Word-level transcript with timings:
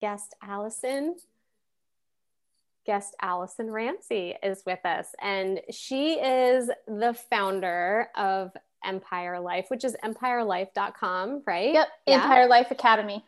guest 0.00 0.34
Allison 0.42 1.16
guest 2.86 3.16
Allison 3.20 3.70
Ramsey 3.70 4.36
is 4.42 4.62
with 4.64 4.78
us, 4.86 5.08
and 5.20 5.60
she 5.70 6.14
is 6.14 6.70
the 6.86 7.14
founder 7.28 8.08
of 8.16 8.52
Empire 8.84 9.40
Life, 9.40 9.66
which 9.68 9.84
is 9.84 9.96
empirelife.com, 10.04 11.42
right? 11.46 11.74
Yep, 11.74 11.88
yeah. 12.06 12.14
Empire 12.14 12.46
Life 12.46 12.70
Academy. 12.70 13.24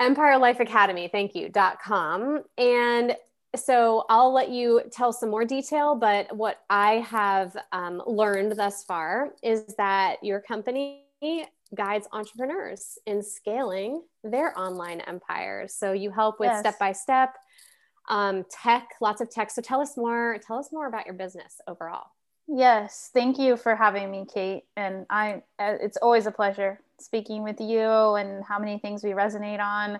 Empire 0.00 0.38
Life 0.38 0.60
Academy, 0.60 1.08
thank 1.08 1.34
you, 1.34 1.48
dot 1.48 1.80
com. 1.80 2.42
And 2.58 3.16
so 3.56 4.04
I'll 4.08 4.32
let 4.32 4.50
you 4.50 4.82
tell 4.90 5.12
some 5.12 5.30
more 5.30 5.44
detail, 5.44 5.94
but 5.94 6.34
what 6.36 6.60
I 6.68 6.94
have 7.08 7.56
um, 7.72 8.02
learned 8.06 8.52
thus 8.56 8.84
far 8.84 9.30
is 9.42 9.64
that 9.78 10.22
your 10.22 10.40
company 10.40 11.04
guides 11.74 12.06
entrepreneurs 12.12 12.98
in 13.06 13.22
scaling 13.22 14.02
their 14.22 14.58
online 14.58 15.00
empires. 15.02 15.74
So 15.74 15.92
you 15.92 16.10
help 16.10 16.40
with 16.40 16.56
step 16.56 16.78
by 16.78 16.92
step 16.92 17.34
tech, 18.08 18.88
lots 19.00 19.20
of 19.20 19.30
tech. 19.30 19.50
So 19.50 19.62
tell 19.62 19.80
us 19.80 19.96
more. 19.96 20.38
Tell 20.46 20.58
us 20.58 20.70
more 20.72 20.86
about 20.86 21.06
your 21.06 21.14
business 21.14 21.60
overall. 21.66 22.06
Yes, 22.46 23.10
thank 23.14 23.38
you 23.38 23.56
for 23.56 23.74
having 23.74 24.10
me, 24.10 24.26
Kate. 24.32 24.64
And 24.76 25.06
I, 25.08 25.42
uh, 25.58 25.76
it's 25.80 25.96
always 25.96 26.26
a 26.26 26.30
pleasure 26.30 26.80
speaking 27.00 27.42
with 27.42 27.60
you 27.60 27.80
and 27.80 28.44
how 28.44 28.58
many 28.58 28.78
things 28.78 29.02
we 29.02 29.10
resonate 29.10 29.60
on. 29.60 29.98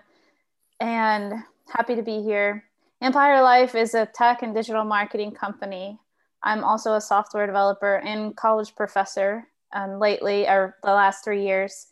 And 0.79 1.33
happy 1.67 1.95
to 1.95 2.03
be 2.03 2.21
here. 2.21 2.65
Empire 3.01 3.41
Life 3.41 3.73
is 3.73 3.95
a 3.95 4.05
tech 4.05 4.43
and 4.43 4.53
digital 4.53 4.83
marketing 4.83 5.31
company. 5.31 5.99
I'm 6.43 6.63
also 6.63 6.93
a 6.93 7.01
software 7.01 7.47
developer 7.47 7.95
and 7.95 8.35
college 8.35 8.75
professor. 8.75 9.47
Um, 9.75 9.99
lately, 9.99 10.47
or 10.47 10.77
the 10.83 10.93
last 10.93 11.25
three 11.25 11.45
years, 11.45 11.87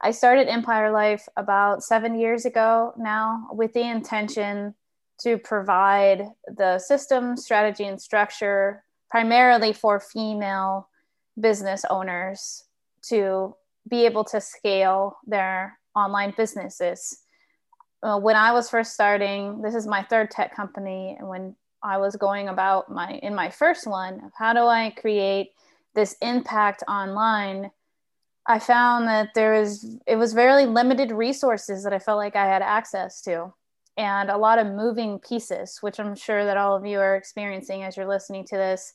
I 0.00 0.12
started 0.12 0.48
Empire 0.48 0.92
Life 0.92 1.28
about 1.36 1.82
seven 1.82 2.16
years 2.16 2.44
ago 2.44 2.94
now, 2.96 3.48
with 3.50 3.72
the 3.72 3.80
intention 3.80 4.74
to 5.22 5.38
provide 5.38 6.30
the 6.46 6.78
system, 6.78 7.36
strategy, 7.36 7.84
and 7.84 8.00
structure 8.00 8.84
primarily 9.10 9.72
for 9.72 9.98
female 9.98 10.88
business 11.40 11.84
owners 11.90 12.64
to 13.08 13.56
be 13.88 14.06
able 14.06 14.24
to 14.24 14.40
scale 14.40 15.16
their 15.26 15.78
online 15.96 16.32
businesses. 16.36 17.18
Uh, 18.02 18.18
when 18.18 18.36
I 18.36 18.52
was 18.52 18.70
first 18.70 18.92
starting, 18.92 19.60
this 19.60 19.74
is 19.74 19.88
my 19.88 20.02
third 20.04 20.30
tech 20.30 20.54
company, 20.54 21.16
and 21.18 21.28
when 21.28 21.56
I 21.82 21.98
was 21.98 22.14
going 22.14 22.48
about 22.48 22.90
my 22.90 23.18
in 23.22 23.34
my 23.34 23.50
first 23.50 23.86
one, 23.88 24.30
how 24.38 24.52
do 24.52 24.60
I 24.60 24.90
create 24.90 25.50
this 25.94 26.16
impact 26.20 26.82
online? 26.88 27.70
I 28.46 28.58
found 28.58 29.08
that 29.08 29.30
there 29.34 29.54
is 29.54 29.96
it 30.06 30.16
was 30.16 30.34
very 30.34 30.66
limited 30.66 31.10
resources 31.10 31.82
that 31.84 31.92
I 31.92 31.98
felt 31.98 32.18
like 32.18 32.36
I 32.36 32.46
had 32.46 32.62
access 32.62 33.22
to 33.22 33.54
and 33.96 34.30
a 34.30 34.36
lot 34.36 34.58
of 34.58 34.66
moving 34.66 35.18
pieces, 35.18 35.78
which 35.80 36.00
I'm 36.00 36.16
sure 36.16 36.44
that 36.44 36.56
all 36.56 36.76
of 36.76 36.84
you 36.84 36.98
are 36.98 37.16
experiencing 37.16 37.84
as 37.84 37.96
you're 37.96 38.08
listening 38.08 38.44
to 38.46 38.56
this 38.56 38.94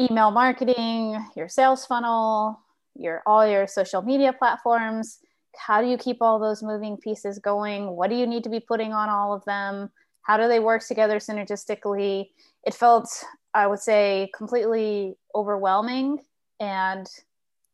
email 0.00 0.30
marketing, 0.30 1.22
your 1.36 1.48
sales 1.48 1.84
funnel, 1.84 2.58
your 2.94 3.22
all 3.26 3.46
your 3.46 3.66
social 3.66 4.02
media 4.02 4.32
platforms. 4.32 5.18
How 5.56 5.82
do 5.82 5.88
you 5.88 5.98
keep 5.98 6.18
all 6.22 6.38
those 6.38 6.62
moving 6.62 6.96
pieces 6.96 7.38
going? 7.38 7.88
What 7.88 8.10
do 8.10 8.16
you 8.16 8.26
need 8.26 8.44
to 8.44 8.50
be 8.50 8.60
putting 8.60 8.92
on 8.92 9.08
all 9.10 9.34
of 9.34 9.44
them? 9.44 9.90
How 10.22 10.36
do 10.36 10.48
they 10.48 10.60
work 10.60 10.86
together 10.86 11.18
synergistically? 11.18 12.30
It 12.64 12.74
felt, 12.74 13.08
I 13.54 13.66
would 13.66 13.80
say, 13.80 14.30
completely 14.34 15.16
overwhelming. 15.34 16.18
And 16.60 17.06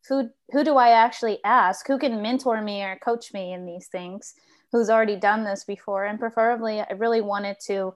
who 0.07 0.29
who 0.51 0.63
do 0.63 0.77
I 0.77 0.89
actually 0.89 1.39
ask? 1.43 1.87
Who 1.87 1.99
can 1.99 2.21
mentor 2.21 2.61
me 2.61 2.83
or 2.83 2.97
coach 2.97 3.33
me 3.33 3.53
in 3.53 3.65
these 3.65 3.87
things? 3.87 4.33
Who's 4.71 4.89
already 4.89 5.15
done 5.15 5.43
this 5.43 5.63
before? 5.63 6.05
And 6.05 6.19
preferably, 6.19 6.81
I 6.81 6.93
really 6.93 7.21
wanted 7.21 7.57
to, 7.67 7.93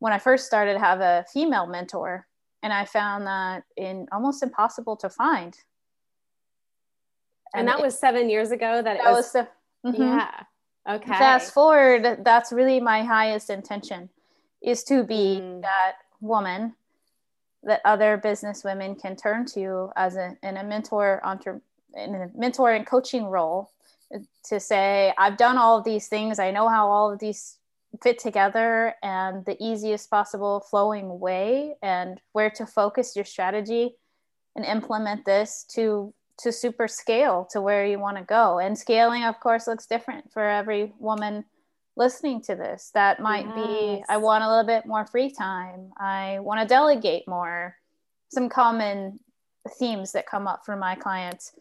when 0.00 0.12
I 0.12 0.18
first 0.18 0.46
started, 0.46 0.78
have 0.78 1.00
a 1.00 1.24
female 1.32 1.66
mentor 1.66 2.26
and 2.62 2.72
I 2.72 2.84
found 2.84 3.26
that 3.26 3.64
in 3.76 4.06
almost 4.12 4.42
impossible 4.42 4.96
to 4.96 5.08
find. 5.08 5.56
And, 7.54 7.60
and 7.60 7.68
that 7.68 7.78
it, 7.78 7.82
was 7.82 7.98
seven 7.98 8.28
years 8.28 8.50
ago. 8.50 8.82
That, 8.82 8.98
that 9.02 9.12
was, 9.12 9.32
was 9.32 9.32
the, 9.32 9.48
mm-hmm. 9.86 10.02
yeah. 10.02 10.30
Okay. 10.88 11.10
Fast 11.10 11.52
forward, 11.52 12.24
that's 12.24 12.52
really 12.52 12.80
my 12.80 13.02
highest 13.02 13.50
intention, 13.50 14.08
is 14.62 14.82
to 14.84 15.04
be 15.04 15.40
mm. 15.42 15.62
that 15.62 15.92
woman 16.20 16.74
that 17.62 17.80
other 17.84 18.16
business 18.16 18.64
women 18.64 18.94
can 18.94 19.16
turn 19.16 19.44
to 19.44 19.90
as 19.96 20.16
a 20.16 20.36
in 20.42 20.56
a 20.56 20.64
mentor 20.64 21.20
entre, 21.24 21.60
in 21.94 22.14
a 22.14 22.30
mentor 22.34 22.72
and 22.72 22.86
coaching 22.86 23.26
role 23.26 23.70
to 24.44 24.58
say 24.58 25.12
I've 25.18 25.36
done 25.36 25.58
all 25.58 25.78
of 25.78 25.84
these 25.84 26.08
things. 26.08 26.38
I 26.38 26.50
know 26.50 26.68
how 26.68 26.88
all 26.90 27.12
of 27.12 27.18
these 27.18 27.58
fit 28.02 28.18
together 28.18 28.94
and 29.02 29.44
the 29.44 29.56
easiest 29.60 30.10
possible 30.10 30.60
flowing 30.70 31.20
way 31.20 31.74
and 31.82 32.20
where 32.32 32.50
to 32.50 32.66
focus 32.66 33.16
your 33.16 33.24
strategy 33.24 33.96
and 34.56 34.64
implement 34.64 35.24
this 35.24 35.64
to 35.70 36.14
to 36.38 36.52
super 36.52 36.88
scale 36.88 37.46
to 37.50 37.60
where 37.60 37.84
you 37.84 37.98
want 37.98 38.16
to 38.16 38.22
go 38.22 38.58
and 38.58 38.78
scaling 38.78 39.24
of 39.24 39.38
course 39.40 39.66
looks 39.66 39.86
different 39.86 40.32
for 40.32 40.42
every 40.42 40.92
woman 40.98 41.44
listening 42.00 42.40
to 42.40 42.56
this 42.56 42.90
that 42.94 43.20
might 43.20 43.46
yes. 43.46 43.54
be 43.54 44.04
i 44.08 44.16
want 44.16 44.42
a 44.42 44.48
little 44.48 44.66
bit 44.66 44.86
more 44.86 45.06
free 45.06 45.30
time 45.30 45.92
i 45.98 46.38
want 46.40 46.60
to 46.60 46.66
delegate 46.66 47.28
more 47.28 47.76
some 48.30 48.48
common 48.48 49.20
themes 49.78 50.12
that 50.12 50.26
come 50.26 50.48
up 50.48 50.64
for 50.64 50.76
my 50.76 50.94
clients 50.94 51.52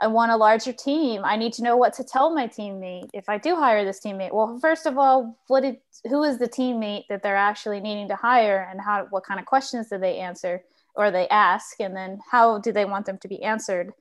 I 0.00 0.06
want 0.06 0.30
a 0.30 0.36
larger 0.36 0.72
team. 0.72 1.22
I 1.24 1.36
need 1.36 1.52
to 1.54 1.62
know 1.62 1.76
what 1.76 1.92
to 1.94 2.04
tell 2.04 2.32
my 2.32 2.46
teammate 2.46 3.08
if 3.12 3.28
I 3.28 3.36
do 3.36 3.56
hire 3.56 3.84
this 3.84 4.00
teammate. 4.00 4.32
Well, 4.32 4.58
first 4.60 4.86
of 4.86 4.96
all, 4.96 5.36
what 5.48 5.62
did, 5.62 5.78
who 6.08 6.22
is 6.22 6.38
the 6.38 6.48
teammate 6.48 7.04
that 7.08 7.22
they're 7.22 7.36
actually 7.36 7.80
needing 7.80 8.08
to 8.08 8.14
hire, 8.14 8.68
and 8.70 8.80
how 8.80 9.06
what 9.10 9.24
kind 9.24 9.40
of 9.40 9.46
questions 9.46 9.88
do 9.88 9.98
they 9.98 10.18
answer 10.18 10.62
or 10.94 11.10
they 11.10 11.28
ask, 11.28 11.80
and 11.80 11.96
then 11.96 12.20
how 12.30 12.58
do 12.58 12.70
they 12.70 12.84
want 12.84 13.06
them 13.06 13.18
to 13.18 13.28
be 13.28 13.42
answered 13.42 13.92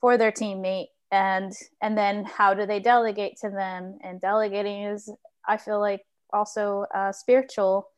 for 0.00 0.16
their 0.16 0.32
teammate, 0.32 0.88
and 1.10 1.52
and 1.82 1.98
then 1.98 2.24
how 2.24 2.54
do 2.54 2.64
they 2.64 2.80
delegate 2.80 3.36
to 3.42 3.50
them? 3.50 3.98
And 4.02 4.20
delegating 4.22 4.84
is, 4.84 5.10
I 5.46 5.56
feel 5.56 5.80
like, 5.80 6.04
also 6.32 6.86
a 6.94 7.12
spiritual 7.12 7.88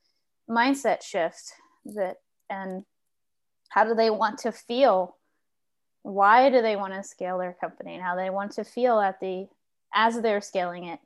mindset 0.51 1.03
shift 1.03 1.53
that 1.85 2.17
and 2.51 2.85
how 3.69 3.85
do 3.85 3.95
they 3.95 4.11
want 4.11 4.39
to 4.41 4.53
feel? 4.53 5.17
Why 6.03 6.51
do 6.51 6.61
they 6.61 6.77
want 6.77 6.95
to 6.95 7.03
scale 7.03 7.39
their 7.39 7.57
company 7.61 7.95
and 7.95 8.03
how 8.03 8.17
they 8.17 8.31
want 8.31 8.53
to 8.53 8.65
feel 8.65 9.01
at 9.01 9.21
the 9.21 9.47
as 9.95 10.21
they're 10.21 10.41
scaling 10.41 10.85
it? 10.85 11.01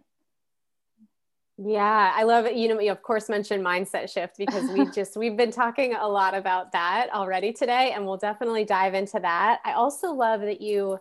Yeah 1.61 2.13
i 2.15 2.23
love 2.23 2.47
it. 2.47 2.55
You 2.55 2.69
know 2.69 2.81
you 2.81 2.93
of 2.93 3.03
course 3.03 3.29
mentioned 3.29 3.65
mindset 3.65 4.13
shift 4.13 4.39
because 4.39 4.71
we 4.71 4.87
just 4.95 5.17
we've 5.17 5.37
been 5.37 5.51
talking 5.51 5.95
a 5.95 6.07
lot 6.07 6.35
about 6.35 6.73
that 6.73 7.09
already 7.13 7.53
today 7.53 7.93
and 7.95 8.07
we'll 8.07 8.17
definitely 8.17 8.65
dive 8.65 8.95
into 8.95 9.19
that. 9.21 9.61
I 9.65 9.73
also 9.73 10.13
love 10.13 10.41
that 10.43 10.61
you 10.61 10.99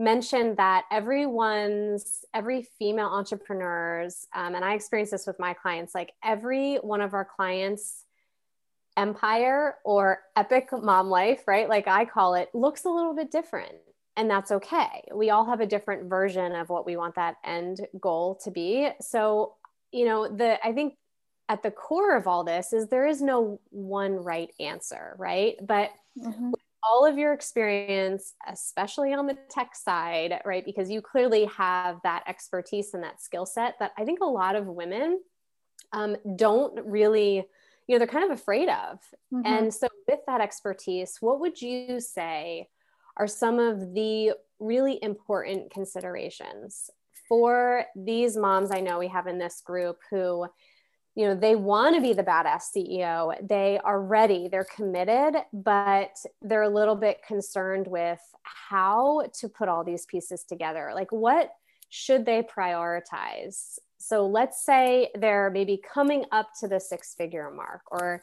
mentioned 0.00 0.56
that 0.56 0.84
everyone's 0.90 2.24
every 2.34 2.66
female 2.78 3.08
entrepreneurs 3.08 4.26
um, 4.34 4.54
and 4.54 4.64
i 4.64 4.74
experience 4.74 5.10
this 5.10 5.26
with 5.26 5.38
my 5.38 5.52
clients 5.52 5.94
like 5.94 6.12
every 6.24 6.76
one 6.76 7.00
of 7.00 7.14
our 7.14 7.24
clients 7.24 8.04
empire 8.96 9.76
or 9.84 10.20
epic 10.36 10.68
mom 10.72 11.08
life, 11.08 11.46
right? 11.46 11.68
Like 11.68 11.88
I 11.88 12.04
call 12.04 12.34
it, 12.34 12.50
looks 12.54 12.84
a 12.84 12.90
little 12.90 13.14
bit 13.14 13.30
different. 13.30 13.72
And 14.16 14.30
that's 14.30 14.50
okay. 14.50 15.04
We 15.14 15.30
all 15.30 15.46
have 15.46 15.60
a 15.60 15.66
different 15.66 16.10
version 16.10 16.54
of 16.54 16.68
what 16.68 16.84
we 16.84 16.96
want 16.96 17.14
that 17.14 17.36
end 17.44 17.86
goal 17.98 18.38
to 18.44 18.50
be. 18.50 18.90
So, 19.00 19.54
you 19.92 20.04
know, 20.04 20.28
the 20.28 20.64
I 20.64 20.72
think 20.72 20.94
at 21.48 21.62
the 21.62 21.70
core 21.70 22.16
of 22.16 22.26
all 22.26 22.44
this 22.44 22.72
is 22.72 22.88
there 22.88 23.06
is 23.06 23.22
no 23.22 23.60
one 23.70 24.16
right 24.16 24.50
answer, 24.60 25.14
right? 25.18 25.56
But 25.62 25.90
mm-hmm. 26.18 26.50
All 26.82 27.04
of 27.04 27.18
your 27.18 27.32
experience, 27.32 28.34
especially 28.48 29.12
on 29.12 29.26
the 29.26 29.36
tech 29.50 29.74
side, 29.74 30.40
right? 30.44 30.64
Because 30.64 30.90
you 30.90 31.02
clearly 31.02 31.44
have 31.46 31.98
that 32.04 32.24
expertise 32.26 32.94
and 32.94 33.02
that 33.02 33.20
skill 33.20 33.46
set 33.46 33.74
that 33.80 33.92
I 33.98 34.04
think 34.04 34.20
a 34.20 34.26
lot 34.26 34.56
of 34.56 34.66
women 34.66 35.20
um, 35.92 36.16
don't 36.36 36.78
really 36.84 37.44
you 37.86 37.96
know 37.96 37.98
they're 37.98 38.06
kind 38.06 38.30
of 38.30 38.38
afraid 38.38 38.68
of 38.68 39.00
mm-hmm. 39.34 39.44
and 39.44 39.74
so 39.74 39.88
with 40.06 40.20
that 40.28 40.40
expertise 40.40 41.16
what 41.18 41.40
would 41.40 41.60
you 41.60 41.98
say 42.00 42.68
are 43.16 43.26
some 43.26 43.58
of 43.58 43.94
the 43.94 44.32
really 44.60 45.02
important 45.02 45.72
considerations 45.72 46.88
for 47.28 47.84
these 47.96 48.36
moms 48.36 48.70
i 48.70 48.78
know 48.80 49.00
we 49.00 49.08
have 49.08 49.26
in 49.26 49.38
this 49.38 49.60
group 49.60 49.98
who 50.08 50.46
you 51.16 51.26
know 51.26 51.34
they 51.34 51.56
want 51.56 51.94
to 51.94 52.00
be 52.00 52.12
the 52.12 52.22
badass 52.22 52.64
ceo 52.74 53.34
they 53.46 53.80
are 53.84 54.00
ready 54.00 54.48
they're 54.48 54.66
committed 54.74 55.34
but 55.52 56.16
they're 56.40 56.62
a 56.62 56.68
little 56.68 56.94
bit 56.94 57.20
concerned 57.26 57.86
with 57.88 58.20
how 58.70 59.22
to 59.34 59.48
put 59.48 59.68
all 59.68 59.84
these 59.84 60.06
pieces 60.06 60.44
together. 60.44 60.90
Like 60.94 61.12
what 61.12 61.50
should 61.88 62.24
they 62.24 62.42
prioritize? 62.42 63.78
So 63.98 64.26
let's 64.26 64.64
say 64.64 65.10
they're 65.14 65.50
maybe 65.50 65.80
coming 65.92 66.24
up 66.32 66.50
to 66.60 66.68
the 66.68 66.80
six 66.80 67.14
figure 67.14 67.50
mark 67.50 67.82
or 67.90 68.22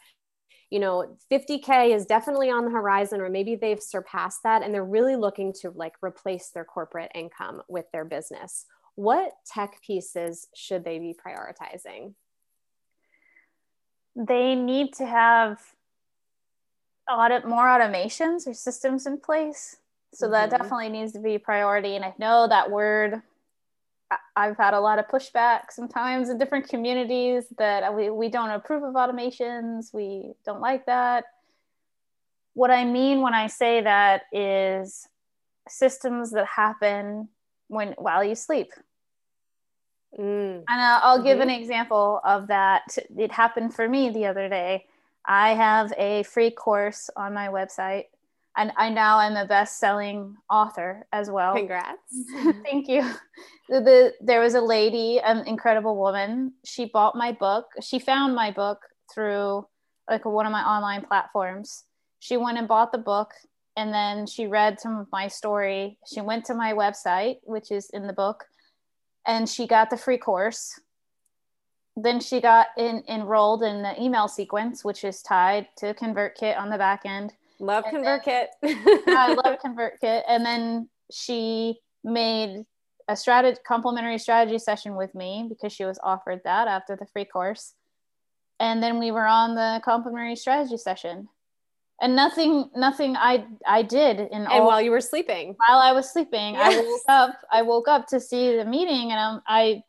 you 0.69 0.79
know 0.79 1.17
50k 1.31 1.95
is 1.95 2.05
definitely 2.05 2.49
on 2.49 2.65
the 2.65 2.71
horizon 2.71 3.21
or 3.21 3.29
maybe 3.29 3.55
they've 3.55 3.81
surpassed 3.81 4.41
that 4.43 4.63
and 4.63 4.73
they're 4.73 4.83
really 4.83 5.15
looking 5.15 5.53
to 5.61 5.69
like 5.71 5.93
replace 6.01 6.49
their 6.49 6.65
corporate 6.65 7.11
income 7.13 7.61
with 7.67 7.85
their 7.91 8.05
business. 8.05 8.65
What 8.95 9.33
tech 9.45 9.81
pieces 9.85 10.47
should 10.55 10.83
they 10.83 10.97
be 10.97 11.13
prioritizing? 11.13 12.13
They 14.17 14.55
need 14.55 14.93
to 14.95 15.05
have 15.05 15.61
audit 17.09 17.47
more 17.47 17.63
automations 17.63 18.47
or 18.47 18.53
systems 18.53 19.05
in 19.05 19.19
place. 19.19 19.77
So 20.13 20.25
mm-hmm. 20.25 20.33
that 20.33 20.49
definitely 20.49 20.89
needs 20.89 21.13
to 21.13 21.19
be 21.19 21.35
a 21.35 21.39
priority. 21.39 21.95
And 21.95 22.03
I 22.03 22.13
know 22.17 22.47
that 22.47 22.71
word 22.71 23.21
I've 24.35 24.57
had 24.57 24.73
a 24.73 24.79
lot 24.79 24.99
of 24.99 25.07
pushback 25.07 25.71
sometimes 25.71 26.29
in 26.29 26.37
different 26.37 26.69
communities 26.69 27.45
that 27.57 27.93
we, 27.93 28.09
we 28.09 28.29
don't 28.29 28.49
approve 28.49 28.83
of 28.83 28.93
automations. 28.93 29.93
We 29.93 30.33
don't 30.45 30.61
like 30.61 30.85
that. 30.85 31.25
What 32.53 32.71
I 32.71 32.85
mean 32.85 33.21
when 33.21 33.33
I 33.33 33.47
say 33.47 33.81
that 33.81 34.23
is 34.31 35.07
systems 35.67 36.31
that 36.31 36.45
happen 36.45 37.27
when 37.67 37.93
while 37.97 38.23
you 38.23 38.35
sleep. 38.35 38.71
Mm. 40.19 40.63
And 40.67 40.81
I'll, 40.81 40.99
I'll 41.03 41.23
give 41.23 41.39
mm-hmm. 41.39 41.49
an 41.49 41.49
example 41.49 42.21
of 42.23 42.47
that. 42.47 42.97
It 43.17 43.31
happened 43.31 43.73
for 43.73 43.87
me 43.87 44.09
the 44.09 44.25
other 44.25 44.49
day. 44.49 44.85
I 45.25 45.53
have 45.53 45.93
a 45.97 46.23
free 46.23 46.51
course 46.51 47.09
on 47.15 47.33
my 47.33 47.49
website 47.49 48.05
and 48.57 48.71
I 48.75 48.89
now 48.89 49.19
am 49.19 49.35
a 49.35 49.45
best-selling 49.45 50.35
author 50.49 51.05
as 51.13 51.29
well. 51.29 51.55
Congrats! 51.55 52.23
Thank 52.63 52.87
you. 52.87 53.03
The, 53.69 53.81
the, 53.81 54.13
there 54.19 54.41
was 54.41 54.55
a 54.55 54.61
lady, 54.61 55.19
an 55.19 55.47
incredible 55.47 55.95
woman. 55.95 56.53
She 56.65 56.85
bought 56.85 57.15
my 57.15 57.31
book. 57.31 57.67
She 57.81 57.99
found 57.99 58.33
my 58.33 58.49
book 58.49 58.79
through 59.13 59.67
like 60.09 60.25
one 60.25 60.47
of 60.47 60.51
my 60.51 60.63
online 60.63 61.05
platforms. 61.05 61.83
She 62.19 62.35
went 62.35 62.57
and 62.57 62.67
bought 62.67 62.91
the 62.91 62.97
book, 62.97 63.31
and 63.75 63.93
then 63.93 64.25
she 64.25 64.47
read 64.47 64.79
some 64.79 64.97
of 64.97 65.07
my 65.11 65.27
story. 65.27 65.99
She 66.11 66.21
went 66.21 66.45
to 66.45 66.55
my 66.55 66.73
website, 66.73 67.35
which 67.43 67.71
is 67.71 67.91
in 67.91 68.07
the 68.07 68.13
book, 68.13 68.45
and 69.27 69.47
she 69.47 69.67
got 69.67 69.89
the 69.89 69.97
free 69.97 70.17
course. 70.17 70.79
Then 71.95 72.19
she 72.19 72.41
got 72.41 72.67
in, 72.77 73.03
enrolled 73.09 73.63
in 73.63 73.81
the 73.81 74.01
email 74.01 74.27
sequence, 74.27 74.85
which 74.85 75.03
is 75.03 75.21
tied 75.21 75.67
to 75.77 75.93
ConvertKit 75.93 76.57
on 76.57 76.69
the 76.69 76.77
back 76.77 77.01
end 77.05 77.33
Love 77.59 77.85
and 77.87 77.97
ConvertKit. 77.97 78.47
I 78.63 79.33
love 79.45 79.57
ConvertKit. 79.63 80.23
And 80.27 80.45
then 80.45 80.89
she 81.11 81.79
made 82.03 82.65
a 83.07 83.15
strategy 83.15 83.59
complimentary 83.65 84.17
strategy 84.17 84.59
session 84.59 84.95
with 84.95 85.15
me 85.15 85.45
because 85.47 85.71
she 85.73 85.85
was 85.85 85.99
offered 86.03 86.41
that 86.43 86.67
after 86.67 86.95
the 86.95 87.05
free 87.05 87.25
course. 87.25 87.73
And 88.59 88.81
then 88.81 88.99
we 88.99 89.11
were 89.11 89.25
on 89.25 89.55
the 89.55 89.81
complimentary 89.83 90.35
strategy 90.35 90.77
session. 90.77 91.29
And 91.99 92.15
nothing 92.15 92.69
nothing 92.75 93.15
I 93.15 93.45
I 93.65 93.81
did 93.81 94.19
in 94.19 94.27
And 94.31 94.47
all, 94.47 94.67
while 94.67 94.81
you 94.81 94.91
were 94.91 95.01
sleeping. 95.01 95.55
While 95.67 95.79
I 95.79 95.91
was 95.93 96.11
sleeping, 96.11 96.53
yes. 96.53 96.75
I 96.75 96.81
woke 96.81 97.01
up 97.07 97.35
I 97.51 97.61
woke 97.63 97.87
up 97.87 98.07
to 98.07 98.19
see 98.19 98.55
the 98.55 98.65
meeting 98.65 99.11
and 99.11 99.19
I'm, 99.19 99.41
I 99.47 99.81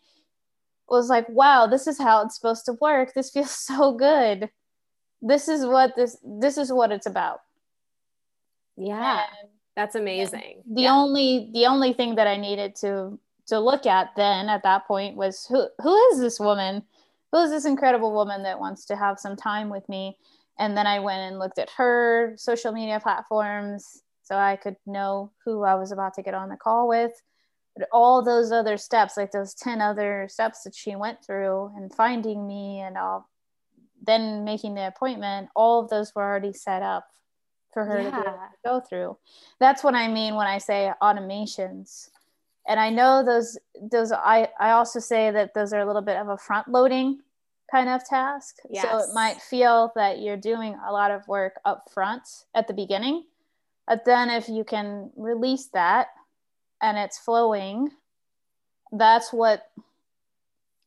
was 0.88 1.10
like, 1.10 1.28
wow, 1.28 1.66
this 1.66 1.86
is 1.86 1.98
how 1.98 2.24
it's 2.24 2.34
supposed 2.34 2.64
to 2.66 2.72
work. 2.80 3.12
This 3.14 3.30
feels 3.30 3.50
so 3.66 3.92
good. 3.92 4.48
This 5.20 5.48
is 5.48 5.66
what 5.66 5.96
this 5.96 6.16
this 6.24 6.56
is 6.56 6.72
what 6.72 6.92
it's 6.92 7.06
about 7.06 7.40
yeah 8.78 9.24
and 9.40 9.50
that's 9.74 9.96
amazing 9.96 10.62
the 10.72 10.82
yeah. 10.82 10.94
only 10.94 11.50
the 11.52 11.66
only 11.66 11.92
thing 11.92 12.14
that 12.14 12.26
i 12.26 12.36
needed 12.36 12.74
to 12.74 13.18
to 13.46 13.58
look 13.58 13.86
at 13.86 14.10
then 14.16 14.48
at 14.48 14.62
that 14.62 14.86
point 14.86 15.16
was 15.16 15.46
who 15.46 15.66
who 15.82 15.94
is 16.10 16.20
this 16.20 16.38
woman 16.38 16.82
who 17.32 17.38
is 17.42 17.50
this 17.50 17.64
incredible 17.64 18.12
woman 18.12 18.42
that 18.42 18.60
wants 18.60 18.84
to 18.84 18.96
have 18.96 19.18
some 19.18 19.36
time 19.36 19.68
with 19.68 19.86
me 19.88 20.16
and 20.58 20.76
then 20.76 20.86
i 20.86 20.98
went 20.98 21.20
and 21.20 21.38
looked 21.38 21.58
at 21.58 21.70
her 21.76 22.34
social 22.36 22.72
media 22.72 23.00
platforms 23.00 24.02
so 24.22 24.36
i 24.36 24.56
could 24.56 24.76
know 24.86 25.30
who 25.44 25.62
i 25.62 25.74
was 25.74 25.92
about 25.92 26.14
to 26.14 26.22
get 26.22 26.34
on 26.34 26.48
the 26.48 26.56
call 26.56 26.88
with 26.88 27.12
but 27.76 27.88
all 27.92 28.22
those 28.22 28.50
other 28.50 28.76
steps 28.76 29.16
like 29.16 29.30
those 29.30 29.54
10 29.54 29.80
other 29.80 30.26
steps 30.30 30.62
that 30.62 30.74
she 30.74 30.96
went 30.96 31.24
through 31.24 31.70
and 31.76 31.94
finding 31.94 32.46
me 32.46 32.80
and 32.80 32.96
all 32.96 33.28
then 34.04 34.44
making 34.44 34.74
the 34.74 34.86
appointment 34.86 35.48
all 35.54 35.82
of 35.82 35.90
those 35.90 36.14
were 36.14 36.22
already 36.22 36.52
set 36.52 36.82
up 36.82 37.08
for 37.72 37.84
her 37.84 38.00
yeah. 38.00 38.10
to, 38.10 38.34
go 38.64 38.80
through. 38.80 39.16
That's 39.60 39.84
what 39.84 39.94
I 39.94 40.08
mean 40.08 40.34
when 40.34 40.46
I 40.46 40.58
say 40.58 40.90
automations. 41.02 42.10
And 42.66 42.78
I 42.78 42.90
know 42.90 43.24
those 43.24 43.58
those 43.80 44.12
I, 44.12 44.48
I 44.58 44.72
also 44.72 44.98
say 44.98 45.30
that 45.30 45.54
those 45.54 45.72
are 45.72 45.80
a 45.80 45.86
little 45.86 46.02
bit 46.02 46.16
of 46.16 46.28
a 46.28 46.36
front 46.36 46.68
loading 46.68 47.20
kind 47.70 47.88
of 47.88 48.04
task. 48.04 48.56
Yes. 48.70 48.84
So 48.84 48.98
it 48.98 49.14
might 49.14 49.40
feel 49.40 49.92
that 49.94 50.20
you're 50.20 50.36
doing 50.36 50.76
a 50.86 50.92
lot 50.92 51.10
of 51.10 51.26
work 51.28 51.60
up 51.64 51.90
front 51.92 52.22
at 52.54 52.66
the 52.66 52.74
beginning. 52.74 53.24
But 53.86 54.04
then 54.04 54.30
if 54.30 54.48
you 54.48 54.64
can 54.64 55.10
release 55.16 55.66
that 55.74 56.08
and 56.82 56.98
it's 56.98 57.18
flowing, 57.18 57.90
that's 58.92 59.32
what 59.32 59.70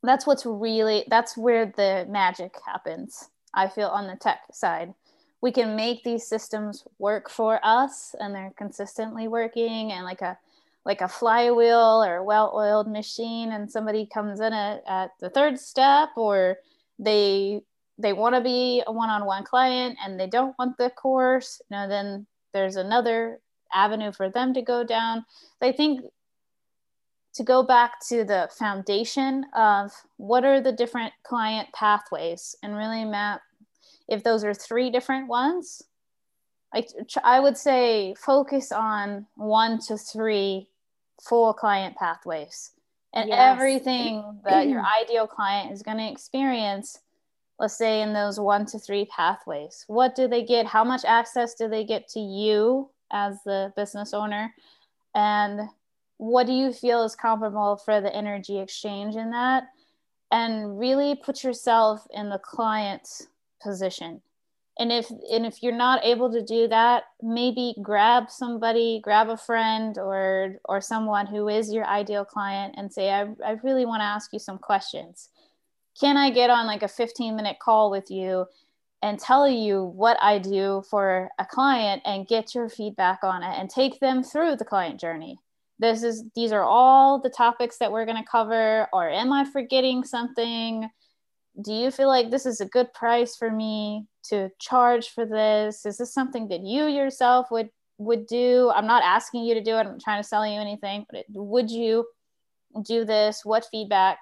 that's 0.04 0.26
what's 0.26 0.46
really 0.46 1.04
that's 1.08 1.38
where 1.38 1.66
the 1.66 2.06
magic 2.10 2.56
happens. 2.66 3.30
I 3.54 3.68
feel 3.68 3.88
on 3.88 4.08
the 4.08 4.16
tech 4.16 4.42
side 4.52 4.94
we 5.42 5.52
can 5.52 5.76
make 5.76 6.04
these 6.04 6.28
systems 6.28 6.86
work 7.00 7.30
for 7.30 7.60
us 7.64 8.16
and 8.20 8.34
they're 8.34 8.54
consistently 8.56 9.28
working 9.28 9.92
and 9.92 10.06
like 10.06 10.22
a 10.22 10.38
like 10.84 11.02
a 11.02 11.08
flywheel 11.08 12.04
or 12.04 12.18
a 12.18 12.24
well-oiled 12.24 12.88
machine 12.88 13.52
and 13.52 13.70
somebody 13.70 14.04
comes 14.04 14.40
in 14.40 14.52
at, 14.52 14.84
at 14.88 15.12
the 15.20 15.30
third 15.30 15.60
step 15.60 16.10
or 16.16 16.58
they 17.02 17.62
they 17.98 18.14
want 18.14 18.34
to 18.34 18.42
be 18.42 18.82
a 18.88 18.92
one-on-one 18.92 19.44
client 19.44 19.98
and 20.04 20.20
they 20.20 20.28
don't 20.28 20.56
want 20.58 20.78
the 20.78 20.90
course 20.92 21.62
you 21.70 21.76
know 21.76 21.88
then 21.88 22.26
there's 22.54 22.78
another 22.78 23.40
avenue 23.74 24.12
for 24.12 24.30
them 24.30 24.54
to 24.54 24.62
go 24.62 24.84
down. 24.84 25.26
I 25.62 25.72
think 25.72 26.02
to 27.34 27.44
go 27.44 27.64
back 27.64 28.06
to 28.10 28.26
the 28.26 28.50
foundation 28.58 29.46
of 29.56 29.92
what 30.18 30.44
are 30.44 30.60
the 30.60 30.72
different 30.72 31.14
client 31.24 31.70
pathways 31.74 32.56
and 32.62 32.76
really 32.76 33.06
map 33.06 33.42
if 34.10 34.24
those 34.24 34.44
are 34.44 34.54
three 34.54 34.90
different 34.90 35.30
ones 35.30 35.82
like 36.74 36.90
i 37.24 37.40
would 37.40 37.56
say 37.56 38.14
focus 38.16 38.74
on 38.74 39.26
one 39.38 39.80
to 39.80 39.98
three 39.98 40.68
full 41.22 41.54
client 41.54 41.96
pathways 41.96 42.72
and 43.14 43.30
yes. 43.30 43.38
everything 43.40 44.40
that 44.46 44.68
your 44.68 44.84
ideal 45.02 45.28
client 45.28 45.72
is 45.72 45.84
going 45.84 45.98
to 45.98 46.10
experience 46.10 47.00
let's 47.62 47.78
say 47.78 48.02
in 48.02 48.12
those 48.12 48.40
one 48.40 48.66
to 48.66 48.80
three 48.80 49.06
pathways. 49.06 49.86
What 49.88 50.16
do 50.16 50.28
they 50.28 50.44
get? 50.44 50.66
How 50.66 50.84
much 50.84 51.06
access 51.06 51.54
do 51.54 51.70
they 51.70 51.86
get 51.86 52.08
to 52.10 52.20
you 52.20 52.90
as 53.12 53.38
the 53.46 53.72
business 53.76 54.16
owner? 54.16 54.52
And 55.14 55.70
what 56.18 56.48
do 56.48 56.54
you 56.54 56.74
feel 56.74 57.04
is 57.04 57.16
comparable 57.16 57.78
for 57.78 58.02
the 58.02 58.14
energy 58.16 58.58
exchange 58.58 59.16
in 59.16 59.30
that? 59.30 59.66
And 60.32 60.80
really 60.80 61.14
put 61.16 61.44
yourself 61.44 62.08
in 62.10 62.30
the 62.30 62.40
client's 62.40 63.28
position 63.62 64.24
and 64.82 64.92
if 64.92 65.12
and 65.32 65.46
if 65.46 65.62
you're 65.62 65.72
not 65.72 66.04
able 66.04 66.32
to 66.32 66.42
do 66.42 66.68
that 66.68 67.04
maybe 67.22 67.76
grab 67.84 68.32
somebody 68.32 69.00
grab 69.04 69.30
a 69.30 69.38
friend 69.38 70.00
or 70.00 70.56
or 70.66 70.82
someone 70.82 71.28
who 71.28 71.48
is 71.48 71.72
your 71.72 71.86
ideal 71.86 72.26
client 72.26 72.74
and 72.76 72.92
say 72.92 73.12
i, 73.12 73.28
I 73.46 73.52
really 73.64 73.86
want 73.86 74.02
to 74.02 74.06
ask 74.06 74.34
you 74.34 74.40
some 74.40 74.58
questions. 74.58 75.30
Can 76.00 76.18
i 76.18 76.32
get 76.32 76.50
on 76.50 76.66
like 76.66 76.82
a 76.82 76.88
15 76.88 77.36
minute 77.36 77.58
call 77.62 77.92
with 77.92 78.10
you 78.10 78.48
and 79.04 79.20
tell 79.20 79.48
you 79.48 79.84
what 79.84 80.18
i 80.20 80.40
do 80.40 80.84
for 80.90 81.30
a 81.38 81.46
client 81.46 82.02
and 82.04 82.28
get 82.28 82.56
your 82.56 82.68
feedback 82.68 83.20
on 83.24 83.44
it 83.44 83.60
and 83.60 83.70
take 83.70 84.00
them 84.00 84.24
through 84.24 84.56
the 84.56 84.66
client 84.66 85.00
journey? 85.00 85.38
This 85.78 86.02
is 86.02 86.24
these 86.36 86.52
are 86.52 86.64
all 86.64 87.22
the 87.22 87.30
topics 87.30 87.78
that 87.78 87.92
we're 87.92 88.06
going 88.06 88.24
to 88.24 88.30
cover 88.30 88.88
or 88.92 89.10
am 89.10 89.32
i 89.32 89.46
forgetting 89.46 90.04
something 90.04 90.90
do 91.62 91.74
you 91.74 91.92
feel 91.92 92.08
like 92.08 92.30
this 92.30 92.46
is 92.46 92.62
a 92.62 92.66
good 92.66 92.94
price 92.94 93.36
for 93.36 93.52
me 93.52 94.08
to 94.24 94.50
charge 94.60 95.10
for 95.10 95.26
this? 95.26 95.86
Is 95.86 95.98
this 95.98 96.14
something 96.14 96.48
that 96.50 96.62
you 96.62 96.86
yourself 96.86 97.52
would 97.52 97.70
would 97.98 98.26
do? 98.28 98.72
I'm 98.74 98.88
not 98.88 99.04
asking 99.04 99.44
you 99.44 99.54
to 99.54 99.64
do 99.64 99.76
it. 99.78 99.86
I'm 99.86 100.00
trying 100.00 100.22
to 100.22 100.28
sell 100.28 100.46
you 100.46 100.60
anything 100.60 101.06
but 101.10 101.20
it, 101.20 101.26
would 101.30 101.70
you 101.70 102.06
do 102.84 103.06
this? 103.06 103.46
What 103.46 103.68
feedback? 103.72 104.20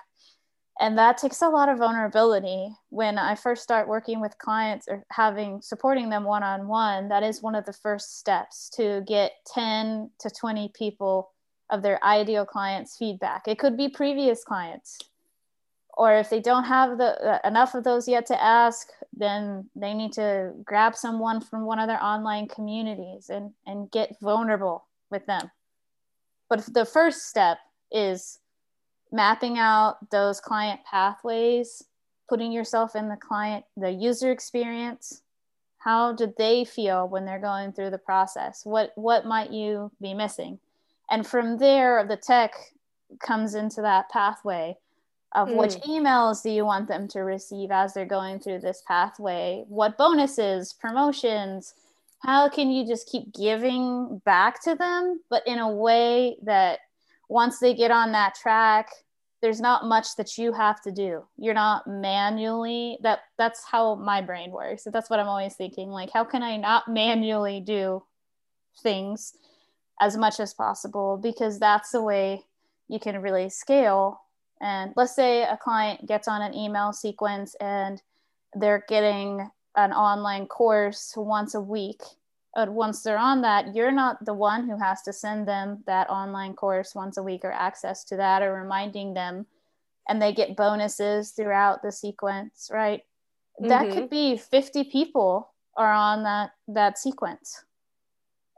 And 0.81 0.97
that 0.97 1.17
takes 1.17 1.41
a 1.41 1.49
lot 1.49 1.67
of 1.67 1.77
vulnerability. 1.77 2.73
When 2.89 3.17
i 3.17 3.35
first 3.35 3.63
start 3.63 3.87
working 3.87 4.21
with 4.21 4.37
clients 4.37 4.87
or 4.87 5.03
having 5.11 5.61
supporting 5.61 6.09
them 6.09 6.23
one-on-one 6.23 7.09
that 7.09 7.23
is 7.23 7.41
one 7.41 7.55
of 7.55 7.65
the 7.65 7.73
first 7.73 8.17
steps 8.19 8.69
to 8.75 9.03
get 9.07 9.33
10 9.53 10.09
to 10.19 10.29
20 10.29 10.71
people 10.73 11.31
of 11.69 11.81
their 11.83 12.03
ideal 12.03 12.45
clients 12.45 12.97
feedback. 12.97 13.47
It 13.47 13.59
could 13.59 13.77
be 13.77 13.89
previous 13.89 14.43
clients 14.43 14.97
or 15.99 16.15
if 16.15 16.29
they 16.29 16.39
don't 16.39 16.63
have 16.63 16.97
the 16.97 17.11
uh, 17.21 17.39
enough 17.45 17.75
of 17.75 17.83
those 17.83 18.07
yet 18.07 18.25
to 18.25 18.41
ask 18.41 18.87
then 19.11 19.69
they 19.75 19.93
need 19.93 20.13
to 20.13 20.53
grab 20.63 20.95
someone 20.95 21.41
from 21.41 21.65
one 21.65 21.77
of 21.77 21.87
their 21.87 22.01
online 22.01 22.47
communities 22.47 23.29
and 23.29 23.51
and 23.67 23.91
get 23.91 24.15
vulnerable 24.21 24.85
with 25.11 25.25
them. 25.25 25.51
But 26.49 26.73
the 26.73 26.85
first 26.85 27.27
step 27.27 27.57
is 27.91 28.39
mapping 29.11 29.57
out 29.57 29.97
those 30.09 30.39
client 30.39 30.79
pathways 30.89 31.83
putting 32.29 32.51
yourself 32.51 32.95
in 32.95 33.09
the 33.09 33.17
client 33.17 33.65
the 33.75 33.91
user 33.91 34.31
experience. 34.31 35.23
How 35.79 36.13
do 36.13 36.31
they 36.37 36.63
feel 36.63 37.07
when 37.07 37.25
they're 37.25 37.39
going 37.39 37.73
through 37.73 37.89
the 37.89 37.97
process? 37.97 38.61
What 38.63 38.93
what 38.95 39.25
might 39.25 39.51
you 39.51 39.91
be 40.01 40.13
missing? 40.13 40.59
And 41.09 41.27
from 41.27 41.57
there 41.57 42.05
the 42.07 42.17
tech 42.17 42.53
comes 43.19 43.55
into 43.55 43.81
that 43.81 44.09
pathway 44.09 44.77
of 45.33 45.49
mm. 45.49 45.55
which 45.55 45.75
emails 45.87 46.41
do 46.41 46.49
you 46.49 46.65
want 46.65 46.87
them 46.87 47.07
to 47.09 47.19
receive 47.19 47.71
as 47.71 47.93
they're 47.93 48.05
going 48.05 48.39
through 48.39 48.59
this 48.59 48.83
pathway? 48.87 49.63
What 49.67 49.97
bonuses 49.97 50.73
promotions? 50.73 51.73
How 52.19 52.49
can 52.49 52.71
you 52.71 52.85
just 52.85 53.09
keep 53.09 53.33
giving 53.33 54.21
back 54.25 54.61
to 54.63 54.75
them 54.75 55.21
but 55.29 55.45
in 55.47 55.59
a 55.59 55.71
way 55.71 56.37
that 56.43 56.79
once 57.29 57.59
they 57.59 57.73
get 57.73 57.91
on 57.91 58.11
that 58.11 58.35
track 58.35 58.89
there's 59.41 59.61
not 59.61 59.85
much 59.85 60.17
that 60.17 60.37
you 60.37 60.51
have 60.51 60.81
to 60.81 60.91
do. 60.91 61.23
You're 61.37 61.53
not 61.53 61.87
manually 61.87 62.97
that 63.03 63.19
that's 63.37 63.63
how 63.63 63.95
my 63.95 64.19
brain 64.21 64.51
works. 64.51 64.85
That's 64.91 65.09
what 65.09 65.19
i'm 65.19 65.27
always 65.27 65.55
thinking 65.55 65.89
like 65.89 66.11
how 66.11 66.23
can 66.23 66.43
i 66.43 66.57
not 66.57 66.87
manually 66.87 67.61
do 67.61 68.03
things 68.81 69.33
as 70.01 70.17
much 70.17 70.39
as 70.39 70.53
possible? 70.53 71.17
Because 71.21 71.59
that's 71.59 71.91
the 71.91 72.01
way 72.01 72.43
you 72.89 72.99
can 72.99 73.21
really 73.21 73.49
scale 73.49 74.21
and 74.61 74.93
let's 74.95 75.15
say 75.15 75.43
a 75.43 75.57
client 75.57 76.05
gets 76.05 76.27
on 76.27 76.41
an 76.41 76.53
email 76.53 76.91
sequence 76.91 77.55
and 77.61 78.01
they're 78.55 78.83
getting 78.89 79.49
an 79.75 79.93
online 79.93 80.47
course 80.47 81.13
once 81.15 81.55
a 81.55 81.61
week. 81.61 82.01
But 82.55 82.69
once 82.69 83.03
they're 83.03 83.17
on 83.17 83.41
that 83.43 83.75
you're 83.75 83.91
not 83.91 84.25
the 84.25 84.33
one 84.33 84.67
who 84.67 84.77
has 84.77 85.01
to 85.03 85.13
send 85.13 85.47
them 85.47 85.83
that 85.85 86.09
online 86.09 86.53
course 86.53 86.95
once 86.95 87.17
a 87.17 87.23
week 87.23 87.45
or 87.45 87.51
access 87.51 88.03
to 88.05 88.17
that 88.17 88.41
or 88.41 88.53
reminding 88.53 89.13
them. 89.13 89.45
And 90.07 90.21
they 90.21 90.33
get 90.33 90.57
bonuses 90.57 91.31
throughout 91.31 91.81
the 91.83 91.91
sequence 91.91 92.69
right? 92.73 93.03
Mm-hmm. 93.61 93.69
that 93.69 93.91
could 93.93 94.09
be 94.09 94.37
50 94.37 94.85
people 94.85 95.51
are 95.75 95.91
on 95.91 96.23
that 96.23 96.51
that 96.67 96.97
sequence. 96.97 97.63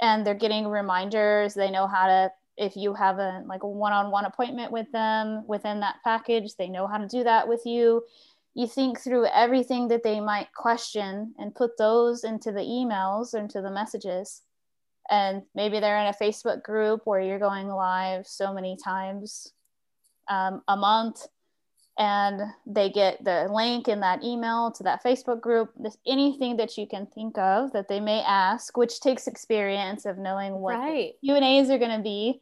And 0.02 0.26
they're 0.26 0.34
getting 0.34 0.68
reminders. 0.68 1.54
They 1.54 1.70
know 1.70 1.86
how 1.86 2.08
to 2.08 2.32
if 2.58 2.76
you 2.76 2.94
have 2.94 3.18
a 3.18 3.44
like 3.48 3.64
a 3.64 3.68
one-on-one 3.68 4.26
appointment 4.26 4.72
with 4.72 4.92
them 4.92 5.44
within 5.48 5.80
that 5.80 5.96
package 6.04 6.56
they 6.58 6.68
know 6.68 6.88
how 6.88 6.98
to 6.98 7.08
do 7.08 7.24
that 7.24 7.48
with 7.48 7.62
you. 7.66 8.04
You 8.54 8.68
think 8.68 9.00
through 9.00 9.28
everything 9.28 9.88
that 9.88 10.04
they 10.04 10.20
might 10.20 10.54
question 10.54 11.34
and 11.38 11.56
put 11.56 11.78
those 11.78 12.24
into 12.26 12.52
the 12.52 12.60
emails 12.60 13.34
or 13.34 13.38
into 13.38 13.62
the 13.62 13.72
messages. 13.72 14.42
And 15.10 15.44
maybe 15.56 15.80
they're 15.80 16.00
in 16.00 16.08
a 16.08 16.24
facebook 16.24 16.62
group 16.64 17.02
where 17.06 17.22
you're 17.22 17.40
going 17.40 17.68
live 17.68 18.28
so 18.28 18.54
many 18.54 18.78
times 18.84 19.54
um, 20.30 20.62
a 20.68 20.76
month 20.76 21.28
and 21.98 22.42
they 22.66 22.90
get 22.90 23.24
the 23.24 23.48
link 23.52 23.88
in 23.88 24.00
that 24.00 24.24
email 24.24 24.72
to 24.72 24.84
that 24.84 25.04
facebook 25.04 25.42
group 25.42 25.72
There's 25.78 25.98
anything 26.08 26.58
that 26.58 26.78
you 26.78 26.88
can 26.88 27.06
think 27.06 27.38
of 27.38 27.74
that 27.74 27.88
they 27.90 28.00
may 28.00 28.22
ask 28.22 28.78
which 28.78 29.02
takes 29.02 29.28
experience 29.28 30.06
of 30.06 30.18
knowing 30.18 30.54
what 30.54 30.76
right. 30.76 31.14
q 31.24 31.36
and 31.36 31.44
a's 31.44 31.70
are 31.70 31.78
going 31.78 31.98
to 31.98 32.04
be 32.04 32.40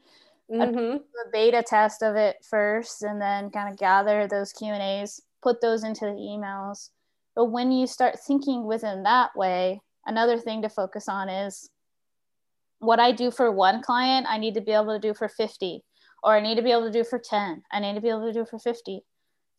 mm-hmm. 0.51 0.77
a, 0.77 0.96
a 0.96 1.32
beta 1.34 1.63
test 1.65 2.03
of 2.03 2.15
it 2.15 2.38
first 2.48 3.01
and 3.01 3.20
then 3.20 3.50
kind 3.50 3.72
of 3.72 3.79
gather 3.79 4.27
those 4.27 4.53
q 4.53 4.68
and 4.68 4.84
a's 4.84 5.22
put 5.41 5.62
those 5.62 5.84
into 5.84 6.06
the 6.06 6.12
emails. 6.12 6.89
But 7.36 7.46
when 7.46 7.72
you 7.72 7.88
start 7.88 8.20
thinking 8.20 8.65
within 8.65 9.03
that 9.03 9.36
way, 9.36 9.82
another 10.06 10.38
thing 10.38 10.62
to 10.62 10.70
focus 10.70 11.08
on 11.08 11.29
is 11.29 11.70
what 12.79 13.00
I 13.00 13.12
do 13.12 13.32
for 13.32 13.51
one 13.51 13.82
client, 13.82 14.25
I 14.29 14.38
need 14.38 14.53
to 14.56 14.62
be 14.62 14.72
able 14.72 14.94
to 14.94 15.00
do 15.00 15.13
for 15.13 15.27
50, 15.27 15.84
or 16.24 16.36
I 16.36 16.41
need 16.41 16.56
to 16.56 16.62
be 16.62 16.72
able 16.72 16.86
to 16.86 16.91
do 16.91 17.03
for 17.03 17.20
10, 17.20 17.63
I 17.72 17.79
need 17.79 17.96
to 17.96 18.01
be 18.01 18.10
able 18.10 18.25
to 18.25 18.34
do 18.34 18.46
for 18.46 18.60
50. 18.60 19.03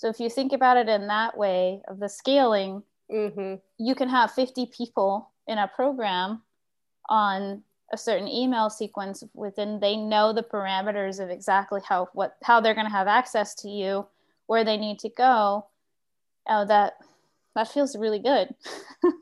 So 0.01 0.09
if 0.09 0.19
you 0.19 0.31
think 0.31 0.55
about 0.55 0.79
it 0.79 0.89
in 0.89 1.09
that 1.09 1.37
way 1.37 1.83
of 1.87 2.01
the 2.01 2.09
scaling, 2.09 2.83
mm-hmm. 3.13 3.57
you 3.77 3.95
can 3.95 4.09
have 4.09 4.31
50 4.31 4.71
people 4.75 5.31
in 5.47 5.59
a 5.59 5.69
program 5.69 6.41
on 7.11 7.63
a 7.93 7.99
certain 7.99 8.27
email 8.27 8.71
sequence 8.71 9.23
within 9.35 9.79
they 9.79 9.97
know 9.97 10.33
the 10.33 10.43
parameters 10.43 11.23
of 11.23 11.29
exactly 11.29 11.83
how 11.87 12.09
what 12.15 12.39
how 12.43 12.63
they're 12.63 12.73
going 12.73 12.87
to 12.87 12.91
have 12.91 13.09
access 13.09 13.55
to 13.57 13.69
you 13.69 14.07
where 14.47 14.65
they 14.65 14.79
need 14.79 14.99
to 15.01 15.11
go. 15.11 15.67
Oh 16.49 16.65
that 16.65 16.95
that 17.55 17.69
feels 17.69 17.95
really 17.95 18.21
good. 18.21 18.55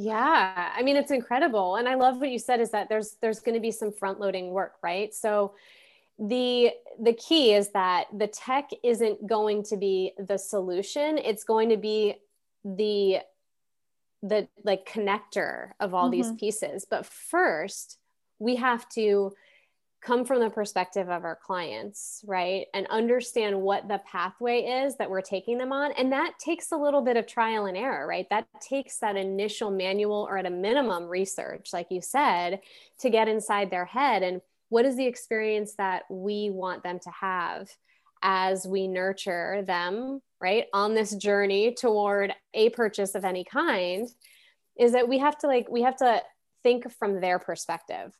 Yeah 0.00 0.70
i 0.76 0.80
mean 0.84 0.96
it's 0.96 1.10
incredible. 1.10 1.74
And 1.74 1.88
i 1.88 1.96
love 1.96 2.18
what 2.20 2.30
you 2.30 2.38
said 2.38 2.60
is 2.60 2.70
that 2.70 2.88
there's 2.88 3.16
there's 3.20 3.40
going 3.40 3.56
to 3.56 3.60
be 3.60 3.72
some 3.72 3.90
front 3.90 4.20
loading 4.20 4.50
work 4.50 4.74
right? 4.84 5.12
So 5.12 5.54
the 6.18 6.70
the 7.00 7.12
key 7.12 7.54
is 7.54 7.70
that 7.70 8.06
the 8.16 8.26
tech 8.26 8.70
isn't 8.82 9.26
going 9.26 9.62
to 9.62 9.76
be 9.76 10.12
the 10.18 10.36
solution 10.36 11.16
it's 11.18 11.44
going 11.44 11.68
to 11.68 11.76
be 11.76 12.14
the 12.64 13.18
the 14.22 14.48
like 14.64 14.88
connector 14.88 15.70
of 15.78 15.94
all 15.94 16.10
mm-hmm. 16.10 16.22
these 16.22 16.32
pieces 16.32 16.84
but 16.88 17.06
first 17.06 17.98
we 18.40 18.56
have 18.56 18.88
to 18.88 19.32
come 20.00 20.24
from 20.24 20.40
the 20.40 20.50
perspective 20.50 21.08
of 21.08 21.24
our 21.24 21.36
clients, 21.36 22.22
right? 22.26 22.66
And 22.72 22.86
understand 22.88 23.60
what 23.60 23.88
the 23.88 24.00
pathway 24.10 24.60
is 24.60 24.96
that 24.96 25.10
we're 25.10 25.22
taking 25.22 25.58
them 25.58 25.72
on. 25.72 25.92
And 25.92 26.12
that 26.12 26.38
takes 26.38 26.70
a 26.70 26.76
little 26.76 27.02
bit 27.02 27.16
of 27.16 27.26
trial 27.26 27.66
and 27.66 27.76
error, 27.76 28.06
right? 28.06 28.28
That 28.30 28.46
takes 28.60 28.98
that 28.98 29.16
initial 29.16 29.70
manual 29.70 30.26
or 30.28 30.38
at 30.38 30.46
a 30.46 30.50
minimum 30.50 31.08
research, 31.08 31.72
like 31.72 31.88
you 31.90 32.00
said, 32.00 32.60
to 33.00 33.10
get 33.10 33.28
inside 33.28 33.70
their 33.70 33.86
head. 33.86 34.22
And 34.22 34.40
what 34.68 34.84
is 34.84 34.96
the 34.96 35.06
experience 35.06 35.74
that 35.78 36.02
we 36.10 36.50
want 36.50 36.82
them 36.82 36.98
to 36.98 37.10
have 37.10 37.68
as 38.22 38.66
we 38.66 38.88
nurture 38.88 39.62
them, 39.66 40.20
right? 40.40 40.66
On 40.72 40.94
this 40.94 41.14
journey 41.14 41.74
toward 41.74 42.34
a 42.54 42.70
purchase 42.70 43.14
of 43.14 43.24
any 43.24 43.44
kind, 43.44 44.08
is 44.78 44.92
that 44.92 45.08
we 45.08 45.18
have 45.18 45.38
to 45.38 45.46
like, 45.46 45.68
we 45.70 45.82
have 45.82 45.96
to 45.96 46.22
think 46.62 46.90
from 46.92 47.20
their 47.20 47.38
perspective 47.38 48.12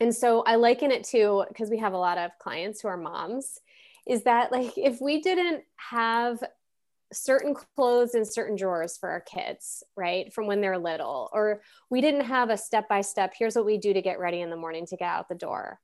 and 0.00 0.14
so 0.14 0.42
I 0.42 0.56
liken 0.56 0.90
it 0.90 1.04
to 1.04 1.44
because 1.48 1.70
we 1.70 1.78
have 1.78 1.92
a 1.92 1.98
lot 1.98 2.18
of 2.18 2.30
clients 2.38 2.80
who 2.80 2.88
are 2.88 2.96
moms, 2.96 3.60
is 4.06 4.24
that 4.24 4.52
like 4.52 4.76
if 4.76 5.00
we 5.00 5.20
didn't 5.20 5.64
have 5.76 6.42
certain 7.12 7.54
clothes 7.54 8.14
in 8.14 8.24
certain 8.24 8.56
drawers 8.56 8.96
for 8.96 9.08
our 9.08 9.20
kids, 9.20 9.82
right, 9.96 10.32
from 10.32 10.46
when 10.46 10.60
they're 10.60 10.78
little, 10.78 11.30
or 11.32 11.62
we 11.90 12.00
didn't 12.00 12.22
have 12.22 12.50
a 12.50 12.56
step 12.56 12.88
by 12.88 13.00
step, 13.00 13.32
here's 13.38 13.54
what 13.54 13.66
we 13.66 13.78
do 13.78 13.92
to 13.92 14.02
get 14.02 14.18
ready 14.18 14.40
in 14.40 14.50
the 14.50 14.56
morning 14.56 14.86
to 14.86 14.96
get 14.96 15.08
out 15.08 15.28
the 15.28 15.34
door. 15.34 15.80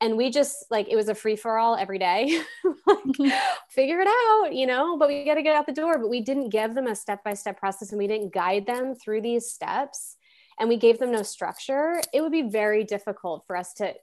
And 0.00 0.16
we 0.16 0.30
just 0.30 0.66
like 0.70 0.88
it 0.90 0.96
was 0.96 1.08
a 1.08 1.14
free 1.14 1.36
for 1.36 1.56
all 1.56 1.74
every 1.74 1.98
day. 1.98 2.40
like, 2.86 2.98
mm-hmm. 2.98 3.30
figure 3.70 4.00
it 4.00 4.08
out, 4.08 4.54
you 4.54 4.66
know, 4.66 4.98
but 4.98 5.08
we 5.08 5.24
got 5.24 5.34
to 5.34 5.42
get 5.42 5.56
out 5.56 5.66
the 5.66 5.72
door. 5.72 5.98
But 5.98 6.10
we 6.10 6.20
didn't 6.20 6.50
give 6.50 6.74
them 6.74 6.86
a 6.86 6.94
step 6.94 7.24
by 7.24 7.32
step 7.32 7.58
process 7.58 7.92
and 7.92 7.98
we 7.98 8.06
didn't 8.06 8.34
guide 8.34 8.66
them 8.66 8.94
through 8.94 9.22
these 9.22 9.50
steps 9.50 10.16
and 10.58 10.68
we 10.68 10.76
gave 10.76 10.98
them 10.98 11.12
no 11.12 11.22
structure, 11.22 12.00
it 12.12 12.22
would 12.22 12.32
be 12.32 12.42
very 12.42 12.84
difficult 12.84 13.44
for 13.46 13.56
us 13.56 13.74
to 13.74 13.94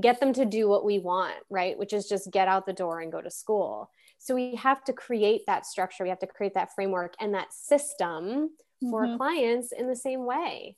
get 0.00 0.18
them 0.18 0.32
to 0.32 0.44
do 0.44 0.68
what 0.68 0.84
we 0.84 0.98
want, 0.98 1.34
right? 1.50 1.78
Which 1.78 1.92
is 1.92 2.08
just 2.08 2.30
get 2.30 2.48
out 2.48 2.66
the 2.66 2.72
door 2.72 3.00
and 3.00 3.12
go 3.12 3.20
to 3.20 3.30
school. 3.30 3.90
So 4.24 4.34
we 4.34 4.54
have 4.54 4.82
to 4.84 4.94
create 4.94 5.42
that 5.46 5.66
structure, 5.66 6.02
we 6.02 6.08
have 6.08 6.18
to 6.20 6.26
create 6.26 6.54
that 6.54 6.74
framework 6.74 7.12
and 7.20 7.34
that 7.34 7.52
system 7.52 8.48
for 8.90 9.04
mm-hmm. 9.04 9.18
clients 9.18 9.70
in 9.70 9.86
the 9.86 9.94
same 9.94 10.24
way. 10.24 10.76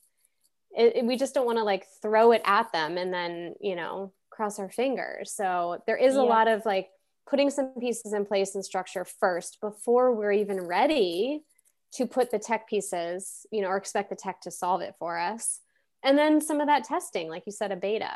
It, 0.76 0.96
it, 0.96 1.04
we 1.04 1.16
just 1.16 1.32
don't 1.32 1.46
want 1.46 1.58
to 1.58 1.64
like 1.64 1.86
throw 2.02 2.32
it 2.32 2.42
at 2.44 2.72
them 2.72 2.98
and 2.98 3.14
then, 3.14 3.54
you 3.60 3.76
know, 3.76 4.12
cross 4.30 4.58
our 4.58 4.68
fingers. 4.68 5.32
So 5.32 5.80
there 5.86 5.96
is 5.96 6.16
a 6.16 6.24
lot 6.24 6.48
of 6.48 6.66
like 6.66 6.88
putting 7.30 7.50
some 7.50 7.72
pieces 7.78 8.12
in 8.12 8.26
place 8.26 8.56
and 8.56 8.64
structure 8.64 9.04
first 9.04 9.60
before 9.60 10.12
we're 10.12 10.32
even 10.32 10.60
ready 10.66 11.44
to 11.92 12.04
put 12.04 12.32
the 12.32 12.40
tech 12.40 12.68
pieces, 12.68 13.46
you 13.52 13.62
know, 13.62 13.68
or 13.68 13.76
expect 13.76 14.10
the 14.10 14.16
tech 14.16 14.40
to 14.40 14.50
solve 14.50 14.80
it 14.80 14.96
for 14.98 15.16
us. 15.16 15.60
And 16.02 16.18
then 16.18 16.40
some 16.40 16.60
of 16.60 16.66
that 16.66 16.82
testing, 16.82 17.28
like 17.28 17.44
you 17.46 17.52
said, 17.52 17.70
a 17.70 17.76
beta. 17.76 18.10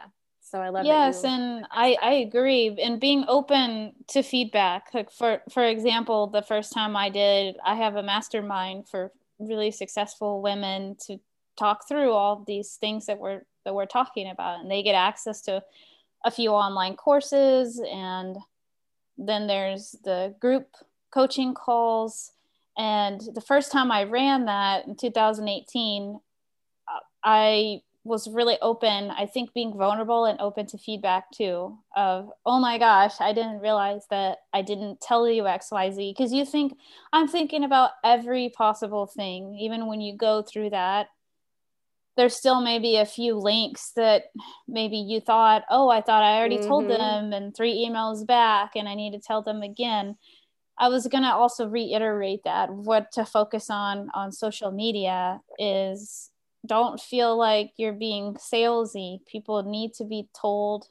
So 0.50 0.60
I 0.60 0.70
love 0.70 0.84
yes, 0.84 1.22
and 1.24 1.66
I 1.70 1.96
I 2.02 2.12
agree. 2.14 2.76
And 2.82 3.00
being 3.00 3.24
open 3.28 3.92
to 4.08 4.22
feedback. 4.22 4.92
Like 4.92 5.10
for 5.10 5.42
for 5.50 5.64
example, 5.64 6.26
the 6.26 6.42
first 6.42 6.72
time 6.72 6.96
I 6.96 7.08
did, 7.08 7.56
I 7.64 7.76
have 7.76 7.96
a 7.96 8.02
mastermind 8.02 8.88
for 8.88 9.12
really 9.38 9.70
successful 9.70 10.42
women 10.42 10.96
to 11.06 11.18
talk 11.58 11.86
through 11.86 12.12
all 12.12 12.42
these 12.46 12.74
things 12.74 13.06
that 13.06 13.18
we're 13.18 13.42
that 13.64 13.74
we're 13.74 13.86
talking 13.86 14.28
about, 14.28 14.60
and 14.60 14.70
they 14.70 14.82
get 14.82 14.94
access 14.94 15.40
to 15.42 15.62
a 16.24 16.30
few 16.30 16.50
online 16.50 16.96
courses, 16.96 17.80
and 17.88 18.36
then 19.16 19.46
there's 19.46 19.94
the 20.02 20.34
group 20.40 20.74
coaching 21.12 21.54
calls 21.54 22.32
and 22.80 23.20
the 23.34 23.42
first 23.42 23.70
time 23.70 23.90
I 23.90 24.04
ran 24.04 24.46
that 24.46 24.86
in 24.86 24.96
2018, 24.96 26.18
uh, 26.88 26.98
I 27.22 27.82
was 28.10 28.28
really 28.28 28.58
open. 28.60 29.10
I 29.10 29.26
think 29.26 29.54
being 29.54 29.72
vulnerable 29.76 30.24
and 30.26 30.40
open 30.40 30.66
to 30.66 30.78
feedback 30.78 31.30
too 31.30 31.78
of, 31.96 32.30
oh 32.44 32.60
my 32.60 32.76
gosh, 32.76 33.14
I 33.20 33.32
didn't 33.32 33.60
realize 33.60 34.02
that 34.10 34.38
I 34.52 34.62
didn't 34.62 35.00
tell 35.00 35.28
you 35.28 35.44
XYZ. 35.44 36.14
Because 36.14 36.32
you 36.32 36.44
think, 36.44 36.76
I'm 37.12 37.28
thinking 37.28 37.64
about 37.64 37.92
every 38.04 38.50
possible 38.50 39.06
thing, 39.06 39.54
even 39.54 39.86
when 39.86 40.00
you 40.00 40.16
go 40.16 40.42
through 40.42 40.70
that. 40.70 41.06
There's 42.16 42.36
still 42.36 42.60
maybe 42.60 42.96
a 42.96 43.06
few 43.06 43.38
links 43.38 43.92
that 43.96 44.24
maybe 44.68 44.98
you 44.98 45.20
thought, 45.20 45.62
oh, 45.70 45.88
I 45.88 46.02
thought 46.02 46.24
I 46.24 46.36
already 46.38 46.58
mm-hmm. 46.58 46.68
told 46.68 46.90
them, 46.90 47.32
and 47.32 47.56
three 47.56 47.88
emails 47.88 48.26
back, 48.26 48.72
and 48.74 48.88
I 48.88 48.94
need 48.94 49.12
to 49.12 49.20
tell 49.20 49.40
them 49.40 49.62
again 49.62 50.16
I 50.80 50.88
was 50.88 51.06
going 51.08 51.24
to 51.24 51.30
also 51.30 51.68
reiterate 51.68 52.40
that 52.44 52.72
what 52.72 53.12
to 53.12 53.26
focus 53.26 53.68
on 53.68 54.08
on 54.14 54.32
social 54.32 54.70
media 54.70 55.40
is 55.58 56.30
don't 56.66 57.00
feel 57.00 57.36
like 57.36 57.72
you're 57.76 57.92
being 57.92 58.34
salesy. 58.34 59.24
People 59.26 59.62
need 59.62 59.94
to 59.94 60.04
be 60.04 60.28
told 60.38 60.86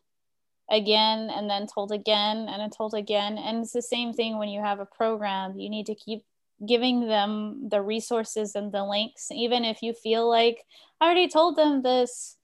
again 0.70 1.30
and 1.30 1.50
then 1.50 1.68
told 1.68 1.92
again 1.92 2.48
and 2.50 2.62
then 2.62 2.70
told 2.70 2.94
again 2.94 3.38
and 3.38 3.64
it's 3.64 3.74
the 3.74 3.82
same 3.82 4.14
thing 4.14 4.38
when 4.38 4.50
you 4.50 4.62
have 4.62 4.80
a 4.80 4.86
program 4.86 5.58
you 5.58 5.70
need 5.70 5.88
to 5.88 5.96
keep 5.96 6.24
giving 6.66 7.08
them 7.08 7.68
the 7.70 7.82
resources 7.82 8.56
and 8.56 8.72
the 8.72 8.84
links 8.84 9.30
even 9.32 9.66
if 9.66 9.82
you 9.82 9.94
feel 9.94 10.30
like 10.30 10.64
i 11.02 11.06
already 11.06 11.28
told 11.28 11.56
them 11.56 11.82
this 11.82 12.38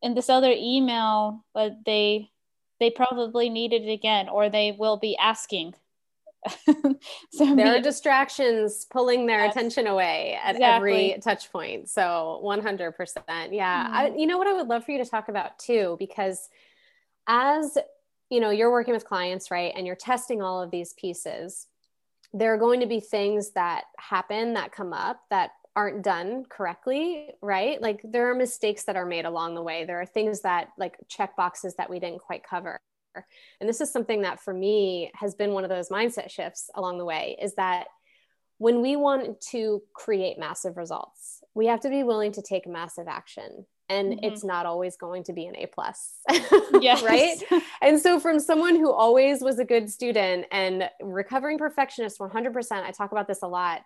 in 0.00 0.14
this 0.14 0.30
other 0.30 0.54
email 0.56 1.44
but 1.52 1.72
they 1.84 2.30
they 2.80 2.90
probably 2.90 3.50
need 3.50 3.72
it 3.72 3.90
again 3.90 4.28
or 4.28 4.48
they 4.48 4.72
will 4.72 4.96
be 4.96 5.16
asking 5.18 5.74
so 7.32 7.56
there 7.56 7.74
are 7.74 7.80
distractions 7.80 8.86
pulling 8.90 9.26
their 9.26 9.44
attention 9.48 9.86
away 9.86 10.38
at 10.42 10.54
exactly. 10.54 11.12
every 11.12 11.20
touch 11.20 11.50
point 11.50 11.88
so 11.88 12.40
100% 12.44 12.92
yeah. 13.50 13.84
Mm-hmm. 13.84 13.94
I, 13.94 14.12
you 14.16 14.26
know 14.26 14.38
what 14.38 14.46
i 14.46 14.52
would 14.52 14.68
love 14.68 14.84
for 14.84 14.92
you 14.92 15.02
to 15.02 15.08
talk 15.08 15.28
about 15.28 15.58
too 15.58 15.96
because 15.98 16.48
as 17.26 17.76
you 18.30 18.40
know 18.40 18.50
you're 18.50 18.70
working 18.70 18.94
with 18.94 19.04
clients 19.04 19.50
right 19.50 19.72
and 19.76 19.86
you're 19.86 19.96
testing 19.96 20.40
all 20.42 20.62
of 20.62 20.70
these 20.70 20.92
pieces 20.94 21.66
there 22.32 22.54
are 22.54 22.58
going 22.58 22.80
to 22.80 22.86
be 22.86 23.00
things 23.00 23.50
that 23.52 23.84
happen 23.98 24.54
that 24.54 24.70
come 24.70 24.92
up 24.92 25.20
that 25.30 25.50
aren't 25.74 26.02
done 26.02 26.44
correctly 26.48 27.30
right? 27.40 27.80
Like 27.80 28.00
there 28.02 28.30
are 28.30 28.34
mistakes 28.34 28.84
that 28.84 28.96
are 28.96 29.06
made 29.06 29.24
along 29.24 29.54
the 29.54 29.62
way. 29.62 29.84
There 29.84 30.00
are 30.00 30.06
things 30.06 30.40
that 30.40 30.70
like 30.76 30.96
check 31.08 31.36
boxes 31.36 31.76
that 31.76 31.88
we 31.88 32.00
didn't 32.00 32.18
quite 32.18 32.42
cover 32.42 32.80
and 33.60 33.68
this 33.68 33.80
is 33.80 33.90
something 33.90 34.22
that 34.22 34.40
for 34.40 34.54
me 34.54 35.10
has 35.14 35.34
been 35.34 35.52
one 35.52 35.64
of 35.64 35.70
those 35.70 35.88
mindset 35.88 36.30
shifts 36.30 36.70
along 36.74 36.98
the 36.98 37.04
way 37.04 37.36
is 37.40 37.54
that 37.54 37.86
when 38.58 38.82
we 38.82 38.96
want 38.96 39.40
to 39.40 39.82
create 39.94 40.38
massive 40.38 40.76
results 40.76 41.42
we 41.54 41.66
have 41.66 41.80
to 41.80 41.90
be 41.90 42.02
willing 42.02 42.32
to 42.32 42.42
take 42.42 42.66
massive 42.66 43.08
action 43.08 43.66
and 43.88 44.12
mm-hmm. 44.12 44.24
it's 44.24 44.44
not 44.44 44.66
always 44.66 44.96
going 44.96 45.24
to 45.24 45.32
be 45.32 45.46
an 45.46 45.56
A 45.56 45.66
plus. 45.66 46.18
yes. 46.80 47.02
right. 47.02 47.42
And 47.80 48.00
so 48.00 48.18
from 48.18 48.40
someone 48.40 48.74
who 48.74 48.90
always 48.90 49.40
was 49.40 49.60
a 49.60 49.64
good 49.64 49.88
student 49.88 50.46
and 50.50 50.90
recovering 51.00 51.58
perfectionist 51.58 52.18
100%, 52.18 52.72
I 52.72 52.90
talk 52.90 53.12
about 53.12 53.28
this 53.28 53.42
a 53.42 53.46
lot. 53.46 53.82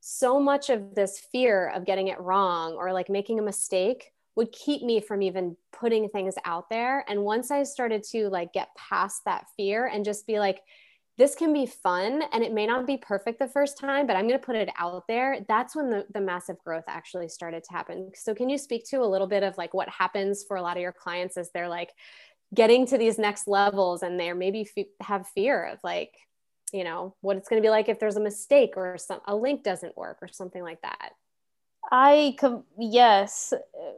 So 0.00 0.38
much 0.40 0.70
of 0.70 0.94
this 0.94 1.18
fear 1.18 1.68
of 1.74 1.84
getting 1.84 2.08
it 2.08 2.20
wrong 2.20 2.74
or 2.74 2.92
like 2.92 3.08
making 3.08 3.40
a 3.40 3.42
mistake 3.42 4.11
would 4.34 4.52
keep 4.52 4.82
me 4.82 5.00
from 5.00 5.22
even 5.22 5.56
putting 5.72 6.08
things 6.08 6.34
out 6.44 6.70
there. 6.70 7.04
And 7.08 7.22
once 7.22 7.50
I 7.50 7.64
started 7.64 8.02
to 8.12 8.28
like 8.28 8.52
get 8.52 8.74
past 8.76 9.22
that 9.26 9.46
fear 9.56 9.86
and 9.86 10.04
just 10.04 10.26
be 10.26 10.38
like, 10.38 10.60
this 11.18 11.34
can 11.34 11.52
be 11.52 11.66
fun 11.66 12.22
and 12.32 12.42
it 12.42 12.52
may 12.52 12.66
not 12.66 12.86
be 12.86 12.96
perfect 12.96 13.38
the 13.38 13.48
first 13.48 13.78
time, 13.78 14.06
but 14.06 14.16
I'm 14.16 14.26
going 14.26 14.40
to 14.40 14.44
put 14.44 14.56
it 14.56 14.70
out 14.78 15.04
there. 15.08 15.44
That's 15.46 15.76
when 15.76 15.90
the, 15.90 16.06
the 16.12 16.20
massive 16.20 16.56
growth 16.64 16.84
actually 16.88 17.28
started 17.28 17.62
to 17.64 17.72
happen. 17.72 18.10
So, 18.14 18.34
can 18.34 18.48
you 18.48 18.56
speak 18.56 18.84
to 18.86 19.02
a 19.02 19.06
little 19.06 19.26
bit 19.26 19.42
of 19.42 19.58
like 19.58 19.74
what 19.74 19.90
happens 19.90 20.42
for 20.42 20.56
a 20.56 20.62
lot 20.62 20.76
of 20.76 20.82
your 20.82 20.92
clients 20.92 21.36
as 21.36 21.50
they're 21.52 21.68
like 21.68 21.90
getting 22.54 22.86
to 22.86 22.98
these 22.98 23.18
next 23.18 23.46
levels 23.46 24.02
and 24.02 24.18
they're 24.18 24.34
maybe 24.34 24.66
f- 24.76 24.86
have 25.00 25.28
fear 25.28 25.64
of 25.64 25.78
like, 25.84 26.14
you 26.72 26.82
know, 26.82 27.14
what 27.20 27.36
it's 27.36 27.48
going 27.48 27.60
to 27.60 27.66
be 27.66 27.70
like 27.70 27.90
if 27.90 28.00
there's 28.00 28.16
a 28.16 28.20
mistake 28.20 28.72
or 28.76 28.96
some 28.96 29.20
a 29.26 29.36
link 29.36 29.62
doesn't 29.62 29.96
work 29.96 30.18
or 30.22 30.28
something 30.28 30.62
like 30.62 30.80
that? 30.80 31.10
I 31.92 32.36
com- 32.38 32.64
yes, 32.78 33.52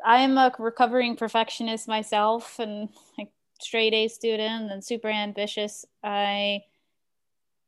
I 0.04 0.22
am 0.22 0.36
a 0.36 0.52
recovering 0.58 1.14
perfectionist 1.14 1.86
myself 1.86 2.58
and 2.58 2.88
like 3.16 3.30
straight 3.60 3.94
A 3.94 4.08
student 4.08 4.72
and 4.72 4.84
super 4.84 5.08
ambitious. 5.08 5.86
I 6.02 6.62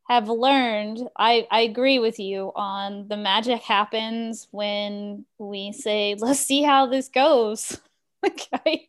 have 0.09 0.27
learned 0.27 1.07
I, 1.17 1.47
I 1.49 1.61
agree 1.61 1.99
with 1.99 2.19
you 2.19 2.51
on 2.55 3.07
the 3.07 3.17
magic 3.17 3.61
happens 3.61 4.47
when 4.51 5.25
we 5.37 5.71
say 5.71 6.15
let's 6.19 6.41
see 6.41 6.61
how 6.61 6.87
this 6.87 7.07
goes. 7.07 7.79
I, 8.25 8.87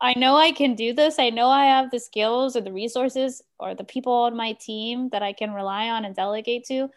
I 0.00 0.14
know 0.18 0.36
i 0.36 0.52
can 0.52 0.74
do 0.74 0.92
this. 0.92 1.18
I 1.18 1.30
know 1.30 1.48
i 1.48 1.64
have 1.66 1.90
the 1.90 2.00
skills 2.00 2.54
or 2.54 2.60
the 2.60 2.72
resources 2.72 3.42
or 3.58 3.74
the 3.74 3.84
people 3.84 4.12
on 4.12 4.36
my 4.36 4.52
team 4.52 5.08
that 5.10 5.22
i 5.22 5.32
can 5.32 5.54
rely 5.54 5.88
on 5.88 6.04
and 6.04 6.14
delegate 6.14 6.64
to. 6.66 6.90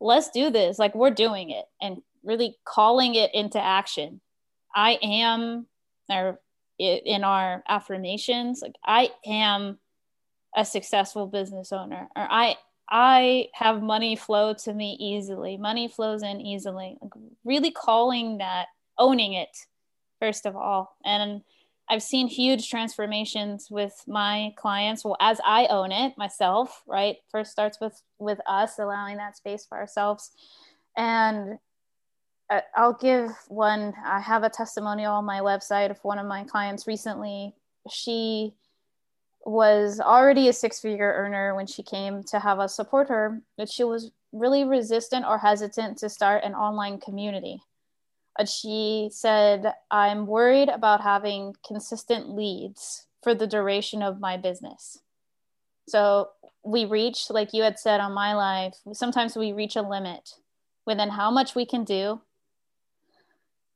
Let's 0.00 0.30
do 0.30 0.50
this. 0.50 0.78
Like 0.78 0.94
we're 0.94 1.10
doing 1.10 1.50
it. 1.50 1.64
And 1.80 2.02
really 2.24 2.56
calling 2.64 3.14
it 3.14 3.34
into 3.34 3.62
action. 3.62 4.20
I 4.74 4.98
am 5.02 5.66
or 6.10 6.40
in 6.78 7.22
our 7.22 7.62
affirmations 7.68 8.60
like 8.62 8.74
i 8.84 9.10
am 9.26 9.78
a 10.56 10.64
successful 10.64 11.26
business 11.26 11.72
owner 11.72 12.08
or 12.16 12.26
i 12.30 12.56
i 12.90 13.46
have 13.54 13.82
money 13.82 14.16
flow 14.16 14.52
to 14.52 14.74
me 14.74 14.96
easily. 15.00 15.56
Money 15.56 15.88
flows 15.88 16.22
in 16.22 16.40
easily. 16.40 16.98
Like 17.00 17.12
really 17.44 17.70
calling 17.70 18.38
that 18.38 18.66
owning 18.98 19.32
it 19.32 19.56
first 20.20 20.44
of 20.44 20.56
all. 20.56 20.96
And 21.04 21.42
i've 21.88 22.02
seen 22.02 22.26
huge 22.28 22.68
transformations 22.68 23.68
with 23.70 23.94
my 24.06 24.52
clients. 24.56 25.04
Well 25.04 25.16
as 25.20 25.40
i 25.44 25.66
own 25.66 25.90
it 25.90 26.18
myself 26.18 26.82
right? 26.86 27.16
First 27.30 27.52
starts 27.52 27.78
with 27.80 28.02
with 28.18 28.40
us 28.46 28.78
allowing 28.78 29.16
that 29.16 29.36
space 29.36 29.64
for 29.64 29.78
ourselves. 29.78 30.32
And 30.96 31.58
I'll 32.76 32.94
give 32.94 33.30
one. 33.48 33.94
I 34.04 34.20
have 34.20 34.42
a 34.42 34.50
testimonial 34.50 35.14
on 35.14 35.24
my 35.24 35.40
website 35.40 35.90
of 35.90 35.98
one 36.02 36.18
of 36.18 36.26
my 36.26 36.44
clients 36.44 36.86
recently. 36.86 37.54
She 37.90 38.54
was 39.44 40.00
already 40.00 40.48
a 40.48 40.52
six 40.52 40.80
figure 40.80 41.12
earner 41.12 41.54
when 41.54 41.66
she 41.66 41.82
came 41.82 42.22
to 42.24 42.38
have 42.38 42.60
us 42.60 42.76
support 42.76 43.08
her, 43.08 43.40
but 43.56 43.68
she 43.68 43.84
was 43.84 44.10
really 44.32 44.64
resistant 44.64 45.26
or 45.26 45.38
hesitant 45.38 45.98
to 45.98 46.08
start 46.08 46.44
an 46.44 46.54
online 46.54 46.98
community. 46.98 47.60
But 48.36 48.48
she 48.48 49.10
said, 49.12 49.74
I'm 49.90 50.26
worried 50.26 50.68
about 50.68 51.02
having 51.02 51.54
consistent 51.66 52.30
leads 52.30 53.06
for 53.22 53.34
the 53.34 53.46
duration 53.46 54.02
of 54.02 54.20
my 54.20 54.36
business. 54.36 54.98
So 55.88 56.30
we 56.64 56.84
reach, 56.84 57.28
like 57.28 57.52
you 57.52 57.62
had 57.62 57.78
said 57.78 58.00
on 58.00 58.12
my 58.12 58.34
life, 58.34 58.76
sometimes 58.92 59.36
we 59.36 59.52
reach 59.52 59.76
a 59.76 59.82
limit 59.82 60.34
within 60.86 61.10
how 61.10 61.30
much 61.30 61.54
we 61.54 61.66
can 61.66 61.84
do. 61.84 62.20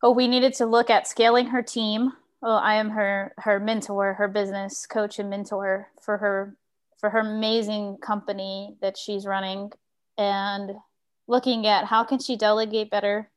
But 0.01 0.13
we 0.13 0.29
needed 0.29 0.55
to 0.55 0.67
look 0.67 0.91
at 0.91 1.09
scaling 1.09 1.47
her 1.47 1.63
team. 1.63 2.13
Oh 2.43 2.57
i 2.57 2.75
am 2.75 2.91
her 2.91 3.33
her 3.39 3.59
mentor 3.59 4.15
her 4.15 4.29
business 4.29 4.87
coach 4.87 5.19
and 5.19 5.31
mentor 5.31 5.89
for 6.01 6.19
her 6.19 6.55
for 6.99 7.11
her 7.11 7.21
amazing 7.21 7.97
company 7.99 8.77
that 8.83 8.97
she's 8.97 9.27
running 9.27 9.73
and 10.19 10.73
looking 11.27 11.67
at 11.67 11.85
how 11.85 12.05
can 12.05 12.19
she 12.19 12.37
delegate 12.37 12.91
better? 12.91 13.31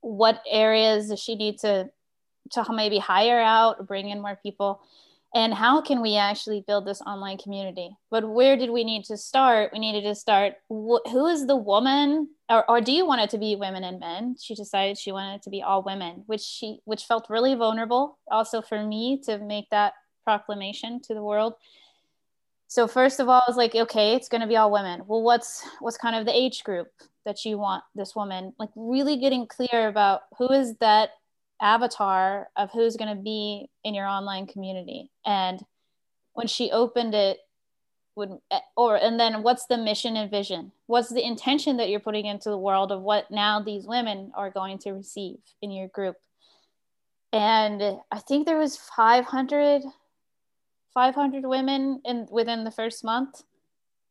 What 0.00 0.42
areas 0.48 1.08
does 1.08 1.20
she 1.20 1.34
need 1.34 1.58
to 1.60 1.90
to 2.52 2.64
maybe 2.72 2.98
hire 2.98 3.40
out 3.40 3.86
bring 3.86 4.08
in 4.10 4.20
more 4.20 4.38
people 4.42 4.82
and 5.34 5.54
how 5.54 5.80
can 5.80 6.02
we 6.02 6.16
actually 6.16 6.62
build 6.66 6.86
this 6.86 7.00
online 7.02 7.38
community? 7.38 7.96
But 8.10 8.28
where 8.28 8.56
did 8.56 8.70
we 8.70 8.84
need 8.84 9.04
to 9.06 9.16
start? 9.16 9.72
We 9.72 9.78
needed 9.78 10.02
to 10.02 10.14
start 10.14 10.54
wh- 10.68 11.08
who 11.10 11.26
is 11.26 11.46
the 11.46 11.56
woman? 11.56 12.28
Or, 12.50 12.68
or 12.70 12.80
do 12.82 12.92
you 12.92 13.06
want 13.06 13.22
it 13.22 13.30
to 13.30 13.38
be 13.38 13.56
women 13.56 13.82
and 13.82 13.98
men? 13.98 14.36
She 14.38 14.54
decided 14.54 14.98
she 14.98 15.10
wanted 15.10 15.36
it 15.36 15.42
to 15.44 15.50
be 15.50 15.62
all 15.62 15.82
women 15.82 16.24
which 16.26 16.42
she 16.42 16.80
which 16.84 17.04
felt 17.04 17.30
really 17.30 17.54
vulnerable 17.54 18.18
also 18.30 18.60
for 18.60 18.84
me 18.84 19.20
to 19.24 19.38
make 19.38 19.70
that 19.70 19.94
proclamation 20.24 21.00
to 21.02 21.14
the 21.14 21.22
world. 21.22 21.54
So 22.68 22.86
first 22.86 23.20
of 23.20 23.28
all 23.28 23.40
i 23.46 23.50
was 23.50 23.56
like 23.56 23.74
okay 23.74 24.14
it's 24.14 24.28
going 24.28 24.42
to 24.42 24.46
be 24.46 24.56
all 24.56 24.70
women. 24.70 25.02
Well 25.06 25.22
what's 25.22 25.64
what's 25.80 25.96
kind 25.96 26.14
of 26.14 26.26
the 26.26 26.36
age 26.36 26.62
group 26.62 26.88
that 27.24 27.42
you 27.46 27.56
want 27.56 27.84
this 27.94 28.14
woman? 28.14 28.52
Like 28.58 28.70
really 28.76 29.16
getting 29.16 29.46
clear 29.46 29.88
about 29.88 30.22
who 30.36 30.52
is 30.52 30.76
that 30.76 31.10
avatar 31.62 32.48
of 32.56 32.70
who's 32.72 32.96
going 32.96 33.16
to 33.16 33.22
be 33.22 33.70
in 33.84 33.94
your 33.94 34.06
online 34.06 34.46
community. 34.46 35.10
And 35.24 35.64
when 36.34 36.48
she 36.48 36.70
opened 36.70 37.14
it 37.14 37.38
would 38.14 38.38
or 38.76 38.96
and 38.96 39.18
then 39.18 39.42
what's 39.42 39.66
the 39.66 39.78
mission 39.78 40.16
and 40.16 40.30
vision? 40.30 40.72
What's 40.86 41.10
the 41.10 41.24
intention 41.24 41.78
that 41.78 41.88
you're 41.88 42.00
putting 42.00 42.26
into 42.26 42.50
the 42.50 42.58
world 42.58 42.92
of 42.92 43.00
what 43.00 43.30
now 43.30 43.62
these 43.62 43.86
women 43.86 44.32
are 44.34 44.50
going 44.50 44.78
to 44.80 44.92
receive 44.92 45.38
in 45.62 45.70
your 45.70 45.88
group? 45.88 46.16
And 47.32 47.82
i 48.10 48.18
think 48.18 48.44
there 48.44 48.58
was 48.58 48.76
500 48.76 49.82
500 50.92 51.46
women 51.46 52.02
in 52.04 52.26
within 52.30 52.64
the 52.64 52.70
first 52.70 53.02
month. 53.02 53.44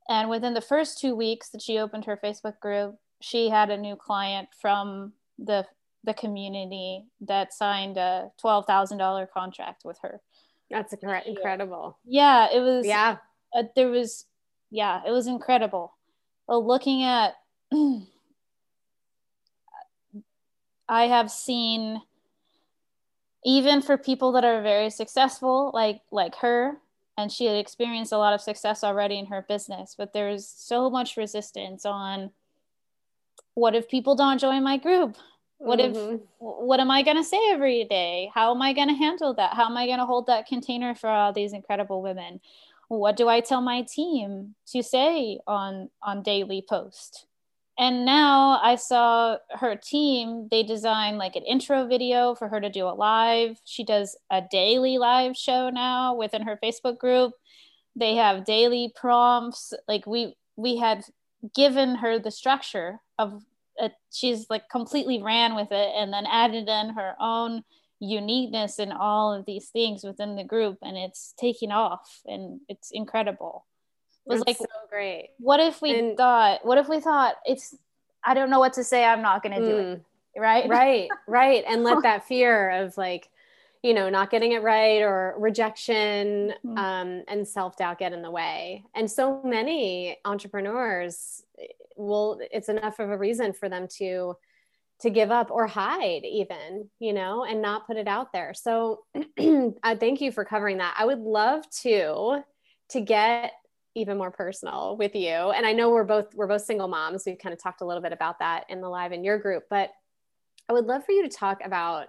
And 0.10 0.30
within 0.30 0.56
the 0.56 0.62
first 0.62 1.00
two 1.00 1.16
weeks 1.16 1.50
that 1.50 1.62
she 1.62 1.78
opened 1.78 2.06
her 2.06 2.18
facebook 2.18 2.60
group 2.60 2.96
she 3.22 3.50
had 3.50 3.70
a 3.70 3.78
new 3.78 3.96
client 3.96 4.50
from 4.60 5.14
the 5.38 5.66
the 6.04 6.14
community 6.14 7.06
that 7.22 7.54
signed 7.54 7.98
a 7.98 8.32
$12,000 8.44 9.30
contract 9.32 9.84
with 9.86 10.00
her. 10.02 10.22
That's 10.70 10.94
incredible. 10.94 11.98
Yeah, 12.06 12.48
it 12.52 12.60
was. 12.62 12.86
Yeah. 12.86 13.18
Uh, 13.54 13.64
there 13.76 13.90
was, 13.90 14.26
yeah, 14.70 15.02
it 15.06 15.12
was 15.12 15.28
incredible. 15.28 15.94
Well, 16.48 16.66
looking 16.66 17.04
at, 17.04 17.36
I 20.88 21.04
have 21.08 21.30
seen, 21.30 22.02
even 23.44 23.82
for 23.82 23.98
people 23.98 24.32
that 24.34 24.46
are 24.46 24.62
very 24.62 24.90
successful, 24.90 25.72
like 25.74 26.02
like 26.12 26.36
her, 26.36 26.78
and 27.18 27.32
she 27.32 27.46
had 27.46 27.58
experienced 27.58 28.14
a 28.14 28.18
lot 28.18 28.34
of 28.34 28.42
success 28.42 28.84
already 28.84 29.20
in 29.20 29.26
her 29.28 29.46
business, 29.48 29.96
but 29.98 30.14
there's 30.14 30.48
so 30.48 30.90
much 30.90 31.18
resistance 31.18 31.86
on, 31.86 32.32
what 33.54 33.76
if 33.76 33.90
people 33.90 34.16
don't 34.16 34.40
join 34.40 34.64
my 34.64 34.78
group? 34.78 35.16
What 35.62 35.78
mm-hmm. 35.78 36.16
if 36.16 36.22
what 36.40 36.80
am 36.80 36.90
i 36.90 37.04
going 37.04 37.18
to 37.18 37.24
say 37.24 37.40
every 37.52 37.84
day? 37.84 38.32
How 38.34 38.54
am 38.54 38.62
i 38.64 38.74
going 38.74 38.88
to 38.88 38.96
handle 38.96 39.36
that? 39.36 39.54
How 39.54 39.66
am 39.66 39.78
i 39.78 39.86
going 39.86 40.00
to 40.00 40.06
hold 40.06 40.26
that 40.26 40.48
container 40.48 40.96
for 40.96 41.08
all 41.08 41.32
these 41.32 41.54
incredible 41.54 42.02
women? 42.02 42.42
What 42.88 43.16
do 43.16 43.30
i 43.30 43.42
tell 43.42 43.62
my 43.62 43.84
team 43.84 44.56
to 44.72 44.82
say 44.82 45.40
on 45.46 45.90
on 46.02 46.24
daily 46.24 46.66
post? 46.68 47.28
And 47.78 48.06
now 48.06 48.60
i 48.64 48.76
saw 48.76 49.38
her 49.52 49.76
team 49.76 50.48
they 50.50 50.64
designed 50.64 51.20
like 51.20 51.36
an 51.36 51.44
intro 51.44 51.86
video 51.88 52.34
for 52.34 52.48
her 52.48 52.60
to 52.60 52.70
do 52.70 52.88
a 52.88 52.98
live. 52.98 53.62
She 53.64 53.84
does 53.84 54.18
a 54.32 54.42
daily 54.50 54.98
live 54.98 55.38
show 55.38 55.70
now 55.70 56.16
within 56.16 56.42
her 56.42 56.60
facebook 56.62 56.98
group. 56.98 57.34
They 57.96 58.16
have 58.16 58.46
daily 58.46 58.92
prompts. 58.96 59.74
Like 59.88 60.08
we 60.08 60.36
we 60.56 60.78
had 60.78 61.04
given 61.56 61.96
her 61.96 62.18
the 62.18 62.32
structure 62.32 63.00
of 63.20 63.44
it, 63.82 63.94
she's 64.12 64.46
like 64.50 64.70
completely 64.70 65.22
ran 65.22 65.56
with 65.56 65.72
it 65.72 65.90
and 65.96 66.14
then 66.14 66.26
added 66.26 66.70
in 66.70 66.90
her 66.92 67.16
own 67.20 67.64
uniqueness 68.00 68.80
in 68.80 68.92
all 68.92 69.34
of 69.34 69.46
these 69.46 69.70
things 69.70 70.04
within 70.04 70.36
the 70.36 70.44
group 70.44 70.78
and 70.82 70.98
it's 70.98 71.34
taking 71.40 71.72
off 71.72 72.22
and 72.26 72.60
it's 72.68 72.90
incredible 72.92 73.66
it 74.26 74.34
was 74.34 74.44
like 74.48 74.58
so 74.58 74.66
great 74.90 75.30
what 75.38 75.60
if 75.60 75.82
we 75.82 75.98
and, 75.98 76.18
thought 76.18 76.66
what 76.66 76.80
if 76.80 76.90
we 76.90 77.00
thought 77.00 77.36
it's 77.46 77.76
i 78.24 78.34
don't 78.34 78.50
know 78.50 78.60
what 78.60 78.74
to 78.74 78.84
say 78.84 79.06
i'm 79.06 79.22
not 79.22 79.44
going 79.44 79.56
to 79.56 79.62
mm, 79.62 79.70
do 79.70 79.78
it 79.78 79.98
mm. 79.98 80.02
right 80.42 80.68
right 80.68 81.10
right 81.28 81.64
and 81.68 81.84
let 81.84 82.02
that 82.02 82.26
fear 82.26 82.72
of 82.72 82.98
like 82.98 83.30
you 83.84 83.94
know 83.94 84.10
not 84.10 84.32
getting 84.32 84.52
it 84.52 84.64
right 84.64 85.02
or 85.02 85.36
rejection 85.38 86.54
mm-hmm. 86.66 86.78
um, 86.78 87.24
and 87.28 87.48
self-doubt 87.48 88.00
get 88.00 88.14
in 88.14 88.24
the 88.24 88.32
way 88.32 88.84
and 88.96 89.10
so 89.10 89.42
many 89.44 90.18
entrepreneurs 90.26 91.44
will 92.02 92.40
it's 92.52 92.70
enough 92.70 93.00
of 93.00 93.10
a 93.10 93.18
reason 93.18 93.54
for 93.54 93.70
them 93.70 93.88
to 93.98 94.36
to 95.02 95.10
give 95.10 95.32
up 95.32 95.50
or 95.50 95.66
hide 95.66 96.24
even 96.24 96.90
you 97.00 97.14
know 97.14 97.44
and 97.44 97.62
not 97.62 97.88
put 97.88 97.98
it 97.98 98.08
out 98.08 98.32
there. 98.34 98.54
So 98.54 99.02
i 99.84 99.96
thank 99.96 100.22
you 100.22 100.32
for 100.32 100.46
covering 100.46 100.78
that. 100.78 100.96
I 100.98 101.06
would 101.06 101.20
love 101.20 101.64
to 101.82 102.44
to 102.90 103.02
get 103.02 103.54
even 103.94 104.18
more 104.18 104.32
personal 104.32 104.96
with 104.98 105.16
you. 105.16 105.30
And 105.30 105.66
i 105.66 105.74
know 105.74 105.90
we're 105.90 106.04
both 106.04 106.34
we're 106.36 106.48
both 106.48 106.64
single 106.64 106.88
moms. 106.88 107.24
We've 107.26 107.38
kind 107.38 107.54
of 107.54 107.62
talked 107.62 107.82
a 107.82 107.86
little 107.86 108.04
bit 108.04 108.14
about 108.14 108.40
that 108.40 108.66
in 108.70 108.82
the 108.82 108.90
live 108.90 109.12
in 109.12 109.24
your 109.24 109.40
group 109.40 109.64
but 109.70 109.92
i 110.70 110.74
would 110.74 110.86
love 110.86 111.06
for 111.06 111.12
you 111.12 111.24
to 111.28 111.36
talk 111.36 111.60
about 111.64 112.08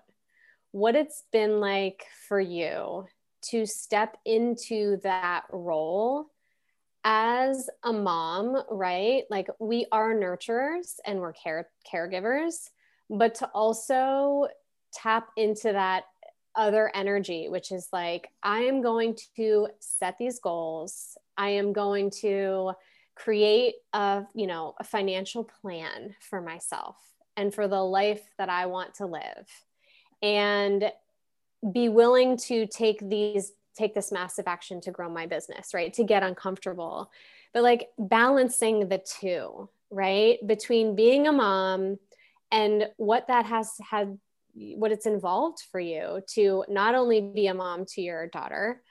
what 0.72 0.96
it's 0.96 1.24
been 1.32 1.60
like 1.60 2.06
for 2.28 2.40
you 2.40 3.06
to 3.42 3.66
step 3.66 4.16
into 4.24 4.98
that 5.02 5.44
role 5.50 6.26
as 7.04 7.68
a 7.82 7.92
mom, 7.92 8.62
right? 8.70 9.24
Like 9.30 9.48
we 9.58 9.86
are 9.92 10.14
nurturers 10.14 10.94
and 11.06 11.20
we're 11.20 11.32
care 11.32 11.68
caregivers, 11.90 12.70
but 13.10 13.34
to 13.36 13.46
also 13.48 14.48
tap 14.92 15.28
into 15.36 15.72
that 15.72 16.04
other 16.54 16.90
energy, 16.94 17.48
which 17.48 17.72
is 17.72 17.88
like, 17.92 18.28
I 18.42 18.60
am 18.60 18.82
going 18.82 19.16
to 19.36 19.68
set 19.80 20.18
these 20.18 20.38
goals. 20.38 21.16
I 21.36 21.50
am 21.50 21.72
going 21.72 22.10
to 22.20 22.72
create 23.14 23.74
a, 23.92 24.24
you 24.34 24.46
know, 24.46 24.74
a 24.78 24.84
financial 24.84 25.44
plan 25.44 26.14
for 26.20 26.40
myself 26.40 26.96
and 27.36 27.54
for 27.54 27.68
the 27.68 27.82
life 27.82 28.22
that 28.38 28.48
I 28.48 28.66
want 28.66 28.94
to 28.96 29.06
live. 29.06 29.48
And 30.22 30.92
be 31.72 31.88
willing 31.88 32.36
to 32.36 32.66
take 32.66 32.98
these 33.08 33.52
take 33.76 33.94
this 33.94 34.12
massive 34.12 34.46
action 34.46 34.80
to 34.82 34.90
grow 34.90 35.08
my 35.08 35.26
business, 35.26 35.74
right? 35.74 35.92
To 35.94 36.04
get 36.04 36.22
uncomfortable. 36.22 37.10
But 37.52 37.62
like 37.62 37.88
balancing 37.98 38.88
the 38.88 38.98
two, 38.98 39.68
right? 39.90 40.38
Between 40.46 40.94
being 40.94 41.26
a 41.26 41.32
mom 41.32 41.98
and 42.50 42.88
what 42.96 43.28
that 43.28 43.46
has 43.46 43.72
had 43.90 44.18
what 44.54 44.92
it's 44.92 45.06
involved 45.06 45.62
for 45.70 45.80
you 45.80 46.20
to 46.34 46.64
not 46.68 46.94
only 46.94 47.20
be 47.20 47.46
a 47.46 47.54
mom 47.54 47.86
to 47.86 48.02
your 48.02 48.26
daughter 48.28 48.82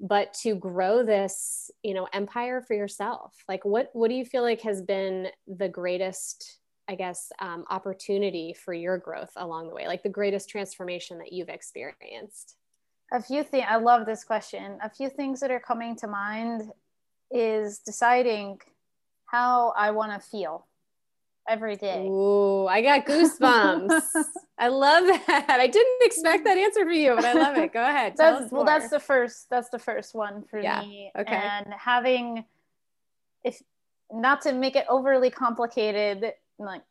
but 0.00 0.32
to 0.32 0.54
grow 0.54 1.02
this 1.04 1.70
you 1.82 1.92
know 1.92 2.06
empire 2.12 2.62
for 2.62 2.74
yourself 2.74 3.34
like 3.48 3.64
what 3.64 3.90
what 3.94 4.08
do 4.08 4.14
you 4.14 4.24
feel 4.24 4.42
like 4.42 4.60
has 4.60 4.80
been 4.80 5.26
the 5.48 5.68
greatest 5.68 6.58
i 6.88 6.94
guess 6.94 7.32
um, 7.40 7.64
opportunity 7.68 8.54
for 8.54 8.72
your 8.72 8.96
growth 8.96 9.32
along 9.36 9.68
the 9.68 9.74
way 9.74 9.88
like 9.88 10.04
the 10.04 10.08
greatest 10.08 10.48
transformation 10.48 11.18
that 11.18 11.32
you've 11.32 11.48
experienced 11.48 12.54
a 13.12 13.22
few 13.22 13.42
things 13.42 13.66
i 13.68 13.76
love 13.76 14.06
this 14.06 14.24
question. 14.24 14.78
A 14.82 14.90
few 14.90 15.08
things 15.08 15.40
that 15.40 15.50
are 15.50 15.60
coming 15.60 15.96
to 15.96 16.06
mind 16.06 16.70
is 17.30 17.78
deciding 17.78 18.60
how 19.26 19.72
i 19.76 19.90
want 19.90 20.12
to 20.12 20.28
feel 20.28 20.66
every 21.48 21.76
day. 21.76 22.06
Ooh, 22.06 22.66
i 22.66 22.82
got 22.82 23.06
goosebumps. 23.06 24.02
I 24.60 24.68
love 24.68 25.06
that. 25.06 25.46
I 25.48 25.68
didn't 25.68 26.02
expect 26.02 26.44
that 26.44 26.58
answer 26.58 26.84
for 26.84 26.90
you 26.90 27.14
but 27.14 27.24
i 27.24 27.32
love 27.32 27.56
it. 27.56 27.72
Go 27.72 27.82
ahead. 27.82 28.14
That's, 28.16 28.50
well 28.52 28.64
that's 28.64 28.90
the 28.90 29.00
first 29.00 29.48
that's 29.50 29.70
the 29.70 29.78
first 29.78 30.14
one 30.14 30.44
for 30.50 30.60
yeah. 30.60 30.80
me. 30.80 31.10
okay. 31.18 31.34
And 31.34 31.72
having 31.72 32.44
if 33.44 33.62
not 34.12 34.42
to 34.42 34.52
make 34.52 34.76
it 34.76 34.84
overly 34.88 35.30
complicated 35.30 36.32
like 36.58 36.82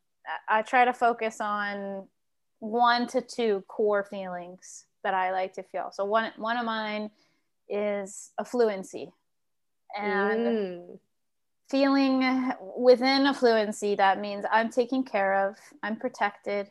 i 0.47 0.62
try 0.62 0.86
to 0.86 0.93
focus 0.93 1.41
on 1.41 2.08
one 2.60 3.08
to 3.08 3.21
two 3.21 3.63
core 3.67 4.03
feelings 4.03 4.86
that 5.03 5.13
I 5.13 5.31
like 5.31 5.53
to 5.53 5.63
feel. 5.63 5.89
So 5.91 6.05
one 6.05 6.31
one 6.38 6.57
of 6.57 6.65
mine 6.65 7.10
is 7.69 8.31
affluency, 8.39 9.12
and 9.97 10.39
mm. 10.39 10.99
feeling 11.69 12.51
within 12.77 13.23
affluency 13.23 13.97
that 13.97 14.19
means 14.19 14.45
I'm 14.51 14.69
taken 14.69 15.03
care 15.03 15.47
of, 15.47 15.57
I'm 15.83 15.97
protected. 15.97 16.69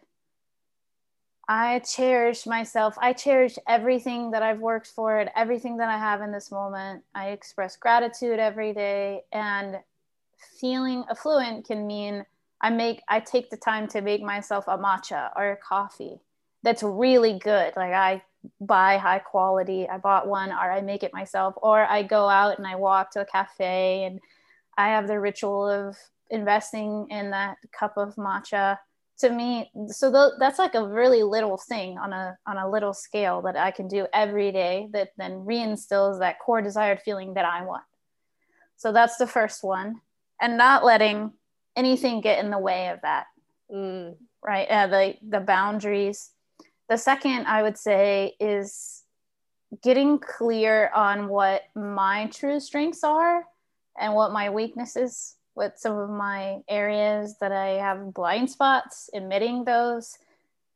I 1.48 1.78
cherish 1.80 2.44
myself. 2.44 2.96
I 3.00 3.12
cherish 3.12 3.56
everything 3.68 4.32
that 4.32 4.42
I've 4.42 4.58
worked 4.58 4.88
for 4.88 5.18
and 5.18 5.30
everything 5.36 5.76
that 5.76 5.88
I 5.88 5.96
have 5.96 6.20
in 6.20 6.32
this 6.32 6.50
moment. 6.50 7.04
I 7.14 7.28
express 7.28 7.76
gratitude 7.76 8.40
every 8.40 8.72
day 8.72 9.22
and 9.32 9.76
feeling 10.60 11.04
affluent 11.08 11.66
can 11.66 11.86
mean 11.86 12.24
I 12.60 12.70
make 12.70 13.02
I 13.08 13.20
take 13.20 13.50
the 13.50 13.56
time 13.56 13.86
to 13.88 14.00
make 14.00 14.22
myself 14.22 14.64
a 14.66 14.78
matcha 14.78 15.30
or 15.36 15.52
a 15.52 15.56
coffee 15.56 16.18
that's 16.66 16.82
really 16.82 17.38
good. 17.38 17.74
Like 17.76 17.92
I 17.92 18.22
buy 18.60 18.96
high 18.96 19.20
quality. 19.20 19.88
I 19.88 19.98
bought 19.98 20.26
one 20.26 20.50
or 20.50 20.72
I 20.72 20.80
make 20.80 21.04
it 21.04 21.14
myself 21.14 21.54
or 21.62 21.86
I 21.86 22.02
go 22.02 22.28
out 22.28 22.58
and 22.58 22.66
I 22.66 22.74
walk 22.74 23.12
to 23.12 23.20
a 23.20 23.24
cafe 23.24 24.02
and 24.02 24.18
I 24.76 24.88
have 24.88 25.06
the 25.06 25.20
ritual 25.20 25.68
of 25.68 25.96
investing 26.28 27.06
in 27.08 27.30
that 27.30 27.58
cup 27.70 27.96
of 27.96 28.16
matcha 28.16 28.78
to 29.18 29.30
me 29.30 29.70
so 29.86 30.10
th- 30.10 30.38
that's 30.40 30.58
like 30.58 30.74
a 30.74 30.86
really 30.86 31.22
little 31.22 31.56
thing 31.56 31.98
on 31.98 32.12
a 32.12 32.36
on 32.48 32.58
a 32.58 32.68
little 32.68 32.92
scale 32.92 33.40
that 33.42 33.56
I 33.56 33.70
can 33.70 33.86
do 33.86 34.08
every 34.12 34.50
day 34.50 34.88
that 34.92 35.10
then 35.16 35.44
reinstills 35.46 36.18
that 36.18 36.40
core 36.40 36.60
desired 36.60 37.00
feeling 37.00 37.34
that 37.34 37.44
I 37.44 37.64
want. 37.64 37.84
So 38.76 38.90
that's 38.90 39.18
the 39.18 39.26
first 39.28 39.62
one 39.62 40.00
and 40.40 40.58
not 40.58 40.84
letting 40.84 41.32
anything 41.76 42.20
get 42.20 42.44
in 42.44 42.50
the 42.50 42.58
way 42.58 42.88
of 42.88 43.00
that. 43.02 43.26
Mm. 43.72 44.16
Right? 44.44 44.68
Uh, 44.68 44.88
the 44.88 45.14
the 45.22 45.40
boundaries 45.40 46.30
the 46.88 46.96
second 46.96 47.46
I 47.46 47.62
would 47.62 47.76
say 47.76 48.34
is 48.38 49.02
getting 49.82 50.18
clear 50.18 50.90
on 50.94 51.28
what 51.28 51.62
my 51.74 52.30
true 52.32 52.60
strengths 52.60 53.02
are 53.02 53.44
and 53.98 54.14
what 54.14 54.32
my 54.32 54.50
weaknesses, 54.50 55.36
what 55.54 55.78
some 55.78 55.96
of 55.96 56.10
my 56.10 56.58
areas 56.68 57.36
that 57.40 57.52
I 57.52 57.80
have 57.80 58.14
blind 58.14 58.50
spots, 58.50 59.10
admitting 59.14 59.64
those. 59.64 60.18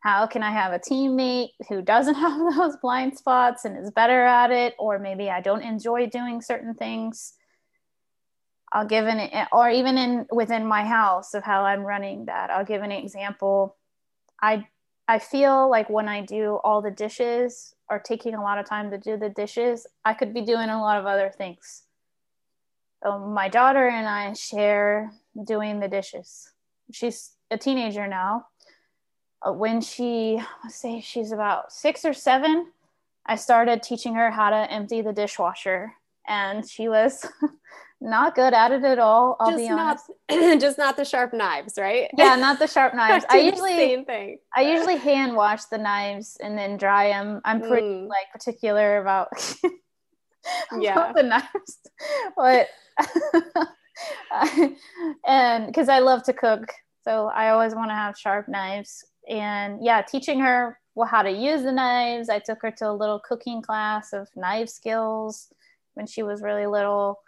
How 0.01 0.27
can 0.27 0.43
I 0.43 0.51
have 0.51 0.73
a 0.73 0.79
teammate 0.79 1.51
who 1.69 1.83
doesn't 1.83 2.15
have 2.27 2.57
those 2.57 2.77
blind 2.77 3.17
spots 3.17 3.65
and 3.65 3.79
is 3.79 3.91
better 3.91 4.25
at 4.25 4.51
it? 4.51 4.75
Or 4.79 4.99
maybe 4.99 5.31
I 5.31 5.41
don't 5.41 5.63
enjoy 5.63 6.07
doing 6.07 6.41
certain 6.41 6.75
things. 6.75 7.35
I'll 8.73 8.87
give 8.87 9.07
an, 9.07 9.47
or 9.53 9.69
even 9.69 9.99
in 9.99 10.27
within 10.31 10.65
my 10.65 10.85
house 10.85 11.35
of 11.35 11.43
how 11.43 11.65
I'm 11.65 11.83
running 11.83 12.27
that. 12.27 12.51
I'll 12.51 12.65
give 12.65 12.83
an 12.83 12.93
example. 12.93 13.77
I 14.41 14.69
I 15.11 15.19
feel 15.19 15.69
like 15.69 15.91
when 15.91 16.07
I 16.07 16.21
do 16.21 16.61
all 16.63 16.81
the 16.81 16.93
dishes 16.93 17.75
or 17.89 17.99
taking 17.99 18.37
a 18.37 18.41
lot 18.41 18.59
of 18.59 18.67
time 18.67 18.93
to 18.93 18.97
do 18.97 19.17
the 19.17 19.29
dishes, 19.29 19.85
I 20.05 20.15
could 20.15 20.33
be 20.33 20.41
doing 20.41 20.69
a 20.69 20.81
lot 20.81 21.01
of 21.01 21.07
other 21.07 21.31
things. 21.37 21.83
So 23.03 23.19
my 23.19 23.49
daughter 23.49 23.89
and 23.89 24.07
I 24.07 24.35
share 24.35 25.11
doing 25.45 25.81
the 25.81 25.89
dishes. 25.89 26.53
She's 26.93 27.33
a 27.51 27.59
teenager 27.59 28.07
now. 28.07 28.47
Uh, 29.43 29.53
when 29.53 29.81
she, 29.81 30.41
let's 30.63 30.77
say 30.77 31.01
she's 31.01 31.33
about 31.33 31.73
six 31.73 32.05
or 32.05 32.13
seven, 32.13 32.71
I 33.27 33.35
started 33.35 33.83
teaching 33.83 34.15
her 34.15 34.31
how 34.31 34.51
to 34.51 34.71
empty 34.71 35.03
the 35.03 35.13
dishwasher. 35.13 35.95
And 36.29 36.65
she 36.71 36.89
was 36.89 37.27
not 38.01 38.35
good 38.35 38.55
at 38.55 38.73
it 38.73 38.83
at 38.83 38.99
all. 38.99 39.37
I'll 39.39 39.51
just 39.51 39.59
be 39.59 39.69
honest. 39.69 40.11
Not, 40.31 40.61
just 40.61 40.79
not 40.79 40.97
the 40.97 41.05
sharp 41.05 41.35
knives, 41.35 41.75
right? 41.79 42.11
Yeah, 42.17 42.35
not 42.37 42.59
the 42.59 42.67
sharp 42.67 42.95
knives. 42.97 43.25
I 43.29 43.41
usually 43.41 43.73
same 43.73 44.05
thing. 44.05 44.39
I 44.57 44.63
usually 44.63 44.97
hand 44.97 45.37
wash 45.37 45.65
the 45.67 45.79
knives 45.79 46.37
and 46.43 46.57
then 46.57 46.77
dry 46.77 47.09
them. 47.09 47.41
I'm 47.45 47.61
pretty 47.61 47.87
mm. 47.87 48.09
like 48.09 48.33
particular 48.33 48.99
about, 49.01 49.29
yeah 50.79 50.93
about 50.93 51.15
the 51.15 51.23
knives, 51.23 51.79
but 52.37 52.69
and 55.27 55.67
because 55.67 55.89
I 55.89 55.99
love 55.99 56.23
to 56.25 56.33
cook, 56.33 56.73
so 57.05 57.27
I 57.27 57.51
always 57.51 57.75
want 57.75 57.91
to 57.91 57.95
have 57.95 58.19
sharp 58.19 58.49
knives. 58.49 59.05
and 59.29 59.85
yeah, 59.85 60.01
teaching 60.03 60.41
her 60.41 60.79
well, 60.95 61.07
how 61.07 61.23
to 61.23 61.31
use 61.31 61.63
the 61.63 61.73
knives. 61.73 62.29
I 62.29 62.41
took 62.41 62.63
her 62.63 62.71
to 62.73 62.91
a 62.91 62.93
little 62.93 63.21
cooking 63.21 63.63
class 63.63 64.13
of 64.13 64.29
knife 64.35 64.69
skills 64.69 65.53
when 65.95 66.07
she 66.07 66.23
was 66.23 66.43
really 66.43 66.67
little 66.67 67.21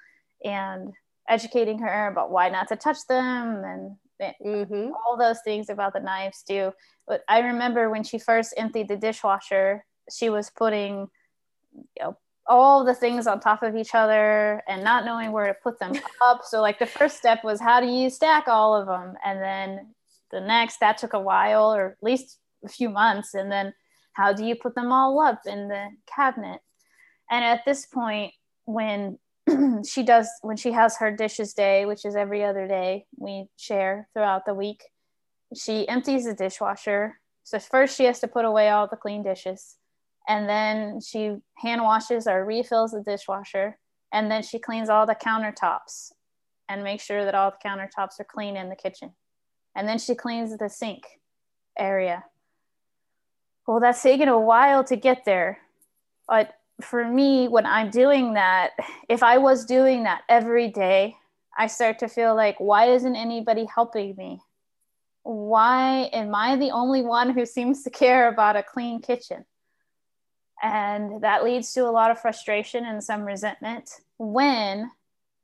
and 0.44 0.92
educating 1.28 1.78
her 1.78 2.08
about 2.08 2.30
why 2.30 2.48
not 2.48 2.68
to 2.68 2.76
touch 2.76 3.06
them 3.08 3.62
and 3.64 3.96
mm-hmm. 4.44 4.90
all 4.92 5.16
those 5.16 5.40
things 5.44 5.68
about 5.68 5.92
the 5.92 6.00
knives 6.00 6.42
too. 6.42 6.72
But 7.06 7.22
I 7.28 7.40
remember 7.40 7.90
when 7.90 8.04
she 8.04 8.18
first 8.18 8.54
emptied 8.56 8.88
the 8.88 8.96
dishwasher, 8.96 9.84
she 10.10 10.30
was 10.30 10.50
putting 10.50 11.08
you 11.74 11.84
know, 12.00 12.16
all 12.46 12.84
the 12.84 12.94
things 12.94 13.26
on 13.26 13.40
top 13.40 13.62
of 13.62 13.76
each 13.76 13.94
other 13.94 14.62
and 14.68 14.82
not 14.82 15.04
knowing 15.04 15.32
where 15.32 15.46
to 15.46 15.54
put 15.62 15.78
them 15.78 15.92
up. 16.24 16.42
So 16.44 16.60
like 16.60 16.78
the 16.78 16.86
first 16.86 17.16
step 17.16 17.44
was 17.44 17.60
how 17.60 17.80
do 17.80 17.86
you 17.86 18.10
stack 18.10 18.48
all 18.48 18.76
of 18.76 18.86
them? 18.86 19.14
And 19.24 19.40
then 19.40 19.94
the 20.30 20.40
next 20.40 20.80
that 20.80 20.98
took 20.98 21.12
a 21.12 21.20
while 21.20 21.74
or 21.74 21.92
at 21.92 22.02
least 22.02 22.38
a 22.64 22.68
few 22.68 22.88
months. 22.88 23.34
And 23.34 23.50
then 23.50 23.74
how 24.14 24.32
do 24.32 24.44
you 24.44 24.56
put 24.56 24.74
them 24.74 24.92
all 24.92 25.20
up 25.20 25.42
in 25.46 25.68
the 25.68 25.88
cabinet? 26.14 26.60
And 27.30 27.44
at 27.44 27.64
this 27.64 27.86
point, 27.86 28.32
when 28.64 29.18
she 29.86 30.02
does 30.02 30.28
when 30.42 30.56
she 30.56 30.72
has 30.72 30.96
her 30.96 31.14
dishes 31.14 31.54
day, 31.54 31.86
which 31.86 32.04
is 32.04 32.16
every 32.16 32.44
other 32.44 32.66
day 32.66 33.06
we 33.16 33.46
share 33.56 34.08
throughout 34.12 34.46
the 34.46 34.54
week, 34.54 34.82
she 35.54 35.88
empties 35.88 36.24
the 36.24 36.34
dishwasher. 36.34 37.20
So 37.44 37.58
first 37.58 37.96
she 37.96 38.04
has 38.04 38.20
to 38.20 38.28
put 38.28 38.44
away 38.44 38.68
all 38.68 38.86
the 38.86 38.96
clean 38.96 39.22
dishes. 39.22 39.76
And 40.28 40.48
then 40.48 41.00
she 41.00 41.36
hand 41.58 41.82
washes 41.82 42.26
or 42.26 42.44
refills 42.44 42.92
the 42.92 43.02
dishwasher. 43.02 43.78
And 44.12 44.30
then 44.30 44.42
she 44.42 44.58
cleans 44.58 44.88
all 44.88 45.06
the 45.06 45.14
countertops 45.14 46.12
and 46.68 46.84
makes 46.84 47.04
sure 47.04 47.24
that 47.24 47.34
all 47.34 47.50
the 47.50 47.68
countertops 47.68 48.20
are 48.20 48.26
clean 48.28 48.56
in 48.56 48.68
the 48.68 48.76
kitchen. 48.76 49.12
And 49.74 49.88
then 49.88 49.98
she 49.98 50.14
cleans 50.14 50.56
the 50.56 50.68
sink 50.68 51.04
area. 51.78 52.24
Well, 53.66 53.80
that's 53.80 54.02
taken 54.02 54.28
a 54.28 54.38
while 54.38 54.84
to 54.84 54.96
get 54.96 55.24
there. 55.24 55.58
But 56.28 56.54
for 56.82 57.06
me, 57.06 57.48
when 57.48 57.66
I'm 57.66 57.90
doing 57.90 58.34
that, 58.34 58.70
if 59.08 59.22
I 59.22 59.38
was 59.38 59.64
doing 59.64 60.04
that 60.04 60.22
every 60.28 60.68
day, 60.68 61.16
I 61.56 61.66
start 61.66 61.98
to 62.00 62.08
feel 62.08 62.34
like, 62.34 62.56
why 62.58 62.86
isn't 62.86 63.16
anybody 63.16 63.66
helping 63.72 64.16
me? 64.16 64.40
Why 65.22 66.10
am 66.12 66.34
I 66.34 66.56
the 66.56 66.70
only 66.70 67.02
one 67.02 67.30
who 67.30 67.46
seems 67.46 67.82
to 67.84 67.90
care 67.90 68.28
about 68.28 68.56
a 68.56 68.62
clean 68.62 69.00
kitchen? 69.00 69.44
And 70.62 71.22
that 71.22 71.44
leads 71.44 71.72
to 71.74 71.80
a 71.80 71.90
lot 71.90 72.10
of 72.10 72.20
frustration 72.20 72.84
and 72.84 73.02
some 73.02 73.22
resentment 73.22 73.90
when 74.18 74.90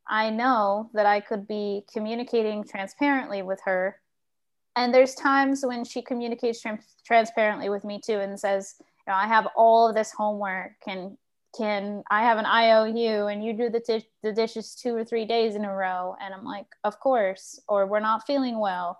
I 0.08 0.30
know 0.30 0.90
that 0.94 1.06
I 1.06 1.20
could 1.20 1.46
be 1.46 1.84
communicating 1.92 2.64
transparently 2.64 3.42
with 3.42 3.60
her. 3.64 4.00
And 4.76 4.94
there's 4.94 5.14
times 5.14 5.66
when 5.66 5.84
she 5.84 6.02
communicates 6.02 6.64
transparently 7.04 7.68
with 7.68 7.84
me 7.84 8.00
too 8.00 8.20
and 8.20 8.38
says, 8.38 8.76
you 8.78 9.12
know, 9.12 9.14
I 9.14 9.26
have 9.26 9.48
all 9.56 9.88
of 9.88 9.94
this 9.94 10.12
homework 10.12 10.76
and 10.86 11.18
can 11.56 12.02
I 12.10 12.22
have 12.22 12.38
an 12.38 12.46
IOU 12.46 13.26
and 13.26 13.44
you 13.44 13.52
do 13.52 13.70
the, 13.70 13.80
t- 13.80 14.08
the 14.22 14.32
dishes 14.32 14.74
two 14.74 14.94
or 14.94 15.04
three 15.04 15.24
days 15.24 15.54
in 15.54 15.64
a 15.64 15.74
row? 15.74 16.14
And 16.20 16.34
I'm 16.34 16.44
like, 16.44 16.66
of 16.84 17.00
course, 17.00 17.60
or 17.68 17.86
we're 17.86 18.00
not 18.00 18.26
feeling 18.26 18.58
well. 18.58 18.98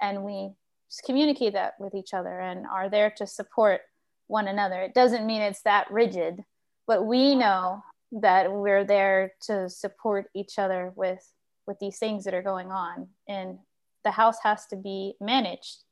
And 0.00 0.22
we 0.24 0.50
just 0.88 1.02
communicate 1.04 1.54
that 1.54 1.74
with 1.78 1.94
each 1.94 2.14
other 2.14 2.38
and 2.38 2.66
are 2.66 2.88
there 2.88 3.10
to 3.16 3.26
support 3.26 3.82
one 4.28 4.48
another. 4.48 4.80
It 4.80 4.94
doesn't 4.94 5.26
mean 5.26 5.42
it's 5.42 5.62
that 5.62 5.90
rigid, 5.90 6.44
but 6.86 7.04
we 7.04 7.34
know 7.34 7.82
that 8.12 8.50
we're 8.50 8.84
there 8.84 9.32
to 9.42 9.68
support 9.68 10.26
each 10.34 10.58
other 10.58 10.92
with 10.96 11.32
with 11.66 11.78
these 11.80 11.98
things 11.98 12.24
that 12.24 12.32
are 12.32 12.42
going 12.42 12.70
on 12.72 13.06
and 13.28 13.58
the 14.02 14.10
house 14.10 14.38
has 14.42 14.64
to 14.64 14.74
be 14.74 15.14
managed 15.20 15.84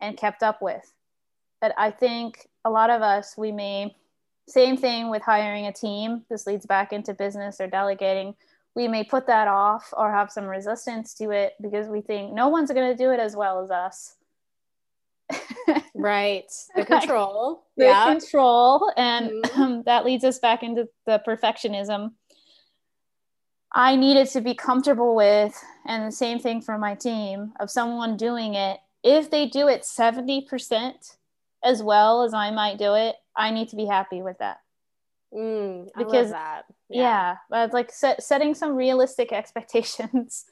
and 0.00 0.16
kept 0.16 0.42
up 0.42 0.60
with. 0.60 0.92
But 1.60 1.72
I 1.78 1.92
think 1.92 2.48
a 2.64 2.70
lot 2.70 2.90
of 2.90 3.02
us 3.02 3.34
we 3.38 3.52
may 3.52 3.94
same 4.48 4.76
thing 4.76 5.10
with 5.10 5.22
hiring 5.22 5.66
a 5.66 5.72
team. 5.72 6.24
This 6.30 6.46
leads 6.46 6.66
back 6.66 6.92
into 6.92 7.14
business 7.14 7.60
or 7.60 7.66
delegating. 7.66 8.34
We 8.74 8.88
may 8.88 9.04
put 9.04 9.26
that 9.26 9.48
off 9.48 9.92
or 9.96 10.12
have 10.12 10.30
some 10.30 10.44
resistance 10.44 11.14
to 11.14 11.30
it 11.30 11.54
because 11.60 11.88
we 11.88 12.00
think 12.00 12.32
no 12.32 12.48
one's 12.48 12.70
going 12.70 12.90
to 12.90 12.96
do 12.96 13.10
it 13.10 13.18
as 13.18 13.34
well 13.34 13.62
as 13.62 13.70
us. 13.70 14.14
right. 15.94 16.50
The 16.76 16.84
control. 16.84 17.64
the 17.76 17.86
yeah. 17.86 18.04
control. 18.04 18.92
And 18.96 19.30
mm-hmm. 19.30 19.62
um, 19.62 19.82
that 19.86 20.04
leads 20.04 20.24
us 20.24 20.38
back 20.38 20.62
into 20.62 20.88
the 21.06 21.20
perfectionism. 21.26 22.12
I 23.72 23.96
needed 23.96 24.28
to 24.28 24.40
be 24.40 24.54
comfortable 24.54 25.14
with, 25.14 25.54
and 25.86 26.06
the 26.06 26.12
same 26.12 26.38
thing 26.38 26.62
for 26.62 26.78
my 26.78 26.94
team, 26.94 27.52
of 27.60 27.70
someone 27.70 28.16
doing 28.16 28.54
it. 28.54 28.78
If 29.02 29.30
they 29.30 29.46
do 29.46 29.68
it 29.68 29.82
70% 29.82 30.92
as 31.62 31.82
well 31.82 32.22
as 32.22 32.32
I 32.32 32.50
might 32.52 32.78
do 32.78 32.94
it, 32.94 33.16
I 33.36 33.50
need 33.50 33.68
to 33.70 33.76
be 33.76 33.86
happy 33.86 34.22
with 34.22 34.38
that. 34.38 34.58
Mm, 35.34 35.88
because 35.98 36.30
that. 36.30 36.64
Yeah. 36.88 37.02
yeah, 37.02 37.36
but 37.50 37.72
like 37.72 37.92
set, 37.92 38.22
setting 38.22 38.54
some 38.54 38.74
realistic 38.74 39.32
expectations 39.32 40.44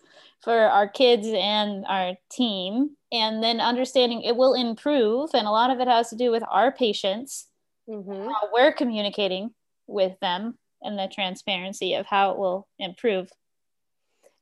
for 0.42 0.59
our 0.59 0.88
kids 0.88 1.27
and 1.33 1.85
our 1.88 2.14
team, 2.31 2.97
and 3.12 3.42
then 3.42 3.61
understanding 3.61 4.23
it 4.23 4.37
will 4.37 4.55
improve. 4.55 5.31
And 5.33 5.47
a 5.47 5.51
lot 5.51 5.70
of 5.70 5.81
it 5.81 5.88
has 5.88 6.11
to 6.11 6.16
do 6.16 6.31
with 6.31 6.42
our 6.51 6.73
patience, 6.73 7.47
mm-hmm. 7.88 8.29
how 8.29 8.51
we're 8.53 8.73
communicating 8.73 9.51
with 9.87 10.18
them, 10.20 10.59
and 10.83 10.99
the 10.99 11.11
transparency 11.12 11.94
of 11.94 12.07
how 12.07 12.33
it 12.33 12.38
will 12.38 12.68
improve. 12.79 13.31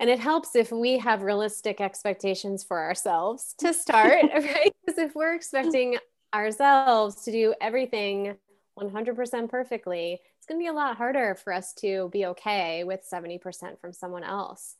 And 0.01 0.11
it 0.11 0.19
helps 0.19 0.57
if 0.57 0.73
we 0.73 0.99
have 0.99 1.23
realistic 1.23 1.81
expectations 1.81 2.65
for 2.65 2.83
ourselves 2.83 3.55
to 3.59 3.73
start, 3.73 4.25
right? 4.35 4.73
Because 4.85 4.99
if 4.99 5.15
we're 5.15 5.35
expecting 5.35 5.99
ourselves 6.35 7.25
to 7.25 7.33
do 7.33 7.55
everything 7.61 8.37
100% 8.79 9.49
perfectly, 9.49 10.21
it's 10.37 10.47
going 10.47 10.59
to 10.59 10.65
be 10.65 10.69
a 10.69 10.73
lot 10.73 10.97
harder 10.97 11.35
for 11.35 11.53
us 11.53 11.73
to 11.75 12.09
be 12.13 12.27
okay 12.27 12.85
with 12.85 13.07
70% 13.11 13.81
from 13.81 13.93
someone 13.93 14.25
else. 14.25 14.77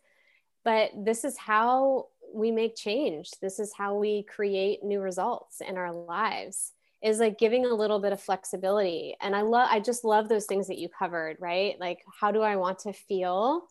But 0.65 0.91
this 0.97 1.25
is 1.25 1.37
how 1.37 2.09
we 2.35 2.51
make 2.51 2.77
change. 2.77 3.31
This 3.41 3.59
is 3.59 3.73
how 3.73 3.97
we 3.97 4.23
create 4.23 4.83
new 4.83 5.01
results 5.01 5.61
in 5.61 5.77
our 5.77 5.93
lives 5.93 6.73
is 7.03 7.19
like 7.19 7.39
giving 7.39 7.67
a 7.67 7.75
little 7.75 7.99
bit 7.99 8.13
of 8.13 8.21
flexibility. 8.21 9.17
And 9.21 9.35
I 9.35 9.43
love 9.43 9.69
I 9.71 9.81
just 9.81 10.05
love 10.05 10.29
those 10.29 10.47
things 10.47 10.69
that 10.69 10.79
you 10.79 10.89
covered, 10.89 11.37
right? 11.41 11.79
Like 11.81 11.99
how 12.21 12.31
do 12.31 12.43
I 12.43 12.57
want 12.57 12.81
to 12.81 12.93
feel? 12.93 13.67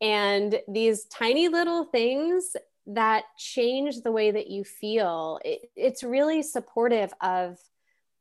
And 0.00 0.60
these 0.68 1.04
tiny 1.06 1.48
little 1.48 1.84
things 1.84 2.56
that 2.86 3.24
change 3.38 4.00
the 4.00 4.12
way 4.12 4.30
that 4.30 4.48
you 4.48 4.64
feel 4.64 5.38
it, 5.44 5.70
it's 5.76 6.02
really 6.02 6.42
supportive 6.42 7.12
of 7.20 7.58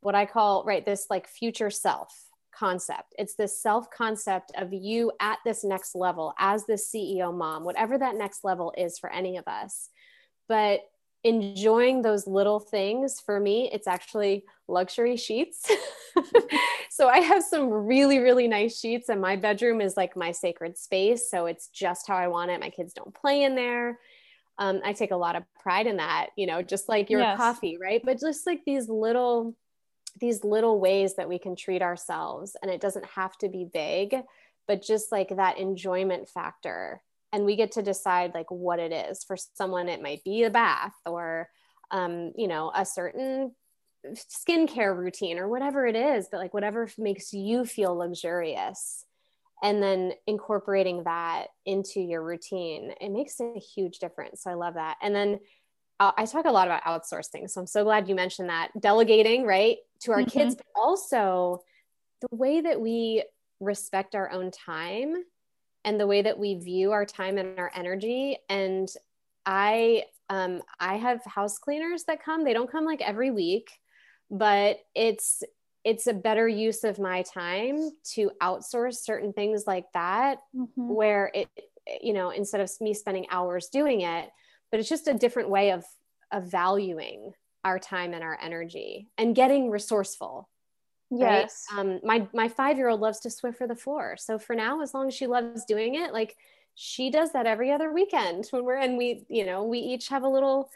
what 0.01 0.15
i 0.15 0.25
call 0.25 0.63
right 0.65 0.85
this 0.85 1.07
like 1.09 1.27
future 1.27 1.69
self 1.69 2.29
concept. 2.59 3.15
It's 3.17 3.35
this 3.35 3.61
self 3.61 3.89
concept 3.89 4.51
of 4.55 4.73
you 4.73 5.11
at 5.21 5.39
this 5.45 5.63
next 5.63 5.95
level 5.95 6.33
as 6.37 6.65
the 6.65 6.73
ceo 6.73 7.35
mom 7.35 7.63
whatever 7.63 7.97
that 7.97 8.15
next 8.15 8.43
level 8.43 8.73
is 8.77 8.99
for 8.99 9.11
any 9.11 9.37
of 9.37 9.47
us. 9.47 9.89
But 10.47 10.81
enjoying 11.23 12.01
those 12.01 12.27
little 12.27 12.61
things 12.61 13.19
for 13.19 13.41
me 13.41 13.69
it's 13.73 13.87
actually 13.87 14.45
luxury 14.67 15.17
sheets. 15.17 15.69
So 16.91 17.07
i 17.07 17.19
have 17.19 17.43
some 17.43 17.69
really 17.69 18.19
really 18.19 18.49
nice 18.49 18.77
sheets 18.77 19.07
and 19.07 19.21
my 19.21 19.37
bedroom 19.37 19.79
is 19.79 19.95
like 19.95 20.17
my 20.17 20.33
sacred 20.33 20.77
space 20.77 21.31
so 21.31 21.45
it's 21.45 21.69
just 21.69 22.09
how 22.09 22.17
i 22.17 22.27
want 22.27 22.51
it. 22.51 22.59
My 22.59 22.69
kids 22.69 22.91
don't 22.91 23.15
play 23.15 23.43
in 23.43 23.55
there 23.55 23.99
um, 24.59 24.81
I 24.83 24.91
take 24.91 25.11
a 25.11 25.17
lot 25.17 25.37
of 25.37 25.43
pride 25.63 25.87
in 25.87 25.97
that, 25.97 26.27
you 26.35 26.45
know, 26.45 26.61
just 26.61 26.89
like 26.89 27.09
your 27.09 27.21
yes. 27.21 27.37
coffee, 27.37 27.77
right? 27.81 28.01
But 28.03 28.19
just 28.19 28.45
like 28.45 28.59
these 28.65 28.89
little, 28.89 29.55
these 30.19 30.43
little 30.43 30.79
ways 30.79 31.15
that 31.15 31.29
we 31.29 31.39
can 31.39 31.55
treat 31.55 31.81
ourselves, 31.81 32.57
and 32.61 32.69
it 32.69 32.81
doesn't 32.81 33.05
have 33.05 33.37
to 33.37 33.47
be 33.47 33.65
big, 33.71 34.15
but 34.67 34.83
just 34.83 35.13
like 35.13 35.29
that 35.29 35.57
enjoyment 35.57 36.27
factor. 36.27 37.01
And 37.31 37.45
we 37.45 37.55
get 37.55 37.71
to 37.73 37.81
decide 37.81 38.33
like 38.33 38.51
what 38.51 38.79
it 38.79 38.91
is. 38.91 39.23
For 39.23 39.37
someone, 39.37 39.87
it 39.87 40.01
might 40.01 40.23
be 40.25 40.43
a 40.43 40.49
bath 40.49 40.95
or, 41.05 41.49
um, 41.89 42.33
you 42.35 42.49
know, 42.49 42.69
a 42.75 42.85
certain 42.85 43.55
skincare 44.07 44.95
routine 44.95 45.39
or 45.39 45.47
whatever 45.47 45.87
it 45.87 45.95
is, 45.95 46.27
but 46.29 46.37
like 46.37 46.53
whatever 46.53 46.89
makes 46.97 47.31
you 47.31 47.65
feel 47.65 47.95
luxurious 47.95 49.05
and 49.61 49.81
then 49.81 50.13
incorporating 50.27 51.03
that 51.03 51.47
into 51.65 51.99
your 51.99 52.23
routine 52.23 52.93
it 53.01 53.09
makes 53.09 53.39
a 53.39 53.59
huge 53.59 53.99
difference. 53.99 54.43
So 54.43 54.51
i 54.51 54.53
love 54.53 54.75
that. 54.75 54.97
And 55.01 55.15
then 55.15 55.39
uh, 55.99 56.11
i 56.17 56.25
talk 56.25 56.45
a 56.45 56.51
lot 56.51 56.67
about 56.67 56.83
outsourcing 56.83 57.49
so 57.49 57.61
i'm 57.61 57.67
so 57.67 57.83
glad 57.83 58.07
you 58.07 58.15
mentioned 58.15 58.49
that. 58.49 58.69
Delegating 58.79 59.45
right 59.45 59.77
to 60.01 60.11
our 60.11 60.19
mm-hmm. 60.19 60.39
kids 60.39 60.55
but 60.55 60.65
also 60.75 61.61
the 62.21 62.35
way 62.35 62.61
that 62.61 62.79
we 62.79 63.23
respect 63.59 64.15
our 64.15 64.29
own 64.31 64.51
time 64.51 65.15
and 65.85 65.99
the 65.99 66.07
way 66.07 66.21
that 66.21 66.37
we 66.37 66.55
view 66.55 66.91
our 66.91 67.05
time 67.05 67.37
and 67.37 67.59
our 67.59 67.71
energy. 67.75 68.37
And 68.49 68.87
i 69.45 70.03
um, 70.29 70.61
i 70.79 70.97
have 70.97 71.23
house 71.25 71.57
cleaners 71.57 72.03
that 72.05 72.23
come. 72.23 72.43
They 72.43 72.53
don't 72.53 72.71
come 72.71 72.85
like 72.85 73.01
every 73.01 73.31
week 73.31 73.71
but 74.29 74.79
it's 74.93 75.43
it's 75.83 76.07
a 76.07 76.13
better 76.13 76.47
use 76.47 76.83
of 76.83 76.99
my 76.99 77.21
time 77.21 77.89
to 78.03 78.31
outsource 78.41 78.97
certain 78.97 79.33
things 79.33 79.63
like 79.65 79.85
that 79.93 80.39
mm-hmm. 80.55 80.87
where 80.89 81.31
it 81.33 81.47
you 82.01 82.13
know 82.13 82.29
instead 82.29 82.61
of 82.61 82.69
me 82.81 82.93
spending 82.93 83.25
hours 83.31 83.69
doing 83.69 84.01
it 84.01 84.29
but 84.71 84.79
it's 84.79 84.89
just 84.89 85.07
a 85.07 85.13
different 85.13 85.49
way 85.49 85.71
of 85.71 85.83
of 86.31 86.49
valuing 86.49 87.31
our 87.63 87.79
time 87.79 88.13
and 88.13 88.23
our 88.23 88.37
energy 88.41 89.07
and 89.17 89.35
getting 89.35 89.69
resourceful 89.69 90.49
yes 91.09 91.65
right? 91.71 91.79
um 91.79 91.99
my 92.03 92.27
my 92.33 92.47
five 92.47 92.77
year 92.77 92.89
old 92.89 92.99
loves 92.99 93.19
to 93.19 93.29
swiffer 93.29 93.67
the 93.67 93.75
floor 93.75 94.15
so 94.17 94.37
for 94.37 94.55
now 94.55 94.81
as 94.81 94.93
long 94.93 95.07
as 95.07 95.13
she 95.13 95.27
loves 95.27 95.65
doing 95.65 95.95
it 95.95 96.13
like 96.13 96.35
she 96.75 97.09
does 97.09 97.31
that 97.33 97.47
every 97.47 97.71
other 97.71 97.91
weekend 97.91 98.45
when 98.51 98.63
we're 98.63 98.77
and 98.77 98.97
we 98.97 99.25
you 99.29 99.45
know 99.45 99.63
we 99.63 99.79
each 99.79 100.09
have 100.09 100.23
a 100.23 100.29
little 100.29 100.69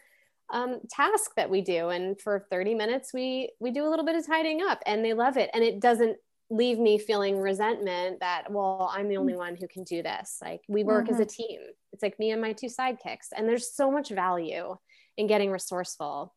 um, 0.52 0.80
task 0.90 1.32
that 1.36 1.50
we 1.50 1.62
do. 1.62 1.90
And 1.90 2.20
for 2.20 2.46
30 2.50 2.76
minutes 2.76 3.14
we 3.14 3.52
we 3.60 3.72
do 3.72 3.86
a 3.86 3.90
little 3.90 4.06
bit 4.06 4.16
of 4.16 4.26
tidying 4.26 4.62
up 4.62 4.80
and 4.86 5.04
they 5.04 5.14
love 5.14 5.38
it. 5.38 5.50
And 5.54 5.64
it 5.64 5.80
doesn't 5.80 6.18
leave 6.50 6.78
me 6.78 7.00
feeling 7.00 7.40
resentment 7.40 8.20
that 8.20 8.52
well 8.52 8.92
i'm 8.94 9.08
the 9.08 9.18
only 9.18 9.36
one 9.36 9.56
who 9.56 9.68
can 9.68 9.84
do 9.84 10.04
this. 10.04 10.40
Like 10.42 10.62
we 10.68 10.84
work 10.84 11.06
mm-hmm. 11.06 11.14
as 11.16 11.20
a 11.20 11.26
mm-hmm. 11.26 11.44
team. 11.44 11.60
It's 11.92 12.04
like 12.04 12.20
me 12.20 12.32
and 12.32 12.42
my 12.42 12.54
two 12.54 12.68
sidekicks. 12.68 13.30
And 13.36 13.48
there's 13.48 13.74
so 13.74 13.92
much 13.92 14.10
value 14.10 14.76
in 15.18 15.28
getting 15.28 15.52
resourceful 15.52 16.34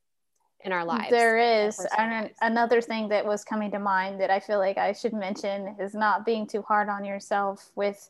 in 0.64 0.72
our 0.72 0.84
lives 0.84 1.10
there 1.10 1.38
is. 1.38 1.78
and 1.98 2.30
another 2.40 2.80
thing 2.80 3.08
that 3.08 3.24
was 3.24 3.44
coming 3.44 3.70
to 3.70 3.78
mind 3.78 4.20
that 4.20 4.30
i 4.30 4.40
feel 4.40 4.58
like 4.58 4.78
i 4.78 4.92
should 4.92 5.12
mention 5.12 5.76
is 5.78 5.94
not 5.94 6.24
being 6.24 6.46
too 6.46 6.62
hard 6.62 6.88
on 6.88 7.04
yourself 7.04 7.70
with 7.76 8.08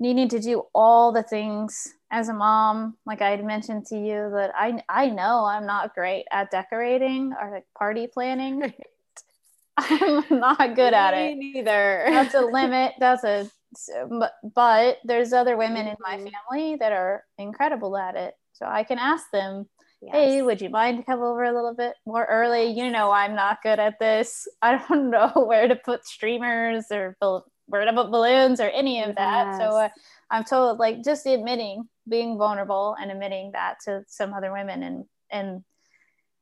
needing 0.00 0.28
to 0.28 0.38
do 0.38 0.64
all 0.74 1.12
the 1.12 1.22
things 1.22 1.94
as 2.10 2.28
a 2.28 2.32
mom 2.32 2.96
like 3.04 3.20
i 3.20 3.30
had 3.30 3.44
mentioned 3.44 3.84
to 3.84 3.96
you 3.96 4.30
that 4.32 4.50
i 4.54 4.82
i 4.88 5.06
know 5.08 5.44
i'm 5.44 5.66
not 5.66 5.94
great 5.94 6.24
at 6.32 6.50
decorating 6.50 7.34
or 7.40 7.50
like 7.50 7.66
party 7.76 8.06
planning. 8.06 8.72
I'm 9.78 10.24
not 10.40 10.74
good 10.74 10.92
at 10.92 11.14
it. 11.14 11.36
neither. 11.38 12.04
That's 12.08 12.34
a 12.34 12.40
limit. 12.40 12.94
That's 12.98 13.22
a 13.22 13.48
but 14.08 14.32
but 14.54 14.98
there's 15.04 15.32
other 15.32 15.56
women 15.56 15.86
in 15.86 15.96
my 16.00 16.16
mm-hmm. 16.16 16.28
family 16.50 16.76
that 16.76 16.92
are 16.92 17.24
incredible 17.36 17.96
at 17.96 18.16
it. 18.16 18.34
So 18.54 18.66
i 18.66 18.82
can 18.82 18.98
ask 18.98 19.30
them 19.30 19.68
yes. 20.00 20.14
hey 20.14 20.42
would 20.42 20.60
you 20.60 20.70
mind 20.70 20.98
to 20.98 21.04
come 21.04 21.22
over 21.22 21.44
a 21.44 21.54
little 21.54 21.74
bit 21.74 21.94
more 22.06 22.24
early? 22.24 22.66
You 22.66 22.90
know 22.90 23.10
i'm 23.10 23.34
not 23.34 23.62
good 23.62 23.78
at 23.78 23.98
this. 23.98 24.48
I 24.62 24.82
don't 24.88 25.10
know 25.10 25.30
where 25.34 25.68
to 25.68 25.76
put 25.76 26.06
streamers 26.06 26.86
or 26.90 27.16
where 27.66 27.84
to 27.84 27.92
put 27.92 28.10
balloons 28.10 28.60
or 28.60 28.70
any 28.70 29.02
of 29.02 29.14
that. 29.16 29.46
Yes. 29.46 29.58
so 29.58 29.76
uh, 29.76 29.88
i'm 30.30 30.44
told 30.44 30.78
like 30.78 31.04
just 31.04 31.26
admitting 31.26 31.88
being 32.08 32.38
vulnerable 32.38 32.96
and 33.00 33.10
admitting 33.10 33.52
that 33.52 33.76
to 33.84 34.04
some 34.06 34.32
other 34.32 34.52
women. 34.52 34.82
And 34.82 35.04
and 35.30 35.64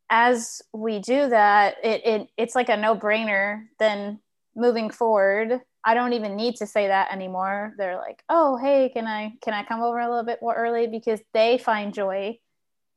as 0.09 0.63
we 0.73 1.01
do 1.01 1.29
that 1.29 1.77
it, 1.83 2.07
it 2.07 2.29
it's 2.37 2.55
like 2.55 2.69
a 2.69 2.77
no-brainer 2.77 3.65
then 3.79 4.21
moving 4.55 4.91
forward. 4.91 5.61
I 5.85 5.95
don't 5.95 6.15
even 6.15 6.37
need 6.37 6.57
to 6.57 6.67
say 6.67 6.89
that 6.89 7.13
anymore. 7.13 7.75
They're 7.79 7.97
like 7.97 8.23
oh 8.29 8.57
hey 8.57 8.91
can 8.91 9.07
i 9.07 9.33
can 9.43 9.55
i 9.55 9.65
come 9.65 9.83
over 9.83 9.99
a 9.99 10.09
little 10.09 10.25
bit 10.25 10.41
more 10.43 10.55
early? 10.55 10.87
Because 10.87 11.21
they 11.33 11.59
find 11.59 11.95
joy 11.95 12.39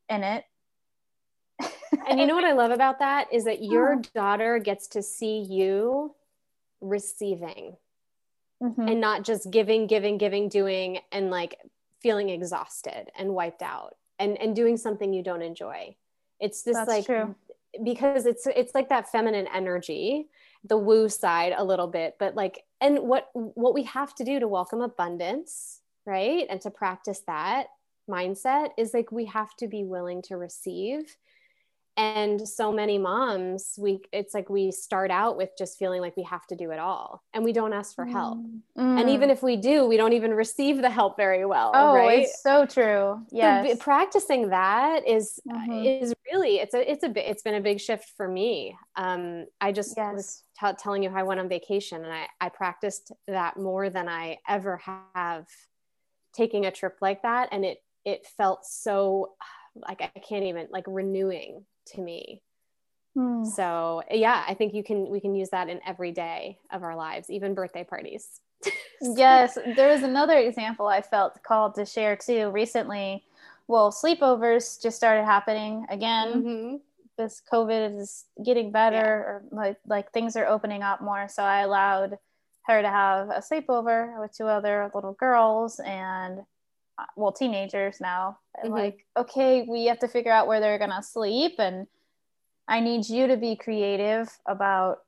in 0.09 0.23
it. 0.23 0.43
And 2.07 2.19
you 2.19 2.25
know 2.25 2.35
what 2.35 2.45
i 2.45 2.53
love 2.53 2.71
about 2.71 2.99
that 2.99 3.27
is 3.33 3.45
that 3.45 3.63
your 3.63 3.95
oh. 3.95 4.01
daughter 4.15 4.59
gets 4.59 4.87
to 4.89 5.03
see 5.03 5.45
you 5.49 6.15
receiving 6.81 7.75
mm-hmm. 8.61 8.87
and 8.87 9.01
not 9.01 9.23
just 9.23 9.49
giving 9.51 9.87
giving 9.87 10.17
giving 10.17 10.49
doing 10.49 10.99
and 11.11 11.29
like 11.29 11.57
feeling 12.01 12.29
exhausted 12.29 13.09
and 13.17 13.33
wiped 13.33 13.61
out 13.61 13.95
and 14.19 14.37
and 14.39 14.55
doing 14.55 14.77
something 14.77 15.13
you 15.13 15.23
don't 15.23 15.41
enjoy 15.41 15.95
it's 16.39 16.63
this 16.63 16.75
That's 16.75 16.87
like 16.87 17.05
true. 17.05 17.35
because 17.83 18.25
it's 18.25 18.47
it's 18.47 18.73
like 18.73 18.89
that 18.89 19.11
feminine 19.11 19.47
energy 19.53 20.27
the 20.63 20.77
woo 20.77 21.09
side 21.09 21.53
a 21.57 21.63
little 21.63 21.87
bit 21.87 22.15
but 22.19 22.35
like 22.35 22.63
and 22.81 22.99
what 22.99 23.29
what 23.33 23.73
we 23.73 23.83
have 23.83 24.13
to 24.15 24.23
do 24.23 24.39
to 24.39 24.47
welcome 24.47 24.81
abundance 24.81 25.81
right 26.05 26.45
and 26.49 26.61
to 26.61 26.71
practice 26.71 27.21
that 27.27 27.67
mindset 28.09 28.69
is 28.77 28.93
like 28.93 29.11
we 29.11 29.25
have 29.25 29.55
to 29.55 29.67
be 29.67 29.83
willing 29.83 30.21
to 30.23 30.35
receive 30.35 31.15
and 31.99 32.47
so 32.47 32.71
many 32.71 32.97
moms 32.97 33.73
we 33.77 33.99
it's 34.13 34.33
like 34.33 34.49
we 34.49 34.71
start 34.71 35.11
out 35.11 35.35
with 35.35 35.49
just 35.57 35.77
feeling 35.77 35.99
like 35.99 36.15
we 36.15 36.23
have 36.23 36.47
to 36.47 36.55
do 36.55 36.71
it 36.71 36.79
all 36.79 37.21
and 37.33 37.43
we 37.43 37.51
don't 37.51 37.73
ask 37.73 37.93
for 37.93 38.05
help 38.05 38.37
mm. 38.37 38.99
and 38.99 39.09
even 39.09 39.29
if 39.29 39.43
we 39.43 39.57
do 39.57 39.85
we 39.85 39.97
don't 39.97 40.13
even 40.13 40.33
receive 40.33 40.81
the 40.81 40.89
help 40.89 41.17
very 41.17 41.45
well 41.45 41.71
oh 41.75 41.95
right? 41.95 42.21
it's 42.21 42.41
so 42.41 42.65
true 42.65 43.21
yeah 43.31 43.67
so 43.67 43.75
practicing 43.75 44.49
that 44.49 45.05
is, 45.05 45.41
mm-hmm. 45.45 45.83
is 45.83 46.13
really 46.31 46.59
it's 46.59 46.73
a 46.73 46.89
it's 46.89 47.03
a 47.03 47.29
it's 47.29 47.43
been 47.43 47.55
a 47.55 47.61
big 47.61 47.81
shift 47.81 48.09
for 48.15 48.29
me 48.29 48.73
um 48.95 49.45
i 49.59 49.69
just 49.69 49.93
yes. 49.97 50.13
was 50.15 50.43
t- 50.57 50.77
telling 50.81 51.03
you 51.03 51.09
how 51.09 51.17
i 51.17 51.23
went 51.23 51.41
on 51.41 51.49
vacation 51.49 52.05
and 52.05 52.13
i 52.13 52.25
i 52.39 52.47
practiced 52.47 53.11
that 53.27 53.57
more 53.57 53.89
than 53.89 54.07
i 54.07 54.37
ever 54.47 54.81
have 55.13 55.45
taking 56.33 56.65
a 56.65 56.71
trip 56.71 56.95
like 57.01 57.21
that 57.23 57.49
and 57.51 57.65
it 57.65 57.83
it 58.05 58.25
felt 58.37 58.65
so 58.65 59.33
like 59.75 60.01
I 60.01 60.19
can't 60.19 60.45
even 60.45 60.67
like 60.71 60.85
renewing 60.87 61.65
to 61.93 62.01
me. 62.01 62.41
Hmm. 63.15 63.43
So 63.43 64.03
yeah, 64.11 64.43
I 64.47 64.53
think 64.53 64.73
you 64.73 64.83
can 64.83 65.09
we 65.09 65.19
can 65.19 65.35
use 65.35 65.49
that 65.49 65.69
in 65.69 65.79
every 65.85 66.11
day 66.11 66.59
of 66.71 66.83
our 66.83 66.95
lives, 66.95 67.29
even 67.29 67.53
birthday 67.53 67.83
parties. 67.83 68.41
yes, 69.01 69.57
there 69.75 69.89
was 69.89 70.03
another 70.03 70.37
example 70.37 70.87
I 70.87 71.01
felt 71.01 71.41
called 71.43 71.75
to 71.75 71.85
share 71.85 72.15
too 72.15 72.49
recently. 72.49 73.23
Well, 73.67 73.91
sleepovers 73.91 74.81
just 74.81 74.97
started 74.97 75.25
happening 75.25 75.85
again. 75.89 76.33
Mm-hmm. 76.33 76.75
This 77.17 77.41
COVID 77.51 77.99
is 77.99 78.25
getting 78.43 78.71
better, 78.71 78.95
yeah. 78.95 79.01
or 79.01 79.43
like 79.51 79.77
like 79.87 80.11
things 80.11 80.35
are 80.35 80.47
opening 80.47 80.83
up 80.83 81.01
more. 81.01 81.27
So 81.29 81.43
I 81.43 81.61
allowed 81.61 82.17
her 82.63 82.81
to 82.81 82.89
have 82.89 83.29
a 83.29 83.41
sleepover 83.41 84.19
with 84.19 84.35
two 84.35 84.45
other 84.45 84.91
little 84.93 85.13
girls 85.13 85.79
and 85.79 86.41
well 87.15 87.31
teenagers 87.31 87.99
now 87.99 88.37
mm-hmm. 88.63 88.73
like 88.73 89.05
okay 89.17 89.65
we 89.69 89.85
have 89.85 89.99
to 89.99 90.07
figure 90.07 90.31
out 90.31 90.47
where 90.47 90.59
they're 90.59 90.79
gonna 90.79 91.03
sleep 91.03 91.53
and 91.59 91.87
i 92.67 92.79
need 92.79 93.07
you 93.07 93.27
to 93.27 93.37
be 93.37 93.55
creative 93.55 94.29
about 94.47 94.99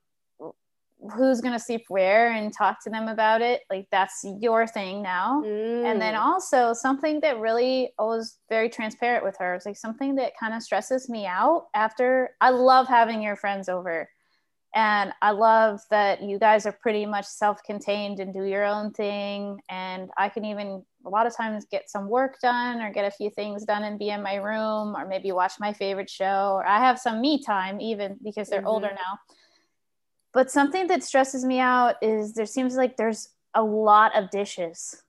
who's 1.15 1.41
going 1.41 1.53
to 1.53 1.59
sleep 1.59 1.83
where 1.87 2.31
and 2.31 2.53
talk 2.55 2.83
to 2.83 2.89
them 2.89 3.07
about 3.07 3.41
it 3.41 3.61
like 3.71 3.87
that's 3.91 4.23
your 4.39 4.67
thing 4.67 5.01
now 5.01 5.41
mm. 5.43 5.85
and 5.85 5.99
then 5.99 6.13
mm. 6.13 6.19
also 6.19 6.73
something 6.73 7.19
that 7.21 7.39
really 7.39 7.91
I 7.97 8.03
was 8.03 8.37
very 8.49 8.69
transparent 8.69 9.23
with 9.23 9.35
her 9.39 9.55
it's 9.55 9.65
like 9.65 9.77
something 9.77 10.15
that 10.15 10.33
kind 10.39 10.53
of 10.53 10.61
stresses 10.61 11.09
me 11.09 11.25
out 11.25 11.67
after 11.73 12.35
i 12.39 12.51
love 12.51 12.87
having 12.87 13.21
your 13.21 13.35
friends 13.35 13.67
over 13.67 14.09
and 14.75 15.11
i 15.23 15.31
love 15.31 15.81
that 15.89 16.21
you 16.21 16.37
guys 16.37 16.67
are 16.67 16.71
pretty 16.71 17.05
much 17.05 17.25
self-contained 17.25 18.19
and 18.19 18.33
do 18.33 18.43
your 18.43 18.63
own 18.63 18.91
thing 18.91 19.59
and 19.69 20.11
i 20.17 20.29
can 20.29 20.45
even 20.45 20.83
a 21.05 21.09
lot 21.09 21.27
of 21.27 21.35
times 21.35 21.65
get 21.69 21.89
some 21.89 22.09
work 22.09 22.39
done 22.41 22.81
or 22.81 22.91
get 22.91 23.05
a 23.05 23.11
few 23.11 23.29
things 23.29 23.65
done 23.65 23.83
and 23.83 23.99
be 23.99 24.09
in 24.09 24.21
my 24.21 24.35
room 24.35 24.95
or 24.95 25.07
maybe 25.07 25.31
watch 25.31 25.53
my 25.59 25.73
favorite 25.73 26.09
show 26.09 26.53
or 26.55 26.65
I 26.65 26.79
have 26.79 26.99
some 26.99 27.21
me 27.21 27.43
time 27.43 27.79
even 27.81 28.17
because 28.23 28.49
they're 28.49 28.59
mm-hmm. 28.59 28.67
older 28.67 28.89
now. 28.89 29.19
But 30.33 30.49
something 30.49 30.87
that 30.87 31.03
stresses 31.03 31.43
me 31.43 31.59
out 31.59 31.95
is 32.01 32.33
there 32.33 32.45
seems 32.45 32.75
like 32.75 32.97
there's 32.97 33.29
a 33.53 33.63
lot 33.63 34.15
of 34.15 34.29
dishes 34.29 35.03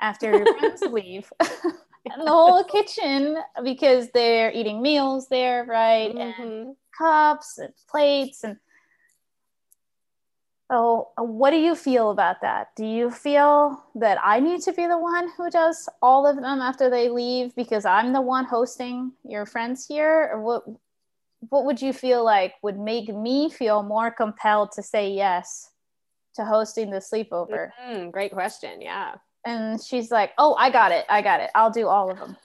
after 0.00 0.30
your 0.30 0.58
friends 0.58 0.82
leave. 0.90 1.32
and 1.40 2.26
the 2.26 2.30
whole 2.30 2.64
kitchen 2.64 3.38
because 3.64 4.08
they're 4.12 4.52
eating 4.52 4.82
meals 4.82 5.28
there, 5.28 5.64
right? 5.64 6.14
Mm-hmm. 6.14 6.42
And 6.42 6.76
cups 6.96 7.58
and 7.58 7.72
plates 7.88 8.44
and 8.44 8.56
Oh, 10.70 11.08
what 11.16 11.50
do 11.50 11.56
you 11.56 11.74
feel 11.74 12.10
about 12.10 12.42
that? 12.42 12.68
Do 12.76 12.84
you 12.84 13.10
feel 13.10 13.82
that 13.94 14.18
I 14.22 14.38
need 14.38 14.60
to 14.62 14.72
be 14.72 14.86
the 14.86 14.98
one 14.98 15.30
who 15.34 15.48
does 15.50 15.88
all 16.02 16.26
of 16.26 16.36
them 16.36 16.60
after 16.60 16.90
they 16.90 17.08
leave 17.08 17.54
because 17.54 17.86
I'm 17.86 18.12
the 18.12 18.20
one 18.20 18.44
hosting 18.44 19.12
your 19.24 19.46
friends 19.46 19.86
here? 19.86 20.30
Or 20.32 20.42
what 20.42 20.64
what 21.48 21.64
would 21.64 21.80
you 21.80 21.92
feel 21.92 22.22
like 22.22 22.54
would 22.62 22.78
make 22.78 23.08
me 23.08 23.48
feel 23.48 23.82
more 23.82 24.10
compelled 24.10 24.72
to 24.72 24.82
say 24.82 25.10
yes 25.10 25.70
to 26.34 26.44
hosting 26.44 26.90
the 26.90 26.98
sleepover? 26.98 27.70
Mm, 27.86 28.10
great 28.10 28.32
question. 28.32 28.82
Yeah. 28.82 29.14
And 29.46 29.82
she's 29.82 30.10
like, 30.10 30.32
"Oh, 30.36 30.54
I 30.54 30.68
got 30.68 30.92
it. 30.92 31.06
I 31.08 31.22
got 31.22 31.40
it. 31.40 31.50
I'll 31.54 31.70
do 31.70 31.88
all 31.88 32.10
of 32.10 32.18
them." 32.18 32.36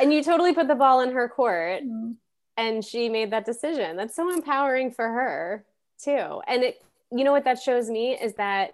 and 0.00 0.12
you 0.12 0.22
totally 0.22 0.54
put 0.54 0.68
the 0.68 0.76
ball 0.76 1.00
in 1.00 1.10
her 1.10 1.28
court. 1.28 1.82
Mm-hmm. 1.82 2.12
And 2.56 2.84
she 2.84 3.08
made 3.08 3.32
that 3.32 3.44
decision. 3.44 3.96
That's 3.96 4.14
so 4.14 4.32
empowering 4.32 4.92
for 4.92 5.08
her 5.08 5.64
too. 6.02 6.40
And 6.46 6.64
it, 6.64 6.82
you 7.10 7.24
know 7.24 7.32
what 7.32 7.44
that 7.44 7.60
shows 7.60 7.90
me 7.90 8.12
is 8.12 8.34
that 8.34 8.72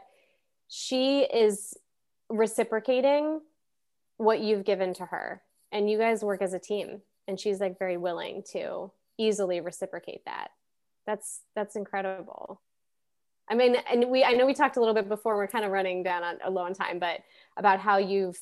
she 0.68 1.23
is 1.23 1.77
reciprocating 2.29 3.41
what 4.16 4.41
you've 4.41 4.64
given 4.64 4.95
to 4.95 5.07
her. 5.07 5.43
And 5.73 5.91
you 5.91 5.99
guys 5.99 6.23
work 6.23 6.43
as 6.43 6.53
a 6.53 6.59
team 6.59 7.03
and 7.27 7.39
she's 7.39 7.61
like 7.61 7.79
very 7.79 7.97
willing 7.97 8.43
to 8.53 8.91
easily 9.18 9.61
reciprocate 9.61 10.25
that. 10.25 10.49
That's 11.07 11.41
that's 11.55 11.77
incredible. 11.77 12.61
I 13.51 13.55
mean 13.55 13.77
and 13.91 14.11
we 14.11 14.23
i 14.23 14.33
know 14.33 14.47
we 14.47 14.55
talked 14.55 14.77
a 14.77 14.81
little 14.81 14.95
bit 14.95 15.09
before 15.09 15.37
we're 15.37 15.49
kind 15.49 15.64
of 15.64 15.73
running 15.73 16.05
down 16.05 16.23
on 16.23 16.39
a 16.45 16.51
low 16.51 16.62
on 16.62 16.73
time 16.73 17.01
but 17.01 17.21
about 17.57 17.81
how 17.81 17.99
you've 17.99 18.41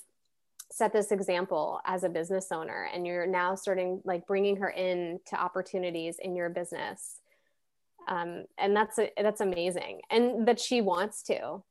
set 0.71 0.93
this 0.93 1.11
example 1.11 1.81
as 1.87 2.05
a 2.05 2.11
business 2.11 2.53
owner 2.53 2.91
and 2.93 3.07
you're 3.07 3.27
now 3.27 3.55
starting 3.55 4.03
like 4.05 4.27
bringing 4.27 4.57
her 4.57 4.69
in 4.69 5.19
to 5.25 5.41
opportunities 5.41 6.19
in 6.21 6.37
your 6.37 6.51
business 6.51 7.21
um, 8.09 8.45
and 8.59 8.75
that's 8.75 8.99
a, 8.99 9.11
that's 9.21 9.41
amazing. 9.41 10.01
And 10.11 10.49
that 10.49 10.59
she 10.59 10.81
wants 10.81 11.23
to 11.25 11.63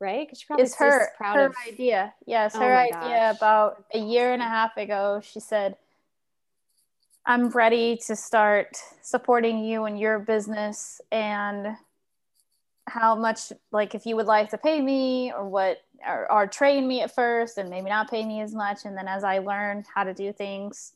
right? 0.00 0.26
Because 0.26 0.40
she 0.40 0.46
probably 0.46 0.64
is 0.64 0.74
her 0.76 1.10
proud 1.16 1.36
her 1.36 1.46
of... 1.46 1.54
idea. 1.66 2.14
Yes 2.26 2.54
oh 2.54 2.60
her 2.60 2.76
idea 2.76 2.92
gosh. 3.32 3.36
about 3.36 3.84
a 3.94 3.98
year 3.98 4.32
and 4.32 4.42
a 4.42 4.46
half 4.46 4.76
ago 4.76 5.20
she 5.22 5.40
said 5.40 5.76
I'm 7.24 7.48
ready 7.48 7.98
to 8.06 8.14
start 8.14 8.76
supporting 9.02 9.64
you 9.64 9.84
and 9.84 9.98
your 9.98 10.20
business 10.20 11.00
and 11.10 11.76
how 12.86 13.16
much 13.16 13.52
like 13.72 13.96
if 13.96 14.06
you 14.06 14.14
would 14.14 14.26
like 14.26 14.50
to 14.50 14.58
pay 14.58 14.80
me 14.80 15.32
or 15.32 15.48
what 15.48 15.78
or, 16.06 16.30
or, 16.30 16.46
train 16.46 16.86
me 16.86 17.00
at 17.00 17.12
first 17.12 17.56
and 17.58 17.70
maybe 17.70 17.88
not 17.88 18.10
pay 18.10 18.24
me 18.24 18.42
as 18.42 18.54
much. 18.54 18.84
And 18.84 18.96
then 18.96 19.08
as 19.08 19.24
i 19.24 19.38
learn 19.38 19.82
how 19.92 20.04
to 20.04 20.14
do 20.14 20.32
things 20.32 20.92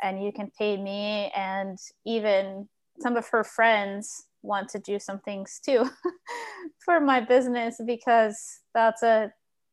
and 0.00 0.22
you 0.22 0.30
can 0.30 0.52
pay 0.56 0.76
me 0.76 1.32
and 1.34 1.76
even 2.04 2.68
some 3.00 3.16
of 3.16 3.28
her 3.28 3.44
friends 3.44 4.24
want 4.42 4.68
to 4.70 4.78
do 4.78 4.98
some 4.98 5.18
things 5.20 5.60
too 5.64 5.88
for 6.84 7.00
my 7.00 7.20
business 7.20 7.80
because 7.84 8.38
that's 8.74 9.02
a 9.02 9.32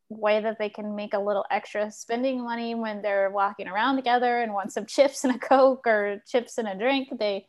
way 0.09 0.41
that 0.41 0.57
they 0.59 0.69
can 0.69 0.95
make 0.95 1.13
a 1.13 1.19
little 1.19 1.45
extra 1.49 1.91
spending 1.91 2.43
money 2.43 2.75
when 2.75 3.01
they're 3.01 3.31
walking 3.31 3.67
around 3.67 3.95
together 3.95 4.41
and 4.41 4.53
want 4.53 4.71
some 4.71 4.85
chips 4.87 5.23
and 5.23 5.35
a 5.35 5.39
coke 5.39 5.85
or 5.87 6.21
chips 6.27 6.57
and 6.57 6.67
a 6.67 6.75
drink. 6.75 7.09
They 7.17 7.47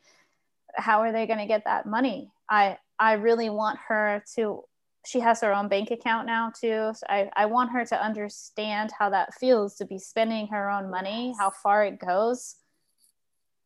how 0.74 1.00
are 1.00 1.12
they 1.12 1.26
going 1.26 1.38
to 1.38 1.46
get 1.46 1.64
that 1.64 1.86
money? 1.86 2.30
I 2.48 2.78
i 2.98 3.12
really 3.14 3.50
want 3.50 3.78
her 3.88 4.22
to 4.36 4.62
she 5.06 5.20
has 5.20 5.40
her 5.40 5.54
own 5.54 5.68
bank 5.68 5.92
account 5.92 6.26
now 6.26 6.50
too. 6.50 6.90
So 6.94 7.06
I, 7.08 7.30
I 7.36 7.46
want 7.46 7.70
her 7.70 7.84
to 7.84 8.04
understand 8.04 8.90
how 8.98 9.08
that 9.10 9.34
feels 9.34 9.76
to 9.76 9.84
be 9.84 9.98
spending 9.98 10.48
her 10.48 10.68
own 10.68 10.90
money 10.90 11.34
how 11.38 11.50
far 11.50 11.84
it 11.84 12.00
goes 12.00 12.56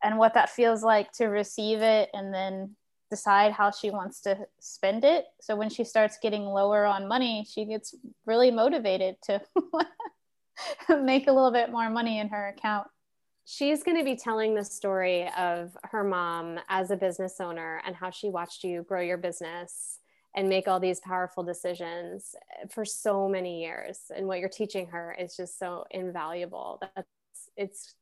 and 0.03 0.19
what 0.19 0.35
that 0.35 0.51
feels 0.51 0.83
like 0.83 1.13
to 1.13 1.27
receive 1.27 1.81
it 1.81 2.11
and 2.15 2.33
then 2.33 2.77
decide 3.11 3.53
how 3.53 3.71
she 3.71 3.91
wants 3.91 4.21
to 4.23 4.39
spend 4.61 5.05
it. 5.05 5.27
So 5.41 5.57
when 5.57 5.69
she 5.69 5.85
starts 5.85 6.19
getting 6.23 6.45
lower 6.45 6.87
on 6.87 7.09
money, 7.09 7.47
she 7.51 7.65
gets 7.65 7.95
really 8.25 8.51
motivated 8.51 9.17
to 9.25 9.41
make 11.03 11.27
a 11.27 11.33
little 11.33 11.51
bit 11.51 11.71
more 11.71 11.91
money 11.91 12.21
in 12.21 12.29
her 12.29 12.49
account. 12.49 12.87
She's 13.45 13.83
going 13.83 13.99
to 13.99 14.05
be 14.05 14.15
telling 14.15 14.55
the 14.55 14.65
story 14.65 15.29
of 15.37 15.77
her 15.83 16.05
mom 16.05 16.61
as 16.69 16.93
a 16.93 16.97
business 16.97 17.41
owner 17.41 17.83
and 17.85 17.97
how 17.97 18.11
she 18.11 18.29
watched 18.29 18.63
you 18.63 18.85
grow 18.85 19.01
your 19.01 19.19
business 19.19 19.99
and 20.37 20.49
make 20.49 20.69
all 20.69 20.79
these 20.79 21.01
powerful 21.01 21.43
decisions 21.43 22.37
for 22.71 22.85
so 22.85 23.29
many 23.29 23.63
years. 23.63 24.03
And 24.15 24.29
what 24.29 24.39
you're 24.39 24.49
teaching 24.49 24.87
her 24.89 25.17
is 25.19 25.37
just 25.37 25.59
so 25.59 25.85
invaluable. 25.91 26.81
That's 26.95 27.09
it's 27.57 27.95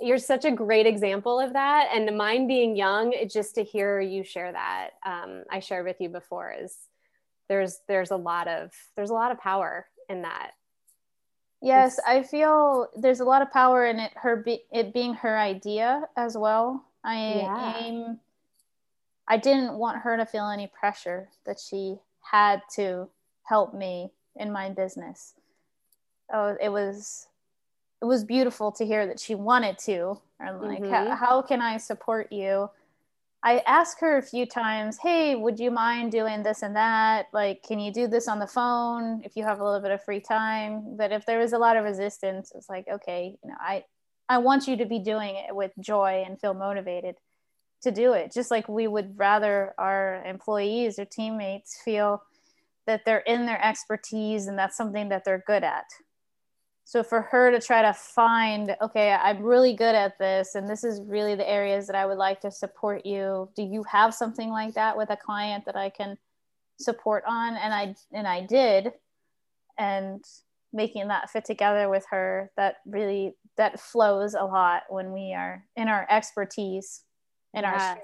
you're 0.00 0.18
such 0.18 0.44
a 0.44 0.50
great 0.50 0.86
example 0.86 1.40
of 1.40 1.52
that. 1.54 1.88
And 1.92 2.16
mine 2.16 2.46
being 2.46 2.76
young 2.76 3.14
just 3.28 3.54
to 3.56 3.64
hear 3.64 4.00
you 4.00 4.22
share 4.22 4.52
that 4.52 4.90
um, 5.04 5.44
i 5.50 5.60
shared 5.60 5.86
with 5.86 6.00
you 6.00 6.08
before 6.08 6.54
is 6.58 6.76
there's 7.48 7.80
there's 7.88 8.10
a 8.10 8.16
lot 8.16 8.48
of 8.48 8.72
there's 8.96 9.10
a 9.10 9.14
lot 9.14 9.32
of 9.32 9.40
power 9.40 9.86
in 10.08 10.22
that. 10.22 10.52
Yes 11.60 11.98
i 12.06 12.22
feel 12.22 12.88
there's 12.96 13.20
a 13.20 13.24
lot 13.24 13.42
of 13.42 13.50
power 13.50 13.86
in 13.86 13.98
it 13.98 14.12
her 14.14 14.36
be, 14.36 14.62
it 14.70 14.94
being 14.94 15.14
her 15.14 15.36
idea 15.38 16.08
as 16.16 16.36
well. 16.36 16.84
I 17.04 17.16
yeah. 17.16 17.78
aim 17.78 18.20
i 19.26 19.36
didn't 19.36 19.74
want 19.74 19.98
her 19.98 20.16
to 20.16 20.26
feel 20.26 20.48
any 20.48 20.68
pressure 20.68 21.28
that 21.46 21.58
she 21.58 21.96
had 22.20 22.62
to 22.74 23.08
help 23.42 23.74
me 23.74 24.10
in 24.36 24.52
my 24.52 24.70
business. 24.70 25.34
Oh 26.32 26.56
it 26.60 26.68
was 26.68 27.26
it 28.00 28.04
was 28.04 28.24
beautiful 28.24 28.70
to 28.72 28.86
hear 28.86 29.06
that 29.06 29.20
she 29.20 29.34
wanted 29.34 29.78
to. 29.78 30.20
And 30.40 30.60
like 30.60 30.80
mm-hmm. 30.80 30.92
how, 30.92 31.16
how 31.16 31.42
can 31.42 31.60
i 31.60 31.76
support 31.76 32.32
you? 32.32 32.70
I 33.42 33.62
asked 33.66 34.00
her 34.00 34.18
a 34.18 34.22
few 34.22 34.46
times 34.46 34.98
hey 35.00 35.36
would 35.36 35.60
you 35.60 35.70
mind 35.70 36.12
doing 36.12 36.42
this 36.42 36.62
and 36.62 36.76
that? 36.76 37.26
Like 37.32 37.62
can 37.62 37.78
you 37.78 37.92
do 37.92 38.06
this 38.06 38.28
on 38.28 38.38
the 38.38 38.46
phone 38.46 39.22
if 39.24 39.36
you 39.36 39.44
have 39.44 39.60
a 39.60 39.64
little 39.64 39.80
bit 39.80 39.90
of 39.90 40.02
free 40.02 40.20
time? 40.20 40.96
But 40.96 41.12
if 41.12 41.26
there 41.26 41.38
was 41.38 41.52
a 41.52 41.58
lot 41.58 41.76
of 41.76 41.84
resistance 41.84 42.52
it's 42.54 42.68
like 42.68 42.86
okay 42.88 43.36
you 43.42 43.50
know 43.50 43.56
i 43.60 43.84
i 44.28 44.38
want 44.38 44.66
you 44.66 44.76
to 44.76 44.86
be 44.86 44.98
doing 44.98 45.34
it 45.36 45.54
with 45.54 45.72
joy 45.80 46.24
and 46.26 46.40
feel 46.40 46.54
motivated 46.54 47.16
to 47.82 47.90
do 47.90 48.12
it. 48.12 48.32
Just 48.32 48.50
like 48.50 48.68
we 48.68 48.88
would 48.88 49.18
rather 49.18 49.74
our 49.78 50.22
employees 50.24 50.98
or 50.98 51.04
teammates 51.04 51.80
feel 51.84 52.22
that 52.86 53.04
they're 53.04 53.18
in 53.18 53.46
their 53.46 53.64
expertise 53.64 54.46
and 54.46 54.58
that's 54.58 54.76
something 54.76 55.10
that 55.10 55.24
they're 55.24 55.44
good 55.46 55.62
at 55.62 55.84
so 56.88 57.02
for 57.02 57.20
her 57.20 57.50
to 57.50 57.60
try 57.60 57.82
to 57.82 57.92
find 57.92 58.74
okay 58.80 59.12
i'm 59.22 59.42
really 59.42 59.74
good 59.74 59.94
at 59.94 60.18
this 60.18 60.54
and 60.54 60.66
this 60.66 60.84
is 60.84 61.02
really 61.02 61.34
the 61.34 61.48
areas 61.48 61.86
that 61.86 61.94
i 61.94 62.06
would 62.06 62.16
like 62.16 62.40
to 62.40 62.50
support 62.50 63.04
you 63.04 63.46
do 63.54 63.62
you 63.62 63.82
have 63.82 64.14
something 64.14 64.48
like 64.48 64.72
that 64.72 64.96
with 64.96 65.10
a 65.10 65.16
client 65.16 65.66
that 65.66 65.76
i 65.76 65.90
can 65.90 66.16
support 66.80 67.22
on 67.26 67.56
and 67.56 67.74
i 67.74 67.94
and 68.14 68.26
i 68.26 68.40
did 68.40 68.90
and 69.76 70.24
making 70.72 71.08
that 71.08 71.28
fit 71.28 71.44
together 71.44 71.90
with 71.90 72.06
her 72.10 72.50
that 72.56 72.76
really 72.86 73.34
that 73.58 73.78
flows 73.78 74.32
a 74.32 74.42
lot 74.42 74.84
when 74.88 75.12
we 75.12 75.34
are 75.34 75.66
in 75.76 75.88
our 75.88 76.06
expertise 76.08 77.02
in 77.52 77.64
yes. 77.64 77.74
our 77.74 77.98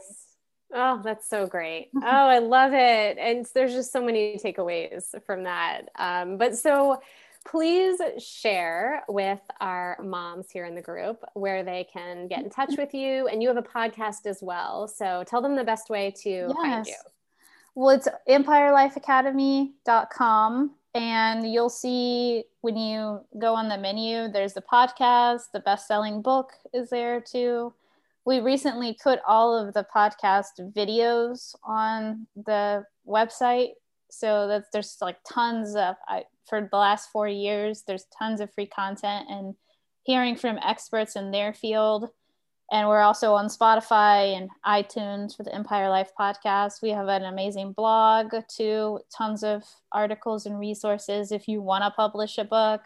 Oh, 0.77 1.01
that's 1.05 1.29
so 1.31 1.47
great. 1.47 1.91
Oh, 1.97 2.03
I 2.03 2.41
love 2.41 2.73
it. 2.73 3.17
And 3.17 3.47
there's 3.55 3.73
just 3.73 3.93
so 3.93 4.05
many 4.05 4.37
takeaways 4.43 5.05
from 5.25 5.45
that. 5.45 5.83
Um, 5.97 6.37
but 6.37 6.57
so 6.57 7.01
please 7.45 8.01
share 8.19 9.05
with 9.09 9.39
our 9.61 9.97
moms 10.03 10.51
here 10.51 10.65
in 10.65 10.75
the 10.75 10.83
group 10.83 11.23
where 11.35 11.63
they 11.63 11.87
can 11.93 12.27
get 12.27 12.43
in 12.43 12.51
touch 12.51 12.75
with 12.77 12.93
you. 12.95 13.29
And 13.29 13.41
you 13.43 13.49
have 13.49 13.57
a 13.57 13.63
podcast 13.63 14.27
as 14.27 14.43
well. 14.43 14.89
So 14.89 15.23
tell 15.27 15.43
them 15.43 15.57
the 15.57 15.65
best 15.65 15.91
way 15.91 16.13
to 16.23 16.31
yes. 16.31 16.53
find 16.55 16.87
you. 16.87 16.95
Well, 17.75 17.91
it's 17.91 18.09
empirelifeacademy.com. 18.29 20.71
And 20.95 21.53
you'll 21.53 21.71
see 21.71 22.45
when 22.61 22.77
you 22.77 23.21
go 23.39 23.55
on 23.55 23.69
the 23.69 23.77
menu, 23.77 24.29
there's 24.29 24.55
the 24.55 24.63
podcast, 24.63 25.51
the 25.53 25.61
best 25.61 25.89
selling 25.89 26.23
book 26.23 26.53
is 26.73 26.89
there 26.89 27.21
too. 27.21 27.75
We 28.25 28.41
recently 28.41 28.97
put 29.03 29.19
all 29.27 29.59
of 29.59 29.75
the 29.75 29.85
podcast 29.95 30.73
videos 30.73 31.55
on 31.65 32.27
the 32.37 32.85
website 33.07 33.73
so 34.19 34.49
that 34.49 34.65
there's 34.73 34.97
like 35.01 35.19
tons 35.29 35.77
of 35.77 35.97
I, 36.09 36.25
for 36.49 36.69
the 36.71 36.77
last 36.77 37.11
four 37.11 37.29
years. 37.29 37.83
There's 37.87 38.07
tons 38.17 38.41
of 38.41 38.53
free 38.53 38.67
content 38.67 39.27
and 39.29 39.55
hearing 40.05 40.37
from 40.37 40.59
experts 40.59 41.17
in 41.17 41.31
their 41.31 41.53
field. 41.53 42.11
And 42.71 42.89
we're 42.89 43.01
also 43.01 43.35
on 43.35 43.47
Spotify 43.47 44.37
and 44.37 44.51
iTunes 44.67 45.37
for 45.37 45.43
the 45.43 45.55
Empire 45.55 45.91
Life 45.91 46.13
podcast. 46.19 46.83
We 46.83 46.91
have 46.91 47.09
an 47.09 47.25
amazing 47.25 47.73
blog 47.73 48.33
too, 48.49 49.01
tons 49.17 49.45
of 49.45 49.65
articles 49.93 50.47
and 50.47 50.59
resources 50.59 51.31
if 51.31 51.47
you 51.47 51.61
want 51.61 51.85
to 51.85 51.91
publish 51.91 52.39
a 52.39 52.45
book 52.45 52.83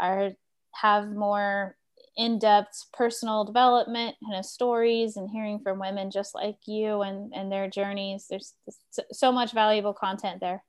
or 0.00 0.32
have 0.72 1.12
more 1.12 1.76
in-depth 2.16 2.86
personal 2.92 3.44
development 3.44 4.16
kind 4.24 4.38
of 4.38 4.44
stories 4.44 5.16
and 5.16 5.30
hearing 5.30 5.58
from 5.58 5.78
women 5.78 6.10
just 6.10 6.34
like 6.34 6.56
you 6.66 7.02
and, 7.02 7.32
and 7.34 7.50
their 7.50 7.68
journeys. 7.68 8.26
There's 8.28 8.54
so 9.12 9.32
much 9.32 9.52
valuable 9.52 9.94
content 9.94 10.40
there. 10.40 10.62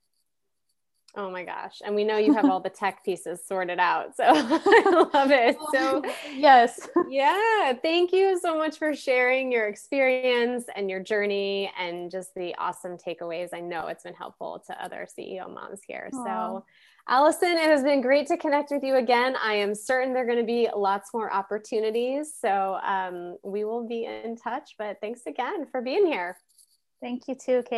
Oh 1.15 1.29
my 1.29 1.43
gosh. 1.43 1.79
And 1.85 1.93
we 1.93 2.03
know 2.03 2.17
you 2.17 2.33
have 2.33 2.45
all 2.45 2.59
the 2.59 2.69
tech 2.71 3.03
pieces 3.05 3.45
sorted 3.45 3.77
out. 3.77 4.15
So 4.17 4.23
I 4.27 5.09
love 5.13 5.29
it. 5.29 5.57
So, 5.71 6.01
yes. 6.35 6.87
Yeah. 7.07 7.73
Thank 7.73 8.11
you 8.11 8.39
so 8.39 8.57
much 8.57 8.79
for 8.79 8.95
sharing 8.95 9.51
your 9.51 9.67
experience 9.67 10.65
and 10.75 10.89
your 10.89 10.99
journey 10.99 11.71
and 11.79 12.09
just 12.09 12.33
the 12.33 12.55
awesome 12.57 12.97
takeaways. 12.97 13.49
I 13.53 13.59
know 13.59 13.87
it's 13.87 14.03
been 14.03 14.15
helpful 14.15 14.63
to 14.67 14.83
other 14.83 15.07
CEO 15.07 15.53
moms 15.53 15.81
here. 15.85 16.09
Aww. 16.11 16.25
So, 16.25 16.65
Allison, 17.08 17.49
it 17.49 17.70
has 17.70 17.84
been 17.84 18.01
great 18.01 18.28
to 18.28 18.38
connect 18.38 18.72
with 18.72 18.82
you 18.82 18.95
again. 18.95 19.36
I 19.41 19.56
am 19.56 19.76
certain 19.76 20.14
there 20.14 20.24
are 20.24 20.26
going 20.26 20.38
to 20.38 20.45
be 20.45 20.70
lots 20.74 21.14
more 21.14 21.32
opportunities. 21.34 22.34
So, 22.39 22.80
um, 22.82 23.38
we 23.43 23.66
will 23.66 23.86
be 23.86 24.06
in 24.06 24.38
touch. 24.38 24.76
But 24.78 24.97
thanks 25.01 25.22
again 25.28 25.66
for 25.70 25.82
being 25.82 26.06
here. 26.06 26.38
Thank 27.01 27.28
you 27.28 27.36
too, 27.36 27.64
Kate. 27.64 27.72